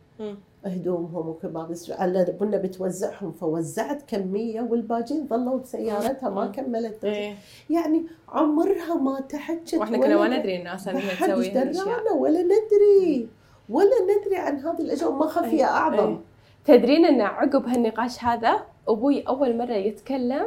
هدومهم 0.66 1.28
وكباب 1.28 1.76
على 1.90 2.36
بنا 2.40 2.56
بتوزعهم 2.56 3.32
فوزعت 3.32 4.02
كمية 4.02 4.60
والباجين 4.60 5.26
ظلوا 5.26 5.58
بسيارتها 5.58 6.30
ما. 6.30 6.46
كملت 6.46 7.04
إيه 7.04 7.34
يعني 7.70 8.02
عمرها 8.28 8.94
ما 8.94 9.20
تحكت 9.20 9.74
وإحنا 9.74 9.98
كنا 9.98 10.16
ولا 10.16 10.28
ما 10.28 10.38
ندري 10.38 10.62
ان 10.62 10.66
أصلا 10.66 10.94
ما 10.94 11.00
هي 11.00 11.10
حد 11.10 11.28
تسوي 11.28 11.50
هالاشياء 11.50 12.16
ولا 12.16 12.42
ندري 12.42 13.28
ولا 13.68 13.96
ندري 14.02 14.36
عن 14.36 14.58
هذه 14.58 14.80
الاشياء 14.80 15.10
وما 15.10 15.26
خفيه 15.26 15.50
إيه. 15.50 15.64
أعظم 15.64 16.08
إيه. 16.08 16.18
تدرين 16.64 17.04
أن 17.04 17.20
عقب 17.20 17.66
هالنقاش 17.66 18.24
هذا 18.24 18.62
أبوي 18.88 19.22
أول 19.22 19.56
مرة 19.58 19.74
يتكلم 19.74 20.46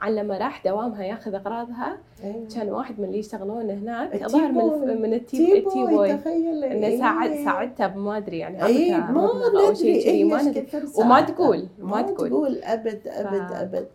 عن 0.00 0.14
لما 0.14 0.38
راح 0.38 0.64
دوامها 0.64 1.04
ياخذ 1.04 1.34
أغراضها 1.34 1.98
إيه. 2.24 2.48
كان 2.54 2.68
واحد 2.70 2.98
من 3.00 3.04
اللي 3.04 3.18
يشتغلون 3.18 3.70
هناك 3.70 4.26
ظهر 4.28 4.52
من. 4.52 5.02
من 5.02 5.14
التي 5.14 5.36
تي 5.36 5.58
التي 5.58 5.84
بوي 5.86 6.12
إنه 6.12 6.98
ساعد 6.98 7.30
إيه. 7.30 7.44
ساعدتها 7.44 7.86
بما 7.86 8.16
أدري 8.16 8.38
يعني 8.38 8.64
اي 8.64 8.98
ما 9.00 9.30
ندري 9.70 10.02
كذي 10.04 10.24
ما 10.24 10.42
ندري 10.42 10.66
وما. 10.98 11.20
تقول 11.20 11.68
ما 11.78 12.02
تقول 12.02 12.28
تقول 12.28 12.58
أبد 12.62 13.00
ابد 13.08 13.48
ف- 13.48 13.52
أبد 13.52 13.88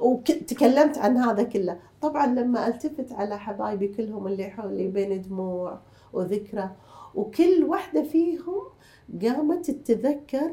وتكلمت 0.00 0.98
عن 0.98 1.16
هذا 1.16 1.42
كله 1.42 1.76
طبعا 2.02 2.26
لما 2.26 2.66
ألتفت 2.66 3.12
على 3.12 3.38
حبايبي 3.38 3.88
كلهم 3.88 4.26
اللي 4.26 4.44
حولي 4.50 4.88
بين 4.88 5.22
دموع 5.22 5.78
وذكرى 6.12 6.70
وكل 7.14 7.64
واحدة 7.68 8.02
فيهم 8.02 8.62
قامت 9.22 9.70
تتذكر 9.70 10.50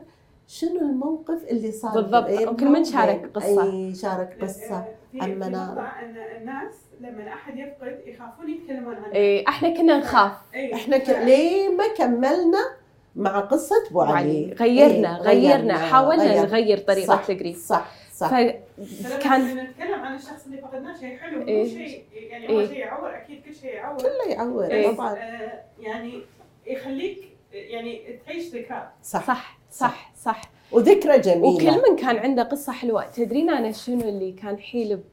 شنو 0.47 0.80
الموقف 0.80 1.43
اللي 1.51 1.72
صار 1.72 1.93
بالضبط. 2.01 2.47
وكل 2.47 2.70
من 2.70 2.84
شارك 2.84 3.32
قصة. 3.34 3.64
أي 3.64 3.95
شارك 3.95 4.38
قصة 4.41 4.86
في 5.12 5.22
عن 5.22 5.28
في 5.28 5.36
منال. 5.36 5.51
نقطة 5.51 5.82
إن 5.99 6.16
الناس 6.41 6.74
لما 6.99 7.34
أحد 7.34 7.58
يفقد 7.58 8.01
يخافون 8.05 8.49
يتكلمون 8.49 8.95
عنه 8.95 9.14
إيه 9.14 9.47
إحنا 9.47 9.70
كنا 9.70 9.97
نخاف 9.97 10.32
إيه. 10.53 10.74
إحنا 10.76 10.97
ك... 10.97 11.10
ليه 11.10 11.70
ما 11.70 11.84
كملنا 11.97 12.60
مع 13.16 13.39
قصة 13.39 13.76
ابو 13.89 14.01
علي 14.01 14.55
غيرنا 14.60 15.18
إيه، 15.18 15.22
غيرنا 15.24 15.78
حاولنا 15.78 16.24
غير. 16.24 16.41
نغير 16.41 16.78
طريقة 16.78 17.08
صح 17.08 17.30
الجريف 17.30 17.58
صح 17.58 17.91
صح 18.14 18.30
فلما 18.30 18.53
فكان 19.03 19.58
نتكلم 19.58 19.99
عن 20.01 20.16
الشخص 20.16 20.45
اللي 20.45 20.58
فقدناه 20.62 20.99
شيء 20.99 21.18
حلو 21.18 21.39
مو 21.39 21.47
إيه. 21.47 21.66
شيء 21.70 22.03
يعني 22.14 22.49
هو 22.49 22.60
إيه. 22.60 22.68
شيء 22.68 22.78
يعور 22.78 23.16
أكيد 23.18 23.41
كل 23.45 23.55
شيء 23.55 23.74
يعور 23.74 23.97
كله 23.97 24.28
يعور 24.34 24.66
إيه. 24.66 24.88
طبعا 24.91 25.14
آه، 25.14 25.64
يعني 25.80 26.22
يخليك 26.68 27.18
يعني 27.53 28.20
تعيش 28.26 28.55
ذكرى 28.55 28.89
صح 29.03 29.28
صح 29.28 29.58
صح 29.72 30.12
صح 30.24 30.41
وذكرى 30.72 31.20
جميلة. 31.20 31.47
وكل 31.47 31.89
من 31.89 31.95
كان 31.95 32.18
عنده 32.18 32.43
قصة 32.43 32.74
حلوة. 32.74 33.05
تدرين 33.07 33.49
أنا 33.49 33.72
شنو 33.72 34.09
اللي 34.09 34.32
كان 34.32 34.59
حيل 34.59 34.97
ب... 34.97 35.03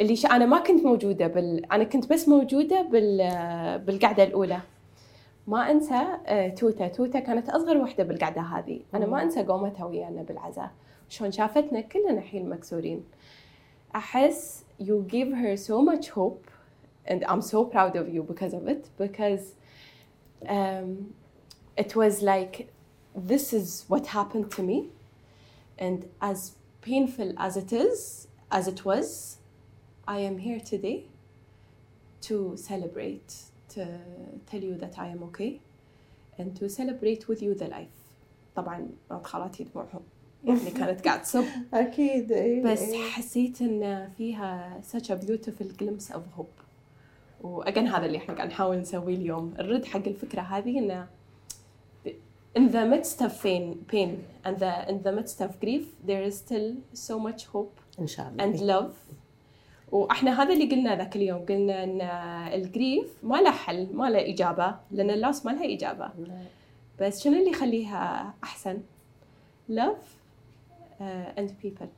اللي 0.00 0.16
ش... 0.16 0.26
أنا 0.26 0.46
ما 0.46 0.58
كنت 0.58 0.84
موجودة 0.84 1.26
بال... 1.26 1.72
أنا 1.72 1.84
كنت 1.84 2.12
بس 2.12 2.28
موجودة 2.28 2.82
بال... 2.82 3.18
بالقعدة 3.78 4.24
الأولى. 4.24 4.60
ما 5.46 5.70
أنسى 5.70 6.06
آه، 6.26 6.48
توتة. 6.48 6.88
توتة 6.88 7.20
كانت 7.20 7.48
أصغر 7.48 7.76
وحدة 7.76 8.04
بالقعدة 8.04 8.40
هذه. 8.40 8.80
أنا 8.94 9.06
ما 9.06 9.22
أنسى 9.22 9.42
قومتها 9.42 9.84
ويانا 9.84 10.22
بالعزاء. 10.22 10.70
شلون 11.08 11.32
شافتنا 11.32 11.80
كلنا 11.80 12.20
حين 12.20 12.48
مكسورين. 12.48 13.04
أحس 13.94 14.64
you 14.80 15.12
give 15.12 15.32
her 15.34 15.56
so 15.56 15.82
much 15.82 16.08
hope 16.08 16.50
and 17.06 17.24
I'm 17.24 17.42
so 17.42 17.64
proud 17.64 17.96
of 17.96 18.08
you 18.14 18.22
because 18.22 18.54
of 18.54 18.68
it. 18.68 18.84
Because 18.98 19.44
um, 20.48 21.14
it 21.76 21.96
was 21.96 22.22
like 22.22 22.68
this 23.31 23.53
is 23.53 23.85
what 23.91 24.07
happened 24.07 24.47
to 24.55 24.61
me 24.63 24.77
and 25.85 25.97
as 26.21 26.39
painful 26.81 27.29
as 27.37 27.53
it 27.57 27.71
is 27.73 28.27
as 28.51 28.67
it 28.67 28.79
was 28.85 29.37
I 30.07 30.19
am 30.29 30.37
here 30.47 30.59
today 30.73 30.99
to 32.27 32.35
celebrate 32.57 33.29
to 33.75 33.83
tell 34.49 34.63
you 34.69 34.75
that 34.83 34.93
I 35.05 35.07
am 35.15 35.21
okay 35.29 35.59
and 36.37 36.55
to 36.59 36.69
celebrate 36.69 37.27
with 37.29 37.41
you 37.41 37.53
the 37.55 37.67
life 37.67 37.95
طبعا 38.55 38.87
خالاتي 39.23 39.63
دموعهم 39.63 40.01
يعني 40.45 40.71
كانت 40.71 41.05
قاعد 41.05 41.21
تصب 41.21 41.43
اكيد 41.73 42.31
اي 42.31 42.61
بس 42.61 42.81
إي. 42.81 43.09
حسيت 43.11 43.61
ان 43.61 44.09
فيها 44.17 44.81
such 44.93 45.05
a 45.05 45.15
beautiful 45.25 45.65
glimpse 45.81 46.13
of 46.13 46.39
hope 46.39 46.63
واجن 47.41 47.87
هذا 47.87 48.05
اللي 48.05 48.17
احنا 48.17 48.33
قاعد 48.35 48.47
نحاول 48.49 48.77
نسويه 48.77 49.15
اليوم 49.15 49.53
الرد 49.59 49.85
حق 49.85 50.07
الفكره 50.07 50.41
هذه 50.41 50.79
انه 50.79 51.07
in 52.58 52.64
the 52.72 52.84
midst 52.94 53.18
of 53.26 53.30
pain 53.42 53.64
pain 53.92 54.10
and 54.44 54.58
the 54.58 54.72
in 54.90 55.02
the 55.06 55.12
midst 55.18 55.38
of 55.46 55.50
grief 55.64 55.86
there 56.08 56.22
is 56.28 56.34
still 56.44 56.68
so 56.94 57.14
much 57.18 57.42
hope 57.54 57.80
ان 58.00 58.06
شاء 58.06 58.28
الله 58.28 58.44
and 58.44 58.60
love 58.60 58.94
وإحنا 59.92 60.42
هذا 60.42 60.52
اللي 60.52 60.74
قلنا 60.74 60.96
ذاك 60.96 61.16
اليوم 61.16 61.44
قلنا 61.46 61.84
ان 61.84 62.00
الجريف 62.60 63.06
ما 63.22 63.36
له 63.36 63.50
حل 63.50 63.88
ما 63.92 64.10
له 64.10 64.32
اجابه 64.32 64.74
لأن 64.90 65.10
اللوس 65.10 65.46
ما 65.46 65.50
لها 65.50 65.74
اجابه 65.74 66.10
بس 67.00 67.22
شنو 67.24 67.38
اللي 67.38 67.50
يخليها 67.50 68.34
احسن 68.44 68.78
love 69.70 70.02
uh, 71.00 71.04
and 71.38 71.48
people 71.64 71.88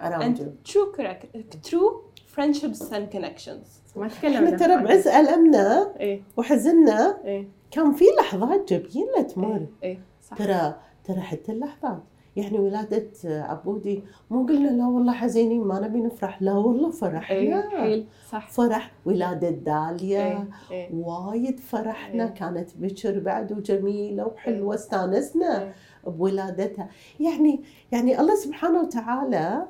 around 0.00 0.22
and 0.22 0.38
you 0.38 0.46
true 0.72 0.92
correct 0.96 1.24
true 1.70 1.90
friendships 2.34 2.80
and 2.92 3.10
connections 3.16 3.66
ما 3.96 4.08
تكلمنا 4.08 4.38
إحنا 4.46 4.56
ترى 4.56 4.76
بعز 4.84 5.08
المنا 5.08 5.94
إيه 6.00 6.22
وحزننا 6.36 7.18
إيه 7.24 7.48
كان 7.74 7.92
في 7.92 8.04
لحظات 8.20 8.72
جميلة 8.72 9.22
تمر. 9.22 9.66
إيه 9.82 9.98
صح. 10.22 10.36
ترى 10.36 10.74
ترى 11.04 11.20
حتى 11.20 11.52
اللحظات. 11.52 12.02
يعني 12.36 12.58
ولادة 12.58 13.10
عبودي 13.24 14.02
مو 14.30 14.46
قلنا 14.46 14.68
لا 14.68 14.86
والله 14.86 15.12
حزينين 15.12 15.60
ما 15.64 15.80
نبي 15.80 16.00
نفرح. 16.00 16.42
لا 16.42 16.52
والله 16.52 16.86
إيه 16.86 16.92
فرحنا 16.92 17.70
حيل 17.70 18.06
صح. 18.30 18.50
فرح 18.50 18.92
ولادة 19.04 19.50
داليا. 19.50 20.26
إيه 20.26 20.48
إيه. 20.70 20.94
وايد 20.94 21.60
فرحنا. 21.60 22.24
إيه. 22.24 22.30
كانت 22.30 22.70
بكر 22.76 23.18
بعد 23.20 23.52
وجميلة 23.52 24.26
وحلوة 24.26 24.74
استانسنا 24.74 25.62
إيه. 25.62 25.74
بولادتها. 26.06 26.88
يعني 27.20 27.60
يعني 27.92 28.20
الله 28.20 28.34
سبحانه 28.34 28.80
وتعالى 28.80 29.66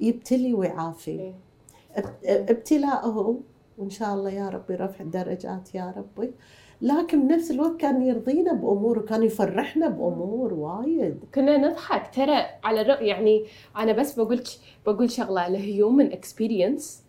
يبتلي 0.00 0.54
ويعافي 0.54 1.10
إيه. 1.10 1.34
اب- 1.96 2.14
ابتلاءه 2.24 3.40
وإن 3.78 3.90
شاء 3.90 4.14
الله 4.14 4.30
يا 4.30 4.48
ربي 4.48 4.74
رفع 4.74 5.04
الدرجات 5.04 5.74
يا 5.74 5.94
ربي. 5.96 6.30
لكن 6.82 7.28
بنفس 7.28 7.50
الوقت 7.50 7.80
كان 7.80 8.02
يرضينا 8.02 8.52
بأمور 8.52 8.98
وكان 8.98 9.22
يفرحنا 9.22 9.88
بأمور 9.88 10.54
وايد. 10.54 11.24
كنا 11.34 11.56
نضحك 11.56 12.14
ترى 12.14 12.46
على 12.64 12.80
الرغم 12.80 13.04
يعني 13.04 13.44
أنا 13.76 13.92
بس 13.92 14.14
بقول 14.20 14.42
بقول 14.86 15.10
شغلة 15.10 15.46
ال 15.46 15.57
human 15.57 16.12
experience 16.12 17.02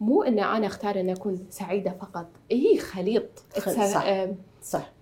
مو 0.00 0.22
إن 0.22 0.38
أنا 0.38 0.66
أختار 0.66 1.00
ان 1.00 1.10
أكون 1.10 1.46
سعيدة 1.50 1.90
فقط. 1.90 2.26
هي 2.50 2.78
خليط. 2.78 3.44
It's 3.56 3.60
a, 3.60 3.70
صح. 3.70 4.26
صح. 4.62 4.92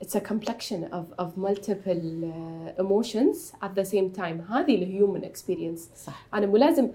it's 0.00 0.14
a 0.14 0.20
complexion 0.20 0.84
of, 0.92 1.04
of 1.18 1.36
multiple 1.36 2.24
uh, 2.24 2.82
emotions 2.82 3.52
at 3.62 3.74
the 3.74 3.84
same 3.84 4.10
time. 4.18 4.52
هذه 4.52 4.74
ال 4.74 4.82
human 4.82 5.24
experience 5.24 5.90
صح. 5.96 6.26
أنا 6.34 6.46
مو 6.46 6.56
لازم 6.56 6.88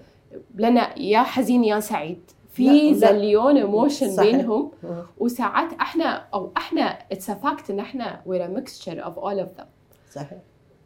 لأن 0.54 0.76
يا 0.96 1.22
حزين 1.22 1.64
يا 1.64 1.80
سعيد. 1.80 2.20
في. 2.56 2.94
zillion 2.94 3.56
emotion. 3.56 4.16
بينهم. 4.16 4.70
وساعات 5.18 5.72
إحنا 5.72 6.26
أو 6.34 6.52
إحنا 6.56 6.82
it's 7.12 7.30
fact 7.30 7.70
إن 7.70 7.80
إحنا 7.80 8.22
we're 8.28 8.42
a 8.42 8.58
mixture 8.60 9.00
of 9.04 9.14
all 9.18 9.46
of 9.46 9.60
them. 9.60 9.66
صحيح. 10.12 10.38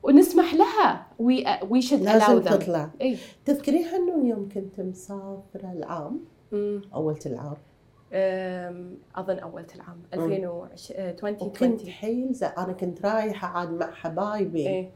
ونسمح 0.02 0.54
لها. 0.54 1.06
We 1.62 1.80
should 1.82 2.00
allow 2.00 2.02
لازم 2.02 2.42
them. 2.42 2.48
تطلع. 2.50 2.90
اي 3.00 3.16
تذكرين 3.44 3.84
حنون 3.84 4.26
يوم 4.26 4.48
كنت 4.54 4.80
مسافرة 4.80 5.72
العام؟ 5.72 6.20
أمم، 6.52 6.82
أول 6.94 7.18
العام. 7.26 7.56
أظن 9.16 9.38
اول 9.38 9.64
العام. 9.74 9.98
أمم. 10.14 10.24
2020 10.24 11.12
وكنت 11.12 11.42
2020 11.52 11.90
حيل 11.90 12.36
أنا 12.58 12.72
كنت 12.72 13.06
رايحة 13.06 13.48
عاد 13.48 13.70
مع 13.70 13.90
حبايبي. 13.90 14.68
إيه. 14.68 14.90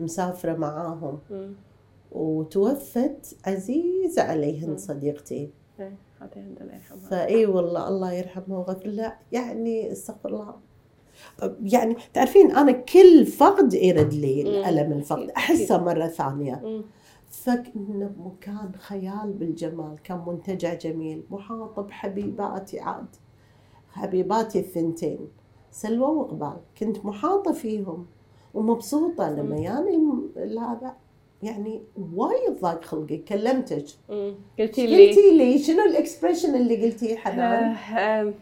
مسافرة 0.00 0.52
معاهم. 0.56 1.18
وتوفت 2.12 3.36
عزيزة 3.46 4.22
عليهن 4.22 4.70
مم. 4.70 4.76
صديقتي. 4.76 5.50
إيه 5.80 5.96
هذا 6.20 6.30
الحمد 6.36 6.58
لله 6.62 6.74
يرحمها 6.74 7.10
فإي 7.10 7.46
والله 7.46 7.88
الله 7.88 8.12
يرحمها 8.12 8.58
ويغفر 8.58 8.86
لها 8.88 9.18
يعني 9.32 9.92
استغفر 9.92 10.28
الله. 10.28 10.54
يعني 11.62 11.96
تعرفين 12.14 12.50
أنا 12.50 12.72
كل 12.72 13.26
فقد 13.26 13.74
يرد 13.74 14.14
لي 14.14 14.44
مم. 14.44 14.68
الم 14.68 14.92
الفقد. 14.92 15.30
أحسه 15.30 15.78
مرة 15.84 16.06
ثانية. 16.06 16.82
فكنا 17.28 18.06
بمكان 18.06 18.72
خيال 18.78 19.32
بالجمال 19.32 20.02
كان 20.04 20.24
منتجع 20.26 20.74
جميل 20.74 21.24
محاط 21.30 21.80
بحبيباتي 21.80 22.80
عاد. 22.80 23.16
حبيباتي 23.90 24.58
الثنتين 24.58 25.28
سلوى 25.70 26.08
وقبال 26.08 26.56
كنت 26.78 27.04
محاطة 27.04 27.52
فيهم 27.52 28.06
ومبسوطة. 28.54 29.30
لما. 29.30 29.56
يعني 29.56 29.98
هذا 30.58 30.96
يعني 31.44 31.80
وايد 32.16 32.60
ضاق 32.60 32.84
خلقي 32.84 33.16
كلمتك. 33.16 33.84
قلتي 34.58 34.86
لي 34.86 35.08
قلتي 35.08 35.30
لي 35.38 35.58
شنو 35.58 35.84
ال 35.84 35.90
expression 35.90 36.54
اللي 36.54 36.84
قلتيه 36.84 37.16
حنان؟ 37.16 37.62
آه، 37.72 38.20
آم، 38.22 38.34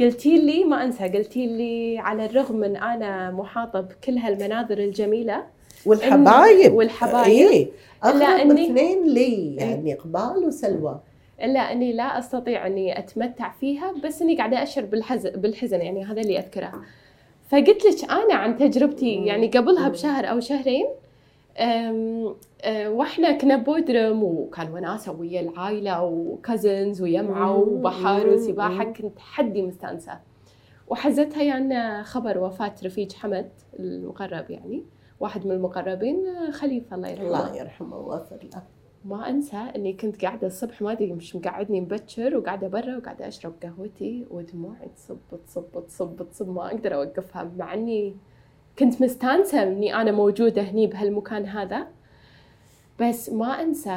قلتي 0.00 0.38
لي 0.38 0.64
ما 0.64 0.84
أنسى 0.84 1.08
قلتي 1.08 1.46
لي 1.46 1.98
على 1.98 2.24
الرغم 2.26 2.56
من 2.56 2.76
أنا 2.76 3.30
محاطة 3.30 3.80
بكل 3.80 4.18
هالمناظر 4.18 4.78
الجميلة 4.78 5.44
والحبايب 5.86 6.72
والحبايب. 6.74 7.48
اي 7.48 7.68
اقرب 8.02 8.20
إني- 8.56 8.60
اثنين 8.60 9.06
لي 9.06 9.56
يعني 9.56 9.94
إقبال 9.94 10.44
وسلوى 10.46 11.00
إلا 11.42 11.72
أني 11.72 11.92
لا 11.92 12.18
أستطيع 12.18 12.66
أني 12.66 12.98
أتمتع 12.98 13.50
فيها 13.60 13.92
بس 14.04 14.22
إني 14.22 14.36
قاعدة 14.36 14.62
أشعر 14.62 14.84
بالحزن 14.84 15.30
بالحزن 15.30 15.80
يعني 15.80 16.04
هذا 16.04 16.20
اللي 16.20 16.38
أذكره 16.38 16.72
فقلت 17.48 17.84
لك 17.86 18.10
أنا 18.10 18.34
عن 18.34 18.56
تجربتي. 18.56 19.14
يعني 19.14 19.46
قبلها. 19.48 19.88
بشهر 19.88 20.30
أو 20.30 20.40
شهرين 20.40 20.86
وإحنا 22.88 23.32
كنا 23.38 23.56
بودرم 23.56 24.22
وكان 24.22 24.72
وناسه 24.72 25.12
ويا 25.12 25.40
العائله 25.40 26.04
وكازنز 26.04 27.02
ويمعه. 27.02 27.56
وبحر. 27.56 28.28
وسباحة. 28.28 28.84
كنت 28.84 29.18
حدي 29.18 29.62
مستانسة 29.62 30.18
وحزتها 30.88 31.42
يعني 31.42 32.04
خبر 32.04 32.38
وفاة 32.38 32.74
رفيج 32.84 33.12
حمد 33.12 33.50
المقرب 33.78 34.50
يعني 34.50 34.84
واحد 35.20 35.46
من 35.46 35.52
المقربين 35.52 36.26
أه، 36.26 36.50
خليفة 36.50 36.96
الله 36.96 37.08
يرحمه 37.08 37.26
الله 37.26 37.56
يرحمه 37.56 37.96
ويغفر 37.98 38.38
له 38.54 38.62
ما 39.04 39.28
أنسى 39.28 39.56
إني 39.76 39.92
كنت 39.92 40.24
قاعدة 40.24 40.46
الصبح 40.46 40.82
ما 40.82 40.92
أدري 40.92 41.12
مش 41.12 41.36
مقعدني 41.36 41.80
مبكر 41.80 42.36
وقاعدة 42.36 42.68
برا 42.68 42.96
وقاعدة 42.96 43.28
أشرب 43.28 43.52
قهوتي 43.62 44.26
ودموعي 44.30 44.88
تصب 44.96 45.18
تصب 45.46 45.86
تصب 45.86 46.30
تصب 46.30 46.48
ما 46.48 46.66
أقدر 46.66 46.94
أوقفها 46.94 47.50
مع 47.58 47.74
إني 47.74 48.16
كنت 48.78 49.02
مستانسة 49.02 49.62
إني 49.62 49.94
أنا 49.94 50.12
موجودة 50.12 50.62
هني 50.62 50.86
بهالمكان 50.86 51.46
هذا. 51.46 51.86
بس 53.00 53.30
ما 53.30 53.62
أنسى 53.62 53.90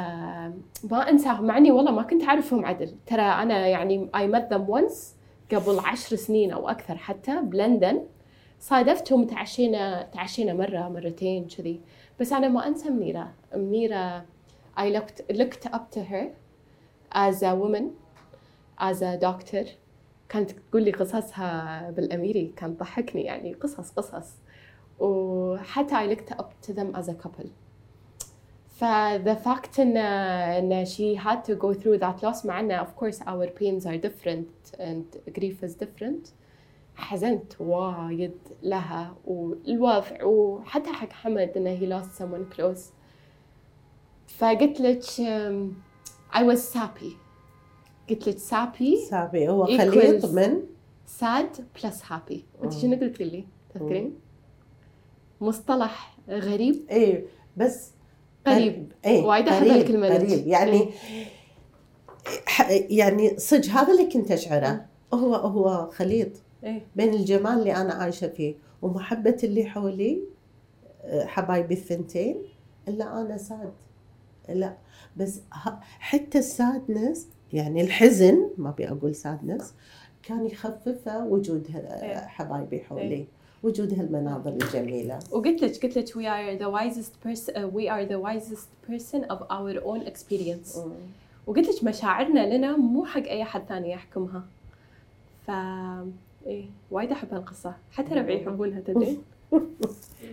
ما 0.90 1.10
أنسى 1.10 1.32
مع 1.32 1.58
إني 1.58 1.70
والله 1.70 1.92
ما 1.92 2.02
كنت 2.02 2.24
أعرفهم 2.24 2.64
عدل. 2.64 2.94
ترى 3.06 3.22
أنا 3.22 3.66
يعني 3.66 4.08
I 4.16 4.34
met 4.34 4.54
them 4.54 4.68
once 4.68 4.96
قبل 5.52 5.78
عشر 5.78 6.16
سنين 6.16 6.52
أو 6.52 6.68
أكثر 6.68 6.96
حتى 6.96 7.40
بلندن. 7.40 8.02
صادفتهم 8.60 9.24
تعشينا 9.24 10.02
تعشينا 10.02 10.52
مرة 10.52 10.88
مرتين 10.88 11.46
كذي. 11.46 11.80
بس 12.20 12.32
أنا 12.32 12.48
ما 12.48 12.66
أنسى 12.66 12.90
منيره 12.90 13.32
منيره 13.56 14.24
I 14.78 14.84
looked 14.96 15.36
looked 15.36 15.66
up 15.72 15.90
to 15.96 16.00
her 16.00 16.26
as 17.14 17.42
a 17.42 17.54
woman 17.54 17.84
as 18.80 19.02
a 19.02 19.16
doctor. 19.20 19.66
كانت 20.28 20.50
تقول 20.50 20.82
لي 20.82 20.90
قصصها 20.90 21.90
بالأميري 21.90 22.52
كان 22.56 22.74
ضحكني 22.74 23.22
يعني. 23.22 23.54
قصص 23.54 23.90
قصص. 23.90 24.32
وحتى 25.02 25.94
I 25.94 26.06
looked 26.14 26.32
up 26.38 26.52
to 26.66 26.72
them 26.72 26.94
as 26.94 27.08
a 27.08 27.14
couple 27.14 27.46
ف 28.68 28.84
the 29.24 29.36
fact 29.44 29.78
إن 29.80 29.96
إن 29.96 30.84
she 30.86 31.14
had 31.16 31.44
to 31.44 31.54
go 31.54 31.72
through 31.74 31.98
that 31.98 32.22
loss 32.22 32.44
مع 32.46 32.60
إن 32.60 32.78
of 32.80 32.96
course 32.96 33.20
our 33.26 33.46
pains 33.46 33.86
are 33.86 33.96
different 33.96 34.78
and 34.78 35.04
grief 35.38 35.62
is 35.62 35.74
different 35.74 36.32
حزنت 36.96 37.60
وايد 37.60 38.34
لها 38.62 39.14
والوضع 39.24 40.24
وحتى 40.24 40.92
حق 40.92 41.12
حمد 41.12 41.56
إنه 41.56 41.76
he 41.80 41.86
lost 41.86 42.22
someone 42.22 42.56
close 42.56 42.92
فقلت 44.26 44.80
لك 44.80 45.02
um, 45.02 45.74
I 46.34 46.42
was 46.42 46.72
sappy 46.74 47.16
قلت 48.10 48.28
لك 48.28 48.38
sappy 48.38 49.08
سابي 49.10 49.48
هو. 49.48 49.66
خليط 49.66 50.24
من 50.24 50.62
sad 51.20 51.60
plus 51.80 52.00
happy 52.10 52.38
انت. 52.62 52.72
شنو 52.72 52.96
قلت 52.96 53.20
لي 53.22 53.44
تذكرين 53.74 54.14
مصطلح 55.42 56.16
غريب؟ 56.28 56.86
إيه 56.90 57.24
بس 57.56 57.90
قريب. 58.46 58.92
إيه 59.04 59.22
وايد 59.24 59.48
هالكلمة 59.48 60.08
لك. 60.08 60.20
قريب. 60.20 60.46
يعني 60.46 60.88
ح- 62.46 62.70
يعني 62.70 63.38
صدق 63.38 63.68
هذا 63.68 63.92
اللي 63.92 64.12
كنت 64.12 64.30
أشعره. 64.30 64.86
هو 65.14 65.34
هو 65.34 65.90
خليط 65.90 66.28
إيه. 66.64 66.86
بين 66.96 67.14
الجمال 67.14 67.52
اللي 67.58 67.76
أنا 67.76 67.94
عايشة 67.94 68.28
فيه 68.28 68.54
ومحبة 68.82 69.36
اللي 69.44 69.64
حولي 69.64 70.20
آه، 71.04 71.24
حبايبي 71.26 71.74
الثنتين. 71.74 72.36
إلا 72.88 73.20
أنا 73.20 73.36
ساد. 73.36 73.72
لا 74.48 74.76
بس 75.16 75.40
حتى 76.00 76.38
السادنس 76.38 77.28
يعني 77.52 77.80
الحزن 77.82 78.50
ما 78.58 78.68
أبي 78.68 78.88
أقول 78.88 79.14
سادنس 79.14 79.74
كان 80.22 80.46
يخففه 80.46 81.24
وجود 81.26 81.66
ه- 81.70 81.78
إيه. 81.78 82.16
حبايبي 82.26 82.80
حولي. 82.80 83.02
إيه. 83.02 83.26
وجود 83.62 83.98
هالمناظر 83.98 84.50
الجميلة. 84.52 85.18
وقلت 85.30 85.62
لك 85.62 85.82
قلت 85.86 85.96
لك 85.98 86.08
we 86.08 86.26
are 86.26 86.58
the 86.62 86.68
wisest 86.68 87.12
person 87.28 87.54
uh, 87.54 87.58
we 87.76 87.88
are 87.88 88.06
the 88.06 88.18
wisest 88.18 88.90
person 88.90 89.24
of 89.30 89.38
our 89.50 89.84
own 89.84 90.06
experience. 90.06 90.78
وقلت 91.46 91.68
لك 91.68 91.84
مشاعرنا 91.84 92.56
لنا 92.56 92.76
مو 92.76 93.04
حق 93.04 93.22
أي 93.22 93.42
أحد 93.42 93.62
ثاني 93.68 93.90
يحكمها. 93.90 94.42
ف 95.46 95.50
إيه 96.46 96.64
وايد 96.90 97.12
أحب 97.12 97.34
هالقصة. 97.34 97.74
حتى 97.92 98.14
ربعي 98.14 98.42
يحبونها 98.42 98.80
تدرين 98.80 99.22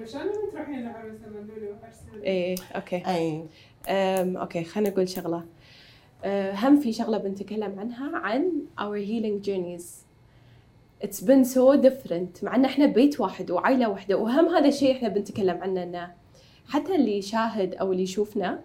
شلون 0.06 0.24
لما 0.24 0.52
تروحين 0.54 0.82
لولو 0.84 1.74
ارسل 1.84 2.24
إيه 2.24 2.56
أوكي. 2.76 3.04
أي. 3.08 3.44
أم، 3.90 4.38
أوكي 4.38 4.64
خلينا 4.64 4.90
نقول 4.90 5.10
شغلة. 5.10 5.44
أه، 6.24 6.52
هم 6.54 6.80
في 6.80 6.94
شغلة 6.94 7.18
بنتكلم 7.18 7.80
عنها 7.80 8.18
عن 8.18 8.52
our 8.80 8.98
healing 9.08 9.48
journeys. 9.48 9.86
It's 11.04 11.22
been 11.22 11.44
so 11.46 11.82
different. 11.88 12.44
مع 12.44 12.56
إن 12.56 12.66
إحنا 12.66 12.86
بيت 12.86 13.20
واحد 13.20 13.52
وعائلة 13.52 13.90
واحدة 13.90 14.18
وهم 14.18 14.46
هذا 14.48 14.68
الشيء 14.68 14.92
إحنا 14.96 15.08
بنتكلم 15.08 15.58
عنه 15.62 15.84
انه 15.84 16.12
حتى 16.68 16.96
اللي 16.96 17.18
يشاهد 17.18 17.76
أو 17.76 17.92
اللي 17.92 18.04
يشوفنا 18.04 18.64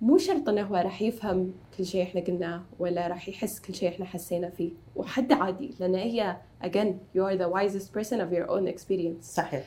مو 0.00 0.18
شرط 0.18 0.48
إنه 0.48 0.62
هو 0.62 0.74
راح 0.76 1.02
يفهم 1.02 1.52
كل 1.78 1.86
شيء 1.86 2.02
إحنا 2.02 2.20
قلناه 2.20 2.62
ولا 2.78 3.06
راح 3.08 3.28
يحس 3.28 3.60
كل 3.60 3.74
شيء 3.74 3.88
إحنا 3.88 4.04
حسينا 4.04 4.50
فيه. 4.50 4.70
وحد 4.96 5.32
عادي 5.32 5.74
لأن 5.80 5.94
هي 5.94 6.36
again 6.64 6.92
you 7.16 7.20
are 7.20 7.36
the 7.38 7.48
wisest 7.54 7.88
person 7.98 8.16
of 8.20 8.32
your 8.32 8.48
own 8.50 8.74
experience. 8.74 9.22
صحيح. 9.24 9.64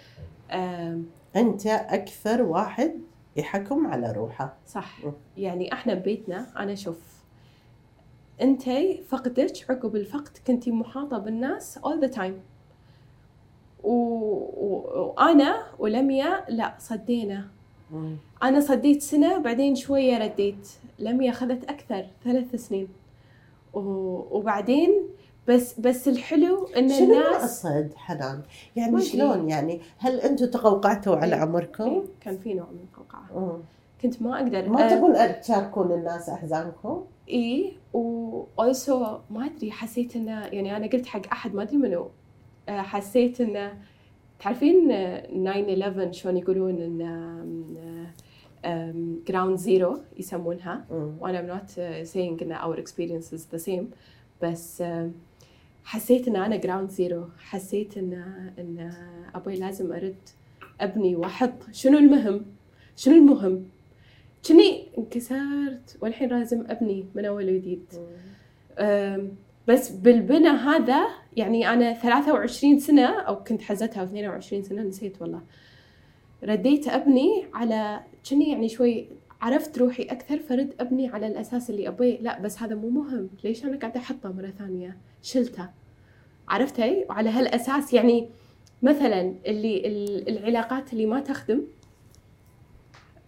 أم، 0.52 1.06
أنت 1.36 1.68
أكثر 1.68 2.42
واحد 2.42 3.00
يحكم 3.36 3.88
على 3.88 4.12
روحه. 4.12 4.58
صح. 4.68 5.06
مم. 5.06 5.14
يعني 5.38 5.74
إحنا 5.74 5.94
ببيتنا 5.94 6.48
أنا 6.60 6.74
أشوف 6.74 7.15
انتي 8.42 9.04
فقدك 9.08 9.66
عقب 9.70 9.96
الفقد 9.96 10.38
كنتي 10.48 10.72
محاطة 10.72 11.18
بالناس 11.18 11.80
all 11.80 12.06
the 12.06 12.16
time 12.16 12.34
و... 13.84 13.92
و... 13.92 15.14
وأنا 15.18 15.66
ولميا 15.80 16.46
لا 16.50 16.76
صدينا 16.80 17.48
أنا 18.44 18.60
صديت 18.60 19.02
سنة 19.02 19.38
بعدين 19.38 19.76
شوية 19.76 20.18
رديت 20.18 20.70
لميا 21.00 21.32
أخذت 21.32 21.64
أكثر 21.70 22.06
ثلاث 22.24 22.56
سنين 22.56 22.88
و... 23.74 23.80
وبعدين 24.38 24.92
بس 25.48 25.80
بس 25.80 26.08
الحلو 26.08 26.66
إن 26.78 26.90
شنو 26.90 27.04
الناس 27.04 27.66
المقصد 27.66 27.94
حنان؟ 27.96 28.42
يعني. 28.76 29.02
شلون 29.02 29.50
يعني 29.50 29.82
هل 29.98 30.20
أنتم 30.20 30.46
تقوقعتوا 30.46 31.16
على 31.16 31.36
إيه. 31.36 31.42
عمركم؟ 31.42 31.84
إيه، 31.84 32.04
كان 32.22 32.38
في 32.38 32.54
نوع 32.54 32.68
من 32.72 32.80
القوقعة 32.80 33.28
مم. 33.36 33.62
كنت 34.06 34.22
ما 34.22 34.36
أقدر 34.38 34.70
ما 34.70 34.88
أ- 34.90 34.92
تبون 34.94 35.42
تشاركون 35.42 35.92
الناس 35.92 36.30
أحزانكم؟ 36.30 37.04
إي 37.30 37.74
و 37.94 38.44
also 38.62 38.90
ما 39.30 39.46
أدري 39.46 39.72
حسيت 39.72 40.16
إنه 40.16 40.46
يعني 40.46 40.78
أنا 40.78 40.88
قلت 40.88 41.06
حق 41.06 41.28
أحد 41.32 41.56
ما 41.56 41.64
أدري 41.64 41.78
منو 41.78 42.08
آه، 42.70 42.82
حسيت 42.82 43.42
إنه 43.42 43.74
تعرفين 44.40 44.92
آه، 44.92 45.28
9/11 46.10 46.12
شلون 46.12 46.38
يقولون 46.38 46.82
إن 46.82 48.08
ground 49.28 49.58
zero 49.58 49.98
يسمونها. 50.18 50.86
وأنا 51.20 51.60
not 51.60 51.70
uh, 51.72 52.08
saying 52.14 52.42
إن 52.42 52.56
our 52.56 52.78
experience 52.80 53.34
is 53.34 53.46
the 53.56 53.60
same 53.70 53.84
بس 54.42 54.82
آه، 54.82 55.10
حسيت 55.84 56.28
إن 56.28 56.36
أنا 56.36 56.56
ground 56.56 56.90
zero 56.90 57.26
حسيت 57.40 57.98
إن 57.98 58.14
إن 58.60 58.92
أبوي 59.36 59.56
لازم 59.56 59.92
أرد 59.94 60.16
أبني 60.82 61.16
وأحط 61.16 61.54
شنو 61.72 61.98
المهم 61.98 62.46
شنو 62.96 63.16
المهم 63.16 63.66
كني 64.48 64.88
انكسرت 64.98 65.98
والحين 66.02 66.30
لازم 66.30 66.64
أبني 66.70 67.06
من 67.16 67.26
اول 67.26 67.50
وجديد 67.50 67.86
بس 69.68 69.90
بالبنى 69.92 70.48
هذا 70.50 71.08
يعني 71.38 71.70
أنا 71.70 71.94
23 71.94 72.80
سنة 72.80 73.06
أو 73.22 73.44
كنت 73.44 73.62
حزتها 73.62 74.00
أو 74.02 74.06
22 74.06 74.64
سنة 74.64 74.82
نسيت 74.82 75.22
والله. 75.22 75.42
رديت 76.44 76.88
أبني 76.88 77.46
على 77.54 78.00
كني 78.30 78.52
يعني 78.52 78.70
شوي 78.70 79.08
عرفت 79.42 79.78
روحي 79.78 80.04
أكثر 80.04 80.40
فرد 80.40 80.74
أبني 80.80 81.08
على 81.08 81.28
الأساس 81.28 81.70
اللي 81.70 81.88
ابي 81.88 82.18
لا 82.22 82.40
بس 82.42 82.62
هذا 82.62 82.76
مو 82.76 82.90
مهم. 82.90 83.30
ليش 83.44 83.66
أنا 83.66 83.78
قاعدة 83.78 84.00
أحطه 84.00 84.32
مرة 84.32 84.54
ثانية؟ 84.60 84.98
شلته. 85.22 85.70
عرفتي 86.48 87.06
وعلى 87.10 87.30
هالأساس 87.30 87.94
يعني 87.94 88.30
مثلا 88.84 89.34
اللي 89.46 89.88
ال- 89.88 90.30
العلاقات 90.38 90.94
اللي 90.94 91.06
ما 91.06 91.20
تخدم 91.20 91.62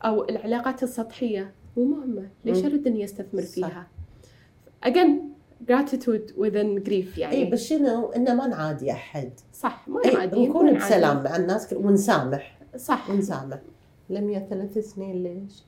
أو 0.01 0.23
العلاقات 0.29 0.83
السطحية 0.83 1.53
مو 1.77 1.83
مهمة 1.85 2.29
ليش. 2.45 2.65
ارد 2.65 2.87
أني 2.87 3.03
أستثمر 3.03 3.41
صح. 3.41 3.53
فيها 3.53 3.87
again 4.85 5.09
gratitude 5.71 6.31
within 6.37 6.87
grief 6.89 7.17
يعني 7.17 7.31
اي 7.35 7.45
بس 7.51 7.63
شنو؟ 7.67 8.09
إنه 8.11 8.33
ما 8.33 8.47
نعادي 8.47 8.91
أحد 8.91 9.31
صح 9.53 9.87
ما 9.87 10.01
اي 10.05 10.13
نعادي 10.13 10.47
نكون. 10.47 10.77
بسلام 10.77 11.23
مع 11.23 11.35
الناس 11.35 11.73
ونسامح 11.73 12.59
صح 12.75 13.09
ونسامح 13.09 13.59
لم 14.09 14.29
يا 14.29 14.47
ثلاث 14.49 14.77
سنين 14.77 15.23
ليش؟ 15.23 15.63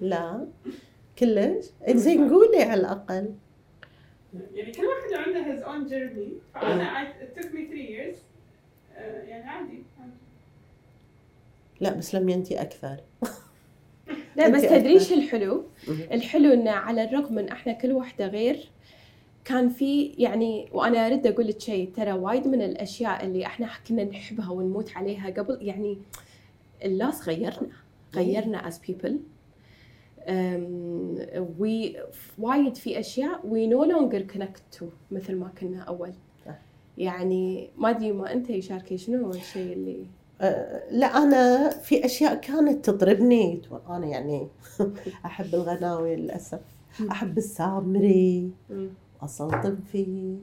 لا 0.00 0.46
كلش؟ 1.18 1.64
زين 1.90 2.30
قولي 2.30 2.62
على 2.62 2.80
الأقل 2.80 3.34
يعني 4.54 4.72
كل 4.72 4.82
واحد 4.82 5.28
عنده 5.28 5.44
his 5.56 5.64
own 5.64 5.90
journey 5.90 6.54
فأنا 6.60 7.12
it 7.12 7.38
took 7.38 7.46
me 7.46 7.70
three 7.70 7.88
years 7.90 8.16
آه، 8.96 9.22
يعني 9.22 9.44
عادي. 9.44 9.82
لا 11.82 11.94
بس 11.94 12.14
لم 12.14 12.28
انت 12.28 12.52
أكثر 12.52 12.96
لا 14.36 14.48
بس 14.48 14.62
أنت 14.62 14.72
تدري 14.72 14.96
أكثر. 14.96 15.12
إيش 15.12 15.12
الحلو؟ 15.12 15.64
الحلو 15.88 16.52
انه 16.52 16.70
على 16.70 17.04
الرغم 17.04 17.34
من 17.34 17.48
إحنا 17.48 17.72
كل 17.72 17.92
واحدة 17.92 18.26
غير 18.26 18.70
كان 19.44 19.68
في 19.68 20.04
يعني 20.04 20.68
وأنا 20.72 21.06
أريد 21.06 21.26
أقول 21.26 21.46
لك 21.46 21.60
شيء 21.60 21.90
ترى 21.96 22.12
وايد 22.12 22.48
من 22.48 22.62
الأشياء 22.62 23.24
اللي 23.26 23.46
إحنا 23.46 23.68
كنا 23.88 24.04
نحبها 24.04 24.50
ونموت 24.50 24.96
عليها 24.96 25.30
قبل 25.30 25.58
يعني 25.60 25.98
اللاس 26.84 27.28
غيرنا 27.28 27.70
غيرنا 28.14 28.70
as 28.70 28.74
people 28.74 29.12
um, 30.26 30.32
we 31.60 31.98
وايد 32.38 32.74
في 32.74 33.00
أشياء 33.00 33.40
we 33.40 33.72
no 33.74 33.92
longer 33.92 34.34
connect 34.34 34.78
to 34.80 34.84
مثل 35.10 35.36
ما 35.36 35.50
كنا 35.60 35.82
أول. 35.82 36.12
يعني 36.98 37.70
ما 37.76 37.90
أدري 37.90 38.12
ما 38.12 38.32
أنت 38.32 38.50
يشاركي 38.50 38.98
شنو 38.98 39.30
الشيء 39.30 39.72
اللي 39.72 40.06
لا 40.90 41.06
أنا 41.06 41.70
في 41.70 42.04
أشياء 42.04 42.34
كانت 42.34 42.90
تضربني 42.90 43.62
أنا 43.88 44.06
يعني 44.06 44.48
أحب 45.26 45.54
الغناوي 45.54 46.16
للأسف. 46.16 46.60
أحب 47.10 47.38
السامري. 47.38 48.50
اصلتم 49.22 49.76
فيه. 49.92 50.36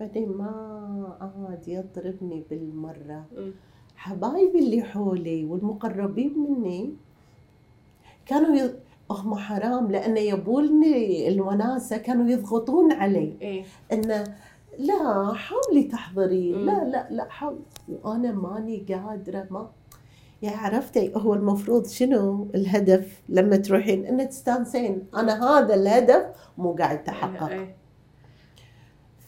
بعدين 0.00 0.28
ما 0.28 1.18
عاد 1.20 1.68
يضربني 1.68 2.44
بالمرة. 2.50 3.24
حبايبي 3.96 4.58
اللي 4.58 4.82
حولي 4.82 5.44
والمقربين 5.44 6.38
مني 6.38 6.94
كانوا 8.26 8.56
ي... 8.56 8.74
هم 9.10 9.34
حرام 9.34 9.90
لأنه 9.90 10.20
يبولني 10.20 11.28
الوناسة 11.28 11.96
كانوا 11.96 12.30
يضغطون 12.30 12.92
علي 12.92 13.36
إيه 13.42 13.64
إنه 13.92 14.24
لا 14.78 15.32
حاولي 15.34 15.82
تحضري. 15.82 16.52
مم. 16.52 16.66
لا 16.66 16.84
لا 16.84 17.06
لا 17.10 17.28
حاول. 17.28 17.58
وأنا 18.02 18.32
ماني 18.32 18.86
قادرة 18.88 19.46
ما 19.50 19.70
يا 20.42 20.50
عرفتي 20.50 21.12
هو 21.16 21.34
المفروض 21.34 21.86
شنو 21.86 22.50
الهدف 22.54 23.22
لما 23.28 23.56
تروحين؟ 23.56 24.06
إنه 24.06 24.24
تستانسين. 24.24 25.06
أنا 25.14 25.44
هذا 25.44 25.74
الهدف 25.74 26.26
مو 26.58 26.72
قاعد 26.72 27.04
تحقق. 27.04 27.48
إيه. 27.48 27.76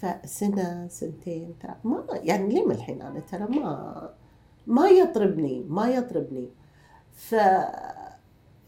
فسنة 0.01 0.89
سنتين 0.89 1.55
ترى 1.61 1.75
ما 1.85 2.05
يعني 2.13 2.55
ليه 2.55 2.67
الحين 2.67 3.03
أنا 3.03 3.21
ترى 3.21 3.45
ما 3.45 4.11
ما 4.67 4.89
يطربني 4.89 5.65
ما 5.69 5.89
يطربني. 5.89 6.49
ف 7.13 7.33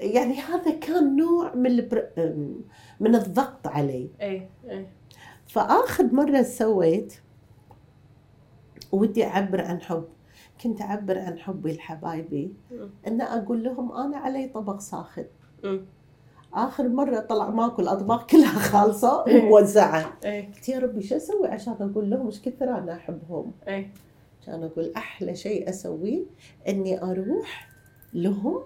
يعني 0.00 0.40
هذا 0.40 0.70
كان 0.70 1.16
نوع 1.16 1.54
من 1.54 1.66
البر... 1.66 2.08
من 3.00 3.14
الضغط 3.14 3.66
علي. 3.66 4.10
إيه 4.20 4.48
إيه. 4.64 4.86
فآخر 5.52 6.04
مرة 6.14 6.42
سويت 6.42 7.14
ودي 8.92 9.24
أعبر 9.24 9.60
عن 9.60 9.80
حب 9.80 10.04
كنت 10.62 10.80
أعبر 10.82 11.18
عن 11.18 11.38
حبي 11.38 11.72
لحبايبي 11.72 12.54
مم. 12.70 12.90
إن 13.06 13.20
أقول 13.20 13.64
لهم 13.64 13.92
أنا 13.92 14.16
علي 14.16 14.48
طبق 14.48 14.80
ساخن. 14.80 15.24
آخر 16.54 16.88
مرة 16.88 17.20
طلع 17.20 17.50
ماكو 17.50 17.82
الأطباق 17.82 18.26
كلها 18.30 18.58
خالصة 18.58 19.24
وموزعة 19.28 20.12
إيه 20.24 20.46
قلت 20.54 20.68
يا 20.68 20.78
ربي 20.78 21.02
شو 21.02 21.16
أسوي 21.16 21.48
عشان 21.48 21.72
أقول 21.80 22.10
لهم 22.10 22.26
إيش 22.26 22.40
كثر 22.42 22.78
أنا 22.78 22.92
أحبهم 22.96 23.52
إيه 23.68 23.90
كان 24.46 24.62
أقول 24.64 24.92
أحلى 24.96 25.34
شيء 25.34 25.68
أسويه 25.68 26.22
إني 26.68 27.02
أروح 27.02 27.68
لهم 28.14 28.60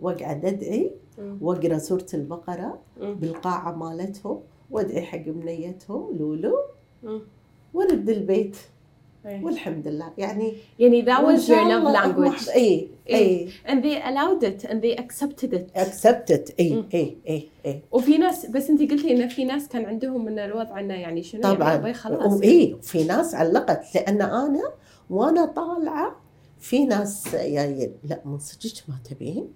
وأقعد 0.00 0.44
أدعي. 0.44 0.92
وأقرأ 1.40 1.78
سورة 1.78 2.06
البقرة. 2.14 2.78
بالقاعة 3.00 3.72
مالتهم 3.72 4.40
وادعي 4.70 5.02
حق 5.02 5.26
منيتهم 5.26 6.16
لولو. 6.16 6.56
مم. 7.02 7.20
ورد 7.74 8.08
البيت. 8.08 8.56
إيه. 9.26 9.44
والحمد 9.44 9.88
لله. 9.88 10.12
يعني 10.18 10.52
يعني 10.78 11.04
that 11.04 11.18
was 11.18 11.48
your 11.48 11.64
love 11.64 11.96
language. 11.96 12.54
اي 12.54 12.88
اي 13.08 13.14
إيه. 13.14 13.48
and 13.66 13.82
they 13.82 14.02
allowed 14.02 14.44
it 14.44 14.68
and 14.68 14.82
they 14.82 14.96
accepted 15.02 15.52
it. 15.52 15.80
Accepted. 15.80 16.52
اي. 16.60 16.84
اي 16.94 17.16
اي 17.28 17.48
اي 17.66 17.80
وفي 17.92 18.18
ناس 18.18 18.46
بس 18.46 18.70
انت 18.70 18.90
قلتي 18.90 19.12
إن 19.12 19.28
في 19.28 19.44
ناس 19.44 19.68
كان 19.68 19.84
عندهم 19.84 20.24
من 20.24 20.38
الوضع 20.38 20.80
إنه 20.80 20.94
يعني 20.94 21.22
شنو 21.22 21.42
طبعا. 21.42 21.74
يعني 21.74 21.94
خلاص. 21.94 22.32
واي 22.32 22.76
في 22.82 23.04
ناس 23.04 23.34
علقت. 23.34 23.94
لأن 23.94 24.22
أنا 24.22 24.72
وأنا 25.10 25.44
طالعة 25.46 26.16
في 26.58 26.84
ناس 26.84 27.28
جايين 27.32 27.92
لا 28.04 28.20
من 28.24 28.38
صدقك 28.38 28.88
ما 28.88 28.94
تبين. 29.04 29.48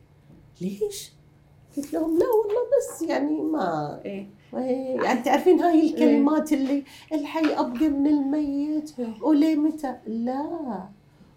ليش؟ 0.60 1.12
قلت 1.76 1.92
لهم 1.92 2.18
لا 2.18 2.26
والله 2.26 2.62
بس 2.78 3.02
يعني 3.02 3.42
ما 3.42 4.00
إيه. 4.04 4.26
يعني 4.52 5.22
تعرفين 5.22 5.60
هاي 5.60 5.90
الكلمات 5.90 6.52
اللي 6.52 6.84
الحي 7.12 7.54
أبقى 7.54 7.88
من 7.88 8.06
الميت. 8.06 8.92
وليه 9.22 9.56
متى؟ 9.56 9.96
لا. 10.06 10.88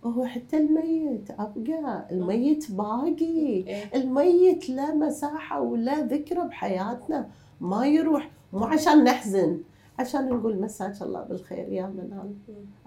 هو 0.04 0.26
حتى 0.26 0.58
الميت 0.58 1.32
أبقى. 1.32 2.08
الميت 2.12 2.72
باقي. 2.72 3.26
إيه. 3.26 3.86
الميت 3.96 4.70
له 4.70 4.96
مساحة 4.96 5.62
ولا 5.62 6.00
ذكرى 6.00 6.48
بحياتنا. 6.48 7.30
ما 7.62 7.88
يروح. 7.88 8.32
مو 8.54 8.64
عشان 8.64 9.04
نحزن. 9.04 9.60
عشان 10.00 10.30
نقول 10.30 10.62
مساك 10.62 11.02
الله 11.02 11.22
بالخير 11.24 11.70
يا 11.70 11.88
منال 11.88 12.34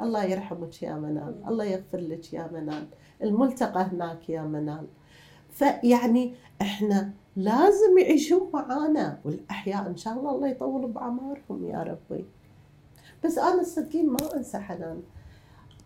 الله 0.01 0.25
يرحمك 0.25 0.83
يا 0.83 0.95
منال 0.95 1.35
الله 1.49 1.65
يغفر 1.65 1.99
لك 1.99 2.33
يا 2.33 2.51
منال 2.53 2.87
الملتقى 3.23 3.81
هناك 3.83 4.29
يا 4.31 4.43
منال 4.43 4.87
فيعني 5.51 6.35
إحنا 6.63 7.11
لازم 7.39 7.99
يعيشون 7.99 8.51
معانا. 8.55 9.19
والأحياء 9.25 9.87
إن 9.87 9.97
شاء 9.97 10.15
الله 10.15 10.35
الله 10.35 10.49
يطول 10.49 10.93
بعمرهم 10.93 11.65
يا 11.65 11.83
ربي. 11.83 12.25
بس 13.25 13.39
أنا 13.39 13.61
الصدقين 13.61 14.07
ما 14.11 14.37
أنسى 14.37 14.59
حنان 14.59 15.03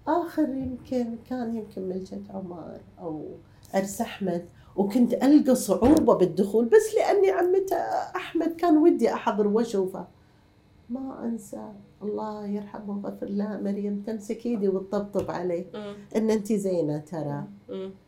آخر 0.07 0.49
يمكن 0.49 1.17
كان 1.31 1.57
يمكن 1.57 1.83
ملجة 1.83 2.21
عمر 2.31 2.81
أو 3.01 3.25
ارس 3.75 4.01
أحمد 4.01 4.45
وكنت 4.77 5.15
ألقى 5.15 5.55
صعوبة 5.55 6.15
بالدخول 6.15 6.65
بس 6.65 6.95
لأني 6.97 7.31
عمته 7.31 7.77
أحمد 8.17 8.57
كان 8.57 8.77
ودي 8.77 9.13
أحضر 9.15 9.47
وأشوفه. 9.47 10.07
ما 10.91 11.25
أنسى. 11.25 11.73
الله 12.03 12.47
يرحمه 12.47 12.97
ويغفر 13.05 13.27
لها 13.27 13.61
مريم 13.61 14.03
تمسك 14.07 14.47
إيدي 14.47 14.69
وتطبطب 14.69 15.31
عليه. 15.31 15.65
إن 16.17 16.31
انت 16.31 16.53
زينة 16.53 16.99
ترى. 16.99 17.45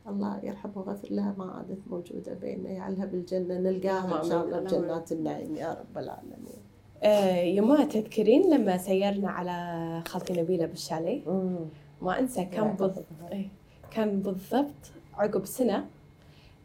الله 0.09 0.41
يرحمه 0.43 0.79
ويغفر 0.79 1.09
لها 1.11 1.35
ما 1.39 1.45
عادت 1.45 1.79
موجودة 1.91 2.35
بيننا 2.35 2.71
يجعلها 2.71 3.07
بالجنة 3.07 3.59
نلقاها 3.59 4.23
إن 4.23 4.29
شاء 4.29 4.45
الله. 4.45 4.61
بجنات 4.61 5.13
النعيم 5.13 5.57
يا 5.57 5.73
رب 5.73 5.99
العالمين 5.99 6.39
آه 7.03 7.37
يما 7.37 7.85
تذكرين 7.85 8.55
لما 8.55 8.77
سيرنا 8.77 9.31
على 9.31 10.03
خالتي 10.07 10.43
نبيله 10.43 10.67
بالشاليه. 10.67 11.23
ما 12.03 12.19
أنسى 12.19 12.45
كان 12.45 12.69
بالضبط 12.69 13.05
إيه. 13.33 13.49
كان 13.91 14.21
بالضبط 14.21 14.93
عقب 15.15 15.45
سنة 15.45 15.87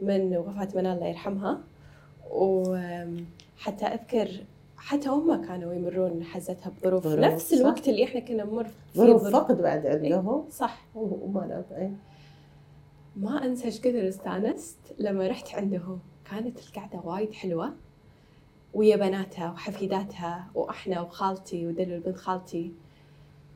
من 0.02 0.38
وفاة 0.38 0.68
منال 0.76 0.96
الله 0.96 1.08
يرحمها 1.08 1.60
وحتى 2.32 3.86
أذكر 3.86 4.32
حتى 4.78 5.10
هم 5.10 5.46
كانوا 5.46 5.74
يمرون 5.74 6.24
حزتها 6.24 6.70
بظروف 6.70 7.04
ظروف، 7.04 7.20
نفس 7.20 7.54
صح. 7.54 7.60
الوقت 7.60 7.90
اللي 7.90 8.04
إحنا 8.04 8.20
كنا 8.20 8.44
نمر 8.44 8.68
فيه 8.94 9.00
ظروف. 9.00 9.28
فقد 9.28 9.62
بعد 9.62 9.86
عندهم 9.86 10.46
صح 10.50 10.86
وما 10.96 11.64
إيه. 11.72 11.92
ما 13.16 13.46
أنسى 13.46 13.66
إيش 13.66 13.86
استأنست 13.86 14.78
لما 15.00 15.28
رحت 15.28 15.56
عندهم 15.56 16.00
كانت 16.32 16.60
القعدة 16.60 17.00
وايد 17.04 17.34
حلوة 17.34 17.74
ويا 18.74 18.96
بناتها 18.96 19.52
وحفيداتها 19.52 20.48
وأحنا 20.56 21.02
وخالتي 21.02 21.68
ودلو 21.68 22.00
بنت 22.00 22.18
خالتي. 22.18 22.72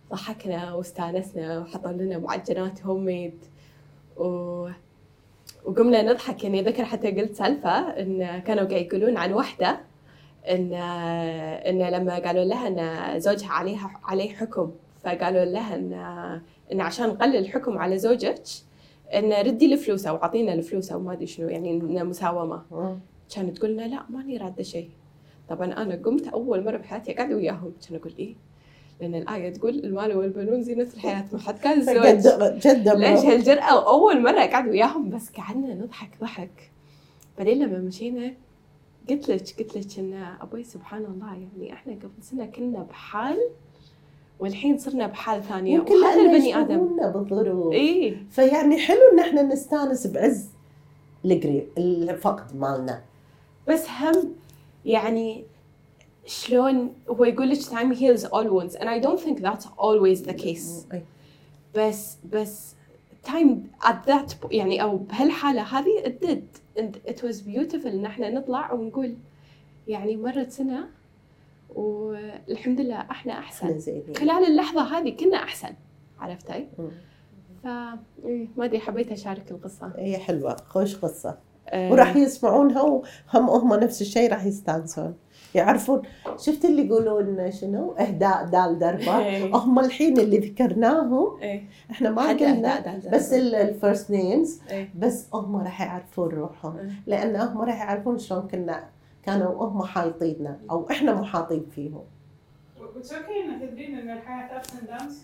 ضحكنا 0.09 0.73
واستأنسنا 0.73 1.59
وحطوا 1.59 1.91
لنا 1.91 2.17
معجنات 2.17 2.85
هوم 2.85 3.05
ميد 3.05 3.45
و... 4.17 4.69
وقمنا 5.65 6.01
نضحك. 6.01 6.43
يعني 6.43 6.61
ذكر 6.61 6.85
حتى 6.85 7.11
قلت 7.11 7.35
سالفة 7.35 7.69
إن 7.69 8.39
كانوا 8.39 8.63
قاعد 8.63 8.81
يقولون 8.85 9.17
عن 9.17 9.33
وحدة 9.33 9.79
إن 10.49 10.73
إن 10.73 11.79
لما 11.81 12.19
قالوا 12.19 12.43
لها 12.43 12.67
إن 12.67 13.19
زوجها 13.19 13.49
عليها 13.49 14.01
عليه 14.03 14.35
حكم. 14.35 14.71
فقالوا 15.03 15.45
لها 15.45 15.75
إن 15.75 15.93
إن 16.71 16.81
عشان 16.81 17.09
نقلل 17.09 17.35
الحكم 17.35 17.77
على 17.77 17.97
زوجك 17.97 18.43
إن 19.13 19.33
ردي 19.47 19.73
الفلوسه 19.73 20.13
واعطينا 20.13 20.53
الفلوسه 20.53 20.97
وما 20.97 21.13
أدري 21.13 21.27
شنو 21.27 21.49
يعني 21.49 22.03
مساومة. 22.03 22.63
كانت 23.35 23.57
تقول 23.57 23.73
لنا 23.73 23.87
لا 23.87 24.03
ماني 24.09 24.37
راده 24.37 24.63
شيء. 24.63 24.89
طبعا 25.49 25.73
أنا 25.73 25.95
قمت 25.95 26.27
أول 26.27 26.63
مرة 26.63 26.77
بحياتي 26.77 27.13
قاعدة 27.13 27.35
وياهم. 27.35 27.73
كان 27.87 27.95
أقول 27.99 28.13
إيه؟ 28.19 28.35
لأن 29.01 29.15
الآية 29.15 29.53
تقول 29.53 29.79
المال 29.79 30.17
والبنون 30.17 30.63
زينة 30.63 30.87
الحياة. 30.93 31.25
ما 31.33 31.39
حد 31.39 31.59
كان 31.59 31.79
الزوج 31.79 32.33
جدة 32.67 32.93
ليش 32.93 33.19
مرة. 33.19 33.33
هالجرأة؟ 33.33 33.75
وأول 33.75 34.21
مرة 34.21 34.45
قاعد 34.45 34.67
وياهم 34.67 35.09
بس 35.09 35.29
قعدنا 35.29 35.73
نضحك 35.73 36.09
ضحك. 36.21 36.71
بعدين 37.37 37.59
لما 37.59 37.77
مشينا 37.77 38.33
قلت 39.09 39.29
لك 39.29 39.55
قلت 39.59 39.77
لك 39.77 39.99
إن 39.99 40.13
أبوي 40.41 40.63
سبحان 40.63 41.05
الله 41.05 41.33
يعني 41.33 41.73
إحنا 41.73 41.93
قبل 41.93 42.23
سنة 42.23 42.45
كنا 42.45 42.83
بحال 42.83 43.37
والحين 44.43 44.77
صرنا 44.77 45.07
بحال 45.07 45.43
ثانية. 45.43 45.79
وهذا 45.79 46.21
البني 46.21 46.55
آدم. 46.59 46.87
بالظروف 47.13 47.73
إي. 47.73 48.17
فيعني 48.31 48.77
حلو 48.77 48.99
إن 49.13 49.19
إحنا 49.19 49.41
نستانس 49.41 50.07
بعز 50.07 50.49
القريب 51.25 51.67
الفقد 51.77 52.55
مالنا. 52.55 53.01
بس 53.67 53.85
هم 53.89 54.33
يعني 54.85 55.43
شلون 56.25 56.93
هو 57.09 57.23
يقول 57.25 57.49
لك 57.49 57.59
time 57.59 57.95
heals 57.95 58.23
all 58.29 58.47
wounds. 58.49 58.75
And 58.75 58.83
I 58.89 58.99
don't 59.05 59.19
think 59.19 59.39
that's 59.39 59.65
always 59.77 60.27
the 60.29 60.33
case. 60.43 60.95
بس 61.75 62.17
بس 62.33 62.75
time 63.25 63.83
at 63.83 64.09
that 64.09 64.33
po- 64.41 64.51
يعني 64.51 64.81
أو 64.81 64.97
بهالحالة 64.97 65.61
هذه 65.61 66.03
it 66.05 66.25
did. 66.27 66.43
And 66.81 67.11
it 67.11 67.17
was 67.23 67.35
beautiful 67.35 67.85
إن 67.85 68.05
إحنا 68.05 68.29
نطلع 68.29 68.73
ونقول 68.73 69.15
يعني 69.87 70.17
مرت 70.17 70.51
سنة 70.51 70.87
والحمد 71.75 72.81
لله 72.81 72.95
إحنا 72.95 73.39
أحسن. 73.39 73.79
زينين 73.79 74.15
خلال 74.15 74.47
اللحظة 74.47 74.81
هذه 74.81 75.17
كنا 75.17 75.37
أحسن 75.37 75.73
عرفتي؟ 76.19 76.67
ف 77.63 77.67
إيه، 78.25 78.47
ما 78.57 78.65
أدري 78.65 78.79
حبيت 78.79 79.11
أشارك 79.11 79.51
القصة. 79.51 79.91
هي 79.97 80.17
حلوة 80.17 80.55
خوش 80.67 80.95
قصة. 80.95 81.37
آه، 81.69 81.91
وراح 81.91 82.15
يسمعونها 82.15 82.81
وهم 82.81 83.49
هم 83.49 83.73
نفس 83.73 84.01
الشيء 84.01 84.31
راح 84.31 84.45
يستانسون. 84.45 85.15
يعرفون 85.55 86.01
شفت 86.37 86.65
اللي 86.65 86.87
يقولون 86.87 87.51
شنو؟ 87.51 87.91
اهداء 87.91 88.45
دال 88.45 89.09
إيه. 89.09 89.55
هم 89.55 89.79
الحين 89.79 90.19
اللي 90.19 90.37
ذكرناهم. 90.37 91.39
إيه، 91.41 91.63
إحنا 91.91 92.09
ما 92.09 92.29
قلنا 92.29 92.99
بس 93.13 93.33
دربة. 93.33 93.61
ال 93.61 93.70
first 93.70 94.11
names 94.11 94.61
إيه. 94.71 94.89
بس 94.97 95.27
هم 95.33 95.55
راح 95.55 95.81
يعرفون 95.81 96.29
روحهم. 96.29 96.77
إيه. 96.77 96.89
لأن 97.07 97.35
هم 97.35 97.61
راح 97.61 97.79
يعرفون 97.79 98.17
شلون 98.17 98.47
كنا 98.47 98.83
كانوا 99.25 99.65
هم 99.65 99.83
حايطيننا 99.83 100.59
أو 100.71 100.89
إحنا 100.91 101.13
محاطين 101.13 101.65
فيهم. 101.75 102.03
تدرين 103.61 103.99
إن 103.99 104.09
الحياة 104.09 104.57
ups 104.57 104.73
and 104.73 104.87
downs 104.87 105.21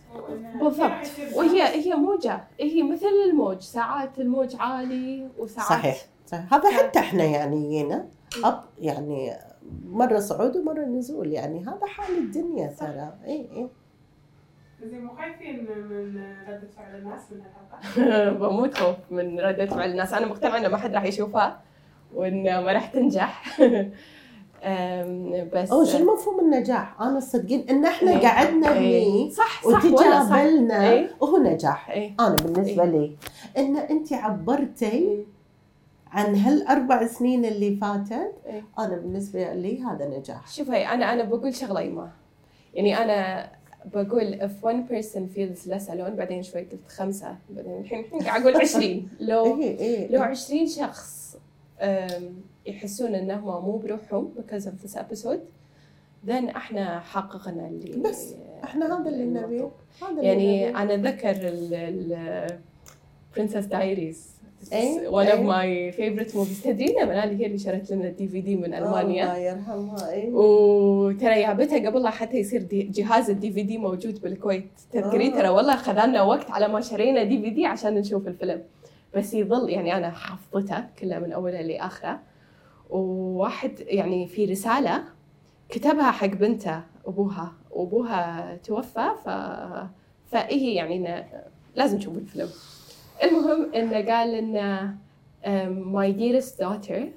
بالضبط. 0.62 1.36
وهي 1.36 1.64
هي 1.64 1.96
موجة. 1.96 2.44
هي 2.60 2.84
مثل 2.84 3.08
الموج. 3.30 3.60
ساعات 3.60 4.20
الموج 4.20 4.56
عالي 4.60 5.28
وساعات 5.38 5.70
صحيح. 5.70 6.06
صحيح. 6.26 6.54
هذا 6.54 6.72
حتى 6.72 7.00
إحنا 7.00 7.24
يعني 7.24 7.70
جينا. 7.70 8.06
اب 8.44 8.64
يعني 8.80 9.34
مرة 9.86 10.20
صعود 10.20 10.58
ومرة 10.58 10.86
نزول. 10.86 11.32
يعني 11.32 11.62
هذا 11.62 11.86
حال 11.86 12.18
الدنيا. 12.18 12.68
ترى. 12.68 13.14
اي 13.26 13.50
اي 13.56 13.68
زين 14.84 15.06
مو 15.06 15.16
خايفين 15.16 15.64
من 15.64 16.24
ردة 16.48 16.68
فعل 16.78 16.96
الناس 16.96 17.22
من 17.32 17.42
الحلقة؟ 17.42 18.30
بموت 18.40 18.78
خوف 18.78 18.96
من 19.12 19.40
ردة 19.40 19.66
فعل 19.66 19.92
الناس. 19.92 20.14
أنا 20.14 20.26
مقتنعة 20.26 20.58
إنه 20.58 20.68
ما 20.68 20.78
حد 20.78 20.94
راح 20.94 21.04
يشوفها. 21.04 21.62
وإن 22.14 22.44
ما 22.44 22.72
راح 22.72 22.86
تنجح 22.86 23.60
بس 25.54 25.72
أو 25.72 25.86
شو 25.86 26.14
مفهوم 26.14 26.40
النجاح؟ 26.40 27.02
أنا 27.02 27.18
الصدقين 27.18 27.70
إن 27.70 27.86
إحنا 27.86 28.12
إيه. 28.12 28.28
قعدنا 28.28 28.74
إيه. 28.74 29.04
هني 29.04 29.32
صح 29.32 29.64
صح 29.64 29.86
وتجابلنا 29.86 30.92
إيه. 30.92 31.12
وهو 31.20 31.38
نجاح 31.38 31.90
إيه. 31.90 32.16
أنا 32.20 32.36
بالنسبة 32.36 32.86
لي 32.86 33.16
إن 33.58 33.78
أنت 33.78 34.14
عبرتي 34.14 35.26
عن 36.12 36.36
هالأربع 36.36 37.08
سنين 37.08 37.46
اللي 37.46 37.76
فاتت 37.76 38.34
إيه. 38.46 38.64
أنا 38.80 38.96
بالنسبة 38.96 39.54
لي 39.54 39.84
هذا 39.84 40.18
نجاح 40.18 40.48
شوفي 40.48 40.88
أنا 40.88 41.14
أنا 41.14 41.24
بقول 41.24 41.56
شغلة 41.56 41.80
إيمان 41.80 42.10
يعني 42.74 42.98
أنا 42.98 43.50
بقول 43.86 44.40
if 44.42 44.66
one 44.66 44.92
person 44.92 45.22
feels 45.36 45.72
less 45.72 45.90
alone 45.90 46.12
بعدين 46.18 46.44
شوي 46.44 46.62
قلت 46.62 46.92
خمسة 46.92 47.36
بعدين 47.50 47.80
الحين 47.80 48.00
الحين 48.00 48.20
قاعد 48.20 48.42
أقول 48.42 48.56
20 48.56 49.10
لو 49.20 49.62
إيه 49.62 49.80
إيه 49.80 50.12
لو 50.12 50.22
20 50.22 50.68
شخص 50.68 51.19
يحسون 52.66 53.16
إنهم 53.16 53.66
مو 53.66 53.78
بروحهم 53.78 54.34
because 54.38 54.64
of 54.64 54.86
this 54.86 54.96
episode. 54.96 55.40
Then 56.28 56.56
إحنا 56.56 57.00
حققنا 57.00 57.68
اللي 57.68 58.10
بس، 58.10 58.34
إحنا 58.64 59.02
هذا 59.02 59.10
اللي 59.10 59.26
نبيه. 59.26 59.72
يعني. 60.18 60.70
أنا 60.70 60.94
أتذكر 60.94 61.36
ال 61.36 62.60
إيه، 64.74 65.10
one 65.10 65.28
of 65.28 65.50
إيه. 65.50 65.92
my 65.92 65.96
favorite 65.96 66.32
movies. 66.34 66.64
تدرين 66.64 67.08
منالي 67.08 67.42
هي 67.42 67.46
اللي 67.46 67.58
شرت 67.58 67.92
لنا 67.92 68.08
ال 68.08 68.28
DVD 68.28 68.56
من 68.56 68.74
ألمانيا؟ 68.74 69.24
الله 69.24 69.38
يرحمها. 69.38 70.12
إيه؟ 70.12 70.30
وترى 70.34 71.42
جابتها 71.42 71.90
قبل 71.90 72.04
لا 72.04 72.10
حتى 72.10 72.38
يصير 72.38 72.68
جهاز 72.72 73.30
ال 73.30 73.52
DVD 73.52 73.78
موجود 73.78 74.22
بالكويت. 74.22 74.72
تذكري؟ 74.92 75.28
آه. 75.28 75.38
ترى 75.38 75.50
والله 75.50 75.76
خذلنا 75.76 76.22
وقت 76.22 76.52
على 76.52 76.68
ما 76.68 76.82
شرينا 76.82 77.24
DVD 77.24 77.66
عشان 77.66 77.94
نشوف 77.94 78.28
الفيلم. 78.28 78.62
بس 79.16 79.34
يظل 79.34 79.70
يعني 79.70 79.98
أنا 79.98 80.12
حافظته 80.12 80.86
كله 81.00 81.20
من 81.20 81.32
اوله 81.32 81.62
لاخره 81.62 82.20
وواحد 82.90 83.80
يعني 83.80 84.28
في 84.28 84.46
رسالة 84.46 85.04
كتبها 85.70 86.12
حق 86.12 86.28
بنته 86.28 86.82
أبوها 87.06 87.54
وأبوها 87.72 88.56
توفى 88.56 89.10
ف 89.26 89.30
فهي 90.32 90.74
يعني 90.76 90.96
إنه 90.96 91.26
لازم 91.76 91.98
نشوف 91.98 92.18
الفيلم 92.18 92.50
المهم 93.24 93.74
إنه 93.74 94.14
قال 94.14 94.34
انه 94.36 94.96
um, 95.44 95.94
my 95.96 96.12
dearest 96.12 96.58
daughter 96.60 97.08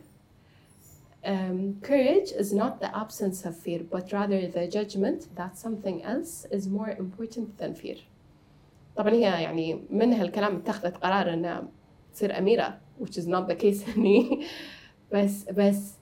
um, 1.25 1.81
courage 1.83 2.31
is 2.33 2.53
not 2.53 2.81
the 2.81 2.97
absence 2.97 3.45
of 3.45 3.57
fear, 3.57 3.81
but 3.91 4.13
rather 4.13 4.47
the 4.49 4.67
judgment 4.67 5.35
that 5.37 5.57
something 5.59 6.03
else 6.03 6.47
is 6.51 6.69
more 6.69 6.91
important 6.91 7.59
than 7.59 7.75
fear. 7.75 7.97
طبعا 8.97 9.11
هي 9.13 9.21
يعني 9.21 9.81
من 9.91 10.13
هالكلام 10.13 10.57
اتخذت 10.57 10.97
قرار 10.97 11.33
انها 11.35 11.65
تصير 12.15 12.39
أميرة 12.39 12.79
which 13.01 13.17
is 13.19 13.27
not 13.27 13.49
the 13.49 13.55
case 13.65 13.89
هني 13.97 14.45
بس 15.13 15.45
بس 15.51 15.93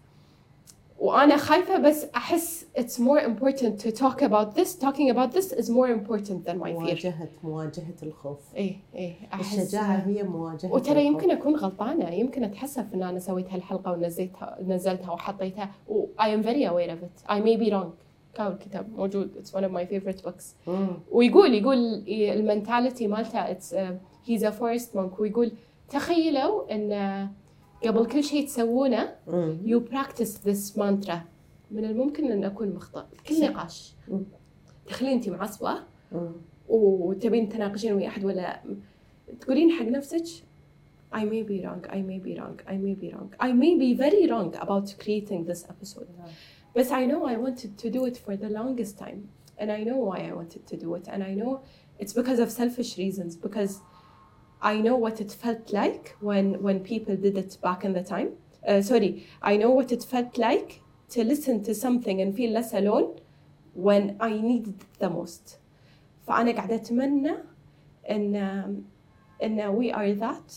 وأنا 0.99 1.37
خايفة 1.37 1.79
بس 1.79 2.05
أحس 2.17 2.67
it's 2.79 2.99
more 2.99 3.21
important 3.21 3.81
to 3.85 3.91
talk 3.91 4.23
about 4.23 4.55
this. 4.55 4.75
Talking 4.75 5.11
about 5.11 5.33
this 5.33 5.53
is 5.53 5.71
more 5.71 5.89
important 5.89 6.45
than 6.45 6.59
my 6.59 6.73
fear. 6.73 6.81
مواجهة 6.81 7.29
مواجهة 7.43 7.95
الخوف. 8.03 8.39
إيه 8.57 8.77
إيه 8.95 9.15
أحس. 9.33 9.59
الشجاعة 9.59 9.97
هي 10.07 10.23
مواجهة 10.23 10.73
وترى. 10.73 11.07
يمكن 11.07 11.31
أكون 11.31 11.57
غلطانة 11.57 12.09
يمكن 12.11 12.45
أتحسف 12.45 12.95
إن 12.95 13.03
أنا 13.03 13.19
سويت 13.19 13.51
هالحلقة 13.53 13.93
ونزلتها 13.93 14.59
نزلتها 14.67 15.11
وحطيتها 15.13 15.71
و 15.89 16.07
I 16.19 16.27
am 16.27 16.43
very 16.43 16.65
aware 16.65 16.91
of 16.91 17.03
it. 17.03 17.33
I 17.33 17.41
may 17.41 17.57
be 17.57 17.71
wrong. 17.71 17.91
كاو 18.35 18.53
الكتاب 18.53 18.87
موجود. 18.97 19.31
It's 19.43 19.51
one 19.53 19.65
of 19.65 19.73
my 19.73 19.85
favorite 19.85 20.23
books. 20.27 20.45
مم. 20.67 20.89
ويقول 21.13 21.55
يقول 21.55 22.05
المنتاليتي 22.09 23.07
مالته 23.07 23.55
it's 23.55 23.73
uh, 23.73 23.95
he's 24.31 24.43
a 24.43 24.53
forest 24.53 24.95
monk. 24.95 25.21
ويقول 25.21 25.53
تخيلوا 25.91 26.75
ان 26.75 27.29
قبل 27.85 28.07
كل 28.07 28.25
شيء 28.25 28.47
تسوونه 28.47 29.15
you 29.65 29.81
practice 29.93 30.35
this 30.47 30.77
mantra 30.77 31.17
من 31.71 31.85
الممكن 31.85 32.33
ان 32.33 32.45
اكون 32.45 32.69
مخطئ 32.69 33.03
كل. 33.29 33.41
نقاش 33.41 33.95
مم. 34.09 34.25
تخيلين 34.87 35.15
انت 35.15 35.29
معصبه. 35.29 35.83
وتبين 36.69 37.49
تناقشين 37.49 37.93
ويا 37.93 38.09
احد 38.09 38.25
ولا 38.25 38.61
تقولين 39.41 39.71
حق 39.71 39.85
نفسك 39.85 40.25
I 41.13 41.25
may 41.25 41.43
be 41.43 41.57
wrong, 41.65 41.83
I 41.97 42.01
may 42.11 42.21
be 42.27 42.33
wrong, 42.39 42.57
I 42.69 42.77
may 42.77 42.95
be 43.03 43.09
wrong. 43.13 43.31
I 43.41 43.51
may 43.53 43.75
be 43.85 43.91
very 44.05 44.25
wrong 44.31 44.55
about 44.67 44.87
creating 45.03 45.45
this 45.51 45.63
episode. 45.73 46.09
But 46.77 46.89
I 47.01 47.03
know 47.11 47.21
I 47.35 47.37
wanted 47.45 47.73
to 47.83 47.91
do 47.91 48.01
it 48.11 48.17
for 48.25 48.35
the 48.37 48.51
longest 48.59 48.95
time. 49.05 49.21
And 49.61 49.69
I 49.79 49.81
know 49.89 49.99
why 50.09 50.19
I 50.31 50.33
wanted 50.41 50.63
to 50.71 50.77
do 50.85 50.89
it. 50.99 51.05
And 51.13 51.21
I 51.31 51.33
know 51.41 51.53
it's 52.01 52.15
because 52.21 52.39
of 52.45 52.49
selfish 52.61 52.91
reasons, 53.05 53.33
because 53.47 53.73
I 54.62 54.76
know 54.82 54.96
what 54.96 55.22
it 55.22 55.32
felt 55.32 55.72
like 55.74 56.16
when, 56.22 56.62
when 56.62 56.80
people 56.80 57.16
did 57.16 57.38
it 57.38 57.58
back 57.62 57.84
in 57.86 57.94
the 57.94 58.04
time. 58.04 58.30
Uh, 58.68 58.82
sorry, 58.82 59.28
I 59.42 59.58
know 59.58 59.70
what 59.70 59.92
it 59.92 60.04
felt 60.04 60.38
like 60.38 60.82
to 61.10 61.24
listen 61.24 61.64
to 61.64 61.74
something 61.76 62.20
and 62.22 62.36
feel 62.36 62.52
less 62.52 62.74
alone 62.74 63.20
when 63.76 64.16
I 64.20 64.32
needed 64.50 64.76
it 64.82 65.00
the 65.00 65.10
most. 65.10 65.58
فأنا 66.28 66.52
قاعدة 66.52 66.76
أتمنى 66.76 67.34
إن 68.10 68.36
إن 69.44 69.78
we 69.78 69.92
are 69.92 70.14
that 70.14 70.54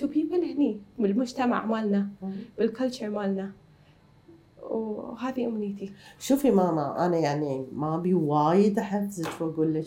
to 0.00 0.06
people 0.06 0.38
هني 0.44 0.80
بالمجتمع 0.98 1.66
مالنا 1.66 2.08
مم. 2.22 2.32
بالكلتشر 2.58 3.10
مالنا 3.10 3.52
وهذه 4.70 5.46
أمنيتي 5.46 5.92
شوفي 6.18 6.50
ماما 6.50 7.06
انا 7.06 7.16
يعني 7.16 7.66
ما 7.72 7.94
ابي 7.94 8.14
وايد 8.14 8.78
احفزك 8.78 9.40
واقول 9.40 9.74
لك 9.74 9.86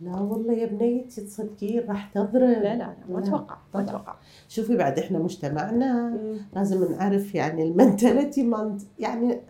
لا 0.00 0.20
والله 0.20 0.52
يا 0.52 0.66
بنيتي 0.66 1.20
تصدقين 1.20 1.84
راح 1.88 2.10
تضرب 2.14 2.32
لا 2.42 2.58
لا 2.62 2.76
لا 2.76 2.94
ما 3.08 3.18
لا. 3.20 3.26
أتوقع 3.26 3.56
ما 3.74 3.80
طبعاً. 3.80 3.84
أتوقع 3.84 4.14
شوفي 4.48 4.76
بعد 4.76 4.98
إحنا 4.98 5.18
مجتمعنا 5.18 6.18
لازم 6.54 6.92
نعرف 6.92 7.34
يعني 7.34 7.62
المنتاليتي 7.62 8.50
يعني 8.98 9.40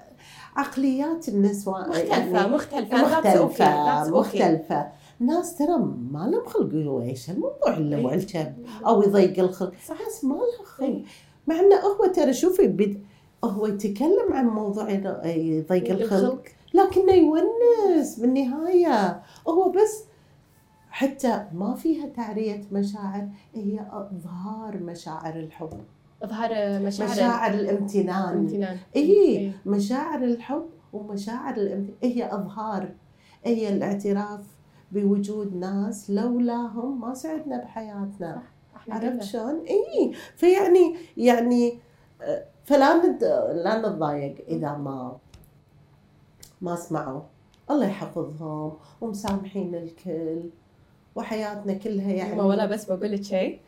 عقليات 0.56 1.28
النسوان 1.28 1.88
مختلفة 1.88 2.16
يعني 2.16 2.54
مختلفة. 2.54 2.96
مختلفة. 3.02 4.10
مختلفة 4.10 4.86
ناس 5.20 5.56
ترى 5.58 5.76
ما 6.10 6.30
لهم 6.32 6.44
خلق 6.46 7.00
إيش 7.02 7.30
الموضوع 7.30 7.76
اللي 7.76 8.04
هو 8.04 8.08
إيه. 8.10 8.14
الكب 8.16 8.54
أو 8.86 9.02
يضيق 9.02 9.38
الخلق 9.38 9.72
صح. 9.88 10.00
ناس 10.00 10.24
ما 10.24 10.34
لها 10.34 10.64
خلق 10.64 10.86
إيه. 10.88 11.02
مع 11.46 11.60
إنه 11.60 11.76
هو 11.76 12.06
ترى 12.06 12.32
شوفي 12.32 12.66
بد... 12.66 13.00
هو 13.44 13.66
يتكلم 13.66 14.32
عن 14.32 14.46
موضوع 14.46 14.88
يض- 14.90 15.26
يضيق 15.26 15.90
الخلق 15.90 16.42
لكنه 16.74 17.12
يونس 17.12 18.18
بالنهاية 18.20 19.22
هو 19.48 19.70
بس 19.70 20.04
حتى 20.96 21.46
ما 21.52 21.74
فيها 21.74 22.06
تعرية 22.06 22.62
مشاعر 22.72 23.28
هي 23.54 23.86
إظهار 23.92 24.78
مشاعر 24.78 25.36
الحب. 25.36 25.80
إظهار 26.22 26.80
مشاعر 26.82 27.10
مشاعر 27.10 27.54
الامتنان. 27.54 28.38
امتنان 28.38 28.78
إيه 28.96 29.52
مشاعر 29.66 30.24
الحب 30.24 30.66
ومشاعر 30.92 31.56
الامتنان. 31.56 31.96
هي 32.02 32.34
إظهار. 32.34 32.94
هي 33.44 33.68
الاعتراف 33.68 34.46
بوجود 34.92 35.56
ناس 35.56 36.10
لولاهم 36.10 37.00
ما 37.00 37.14
سعدنا 37.14 37.58
بحياتنا. 37.58 38.42
عرفت. 38.88 39.22
شلون؟ 39.22 39.64
اي 39.64 40.12
فيعني 40.36 40.96
يعني 41.16 41.78
آه، 42.22 42.44
فلا 42.64 42.96
ند 42.96 43.24
لا 43.64 43.78
نتضايق 43.78 44.44
إذا 44.48 44.72
ما 44.76 45.16
ما 46.60 46.76
سمعوا. 46.76 47.20
الله 47.70 47.86
يحفظهم 47.86 48.72
ومسامحين 49.00 49.74
الكل. 49.74 50.50
وحياتنا 51.16 51.74
كلها 51.74 52.12
يعني 52.12 52.34
ما 52.34 52.44
ولا 52.44 52.66
بس 52.66 52.84
بقول 52.84 53.12
لك 53.12 53.22
شيء. 53.22 53.58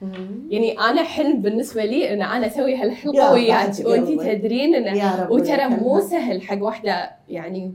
يعني 0.51 0.79
أنا 0.79 1.03
حلم 1.03 1.43
بالنسبة 1.43 1.85
لي 1.85 2.13
إن 2.13 2.23
أنا 2.23 2.47
أسوي 2.47 2.77
هالحلقة 2.77 3.33
وياك 3.33 3.75
وانت. 3.85 4.23
تدرين 4.23 4.75
إن 4.75 4.97
يا 4.97 5.17
رب 5.23 5.31
وترى 5.31 5.69
مو. 5.69 6.01
سهل 6.01 6.43
حق 6.43 6.63
واحدة 6.63 7.11
يعني 7.29 7.75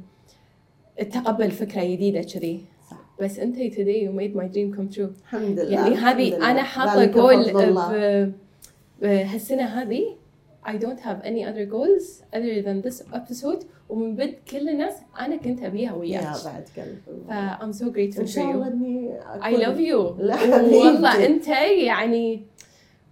تقبل 1.11 1.51
فكرة 1.51 1.83
جديدة 1.83 2.21
كذي. 2.21 2.61
بس 3.21 3.39
انت 3.39 3.55
today 3.55 3.99
you 4.05 4.11
made 4.19 4.35
my 4.39 4.47
dream 4.53 4.77
come 4.77 4.95
true 4.95 5.11
الحمد 5.23 5.59
لله 5.59 5.71
يعني 5.71 5.95
هذه. 5.95 6.51
أنا 6.51 6.63
حاطة 6.63 7.05
جول. 7.05 8.33
بهالسنه 9.01 9.63
هذه 9.63 10.15
I 10.65 10.77
don't 10.83 10.99
have 10.99 11.19
any 11.23 11.43
other 11.49 11.65
goals 11.65 12.05
other 12.33 12.61
than 12.61 12.81
this 12.81 13.01
episode. 13.13 13.65
ومن 13.89 14.15
بد 14.15 14.35
كل 14.51 14.69
الناس 14.69 14.93
أنا 15.19 15.35
كنت 15.35 15.63
أبيها 15.63 15.91
يا 15.91 15.97
وياك 15.97 16.23
بعد 16.45 16.67
قلبي 16.77 17.01
ف 17.27 17.31
I'm 17.61 17.73
so 17.79 17.85
grateful 17.85 18.19
إن 18.19 18.27
شاء 18.27 18.51
الله 18.51 18.67
إني 18.67 19.19
I 19.41 19.65
love 19.65 19.79
you. 19.79 20.21
والله 20.21 21.25
أنت 21.25 21.47
يعني 21.47 22.45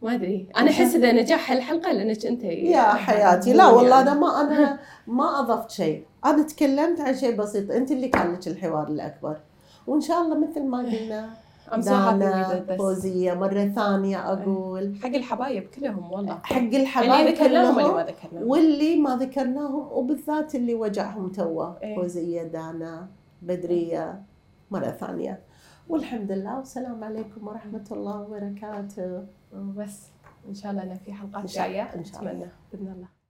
ما 0.01 0.15
أدري. 0.15 0.47
أنا 0.57 0.69
أحس 0.69 0.95
إذا 0.95 1.11
نجاح 1.11 1.51
هالحلقة 1.51 1.91
لأنك 1.91 2.25
أنت 2.25 2.43
يا 2.43 2.81
حياتي. 2.81 3.53
لا 3.53 3.67
والله 3.67 4.01
أنا 4.01 4.13
ما 4.13 4.41
أنا 4.41 4.79
ما 5.07 5.39
أضفت 5.39 5.71
شيء. 5.71 6.03
أنا 6.25 6.43
تكلمت 6.43 6.99
عن 7.01 7.15
شيء 7.15 7.35
بسيط. 7.35 7.71
أنت 7.71 7.91
اللي 7.91 8.07
كان 8.07 8.33
لك 8.33 8.47
الحوار 8.47 8.87
الأكبر. 8.87 9.37
وإن 9.87 10.01
شاء 10.01 10.21
الله 10.21 10.39
مثل 10.39 10.63
ما 10.63 10.77
قلنا 10.77 11.29
دانا 11.77 12.65
this 12.67 12.71
فوزية 12.77 13.33
مرة 13.33 13.65
ثانية 13.65 14.33
أقول. 14.33 14.95
حق 15.03 15.07
الحبايب 15.07 15.63
كلهم 15.63 16.11
والله. 16.11 16.39
حق 16.43 16.57
اللي 16.57 16.81
الحبايب 16.81 17.27
ذكرناهم 17.27 17.77
واللي 17.77 17.93
ما 17.93 18.03
كلهم 18.03 18.07
ذكرناهم. 18.07 18.47
واللي 18.47 18.95
ما 18.95 19.15
ذكرناهم 19.15 19.87
وبالذات 19.91 20.55
اللي 20.55 20.75
وجعهم 20.75 21.29
توا 21.29 21.83
إيه. 21.83 21.95
فوزية 21.95 22.43
دانا 22.43 23.07
بدرية 23.41 24.21
مرة 24.71 24.91
ثانية. 24.91 25.39
والحمد 25.89 26.31
لله 26.31 26.57
والسلام 26.57 27.03
عليكم 27.03 27.47
ورحمة 27.47 27.87
الله 27.91 28.21
وبركاته. 28.21 29.23
بس 29.53 30.07
إن 30.49 30.53
شاء 30.53 30.71
الله 30.71 30.83
إنه 30.83 30.93
في 30.93 31.13
حلقات 31.13 31.41
إن 31.41 31.45
جاية. 31.45 31.81
إن 31.81 32.03
شاء 32.05 32.19
الله. 32.19 32.31
اتمنى 32.31 32.49
بإذن 32.73 32.87
الله. 32.91 33.20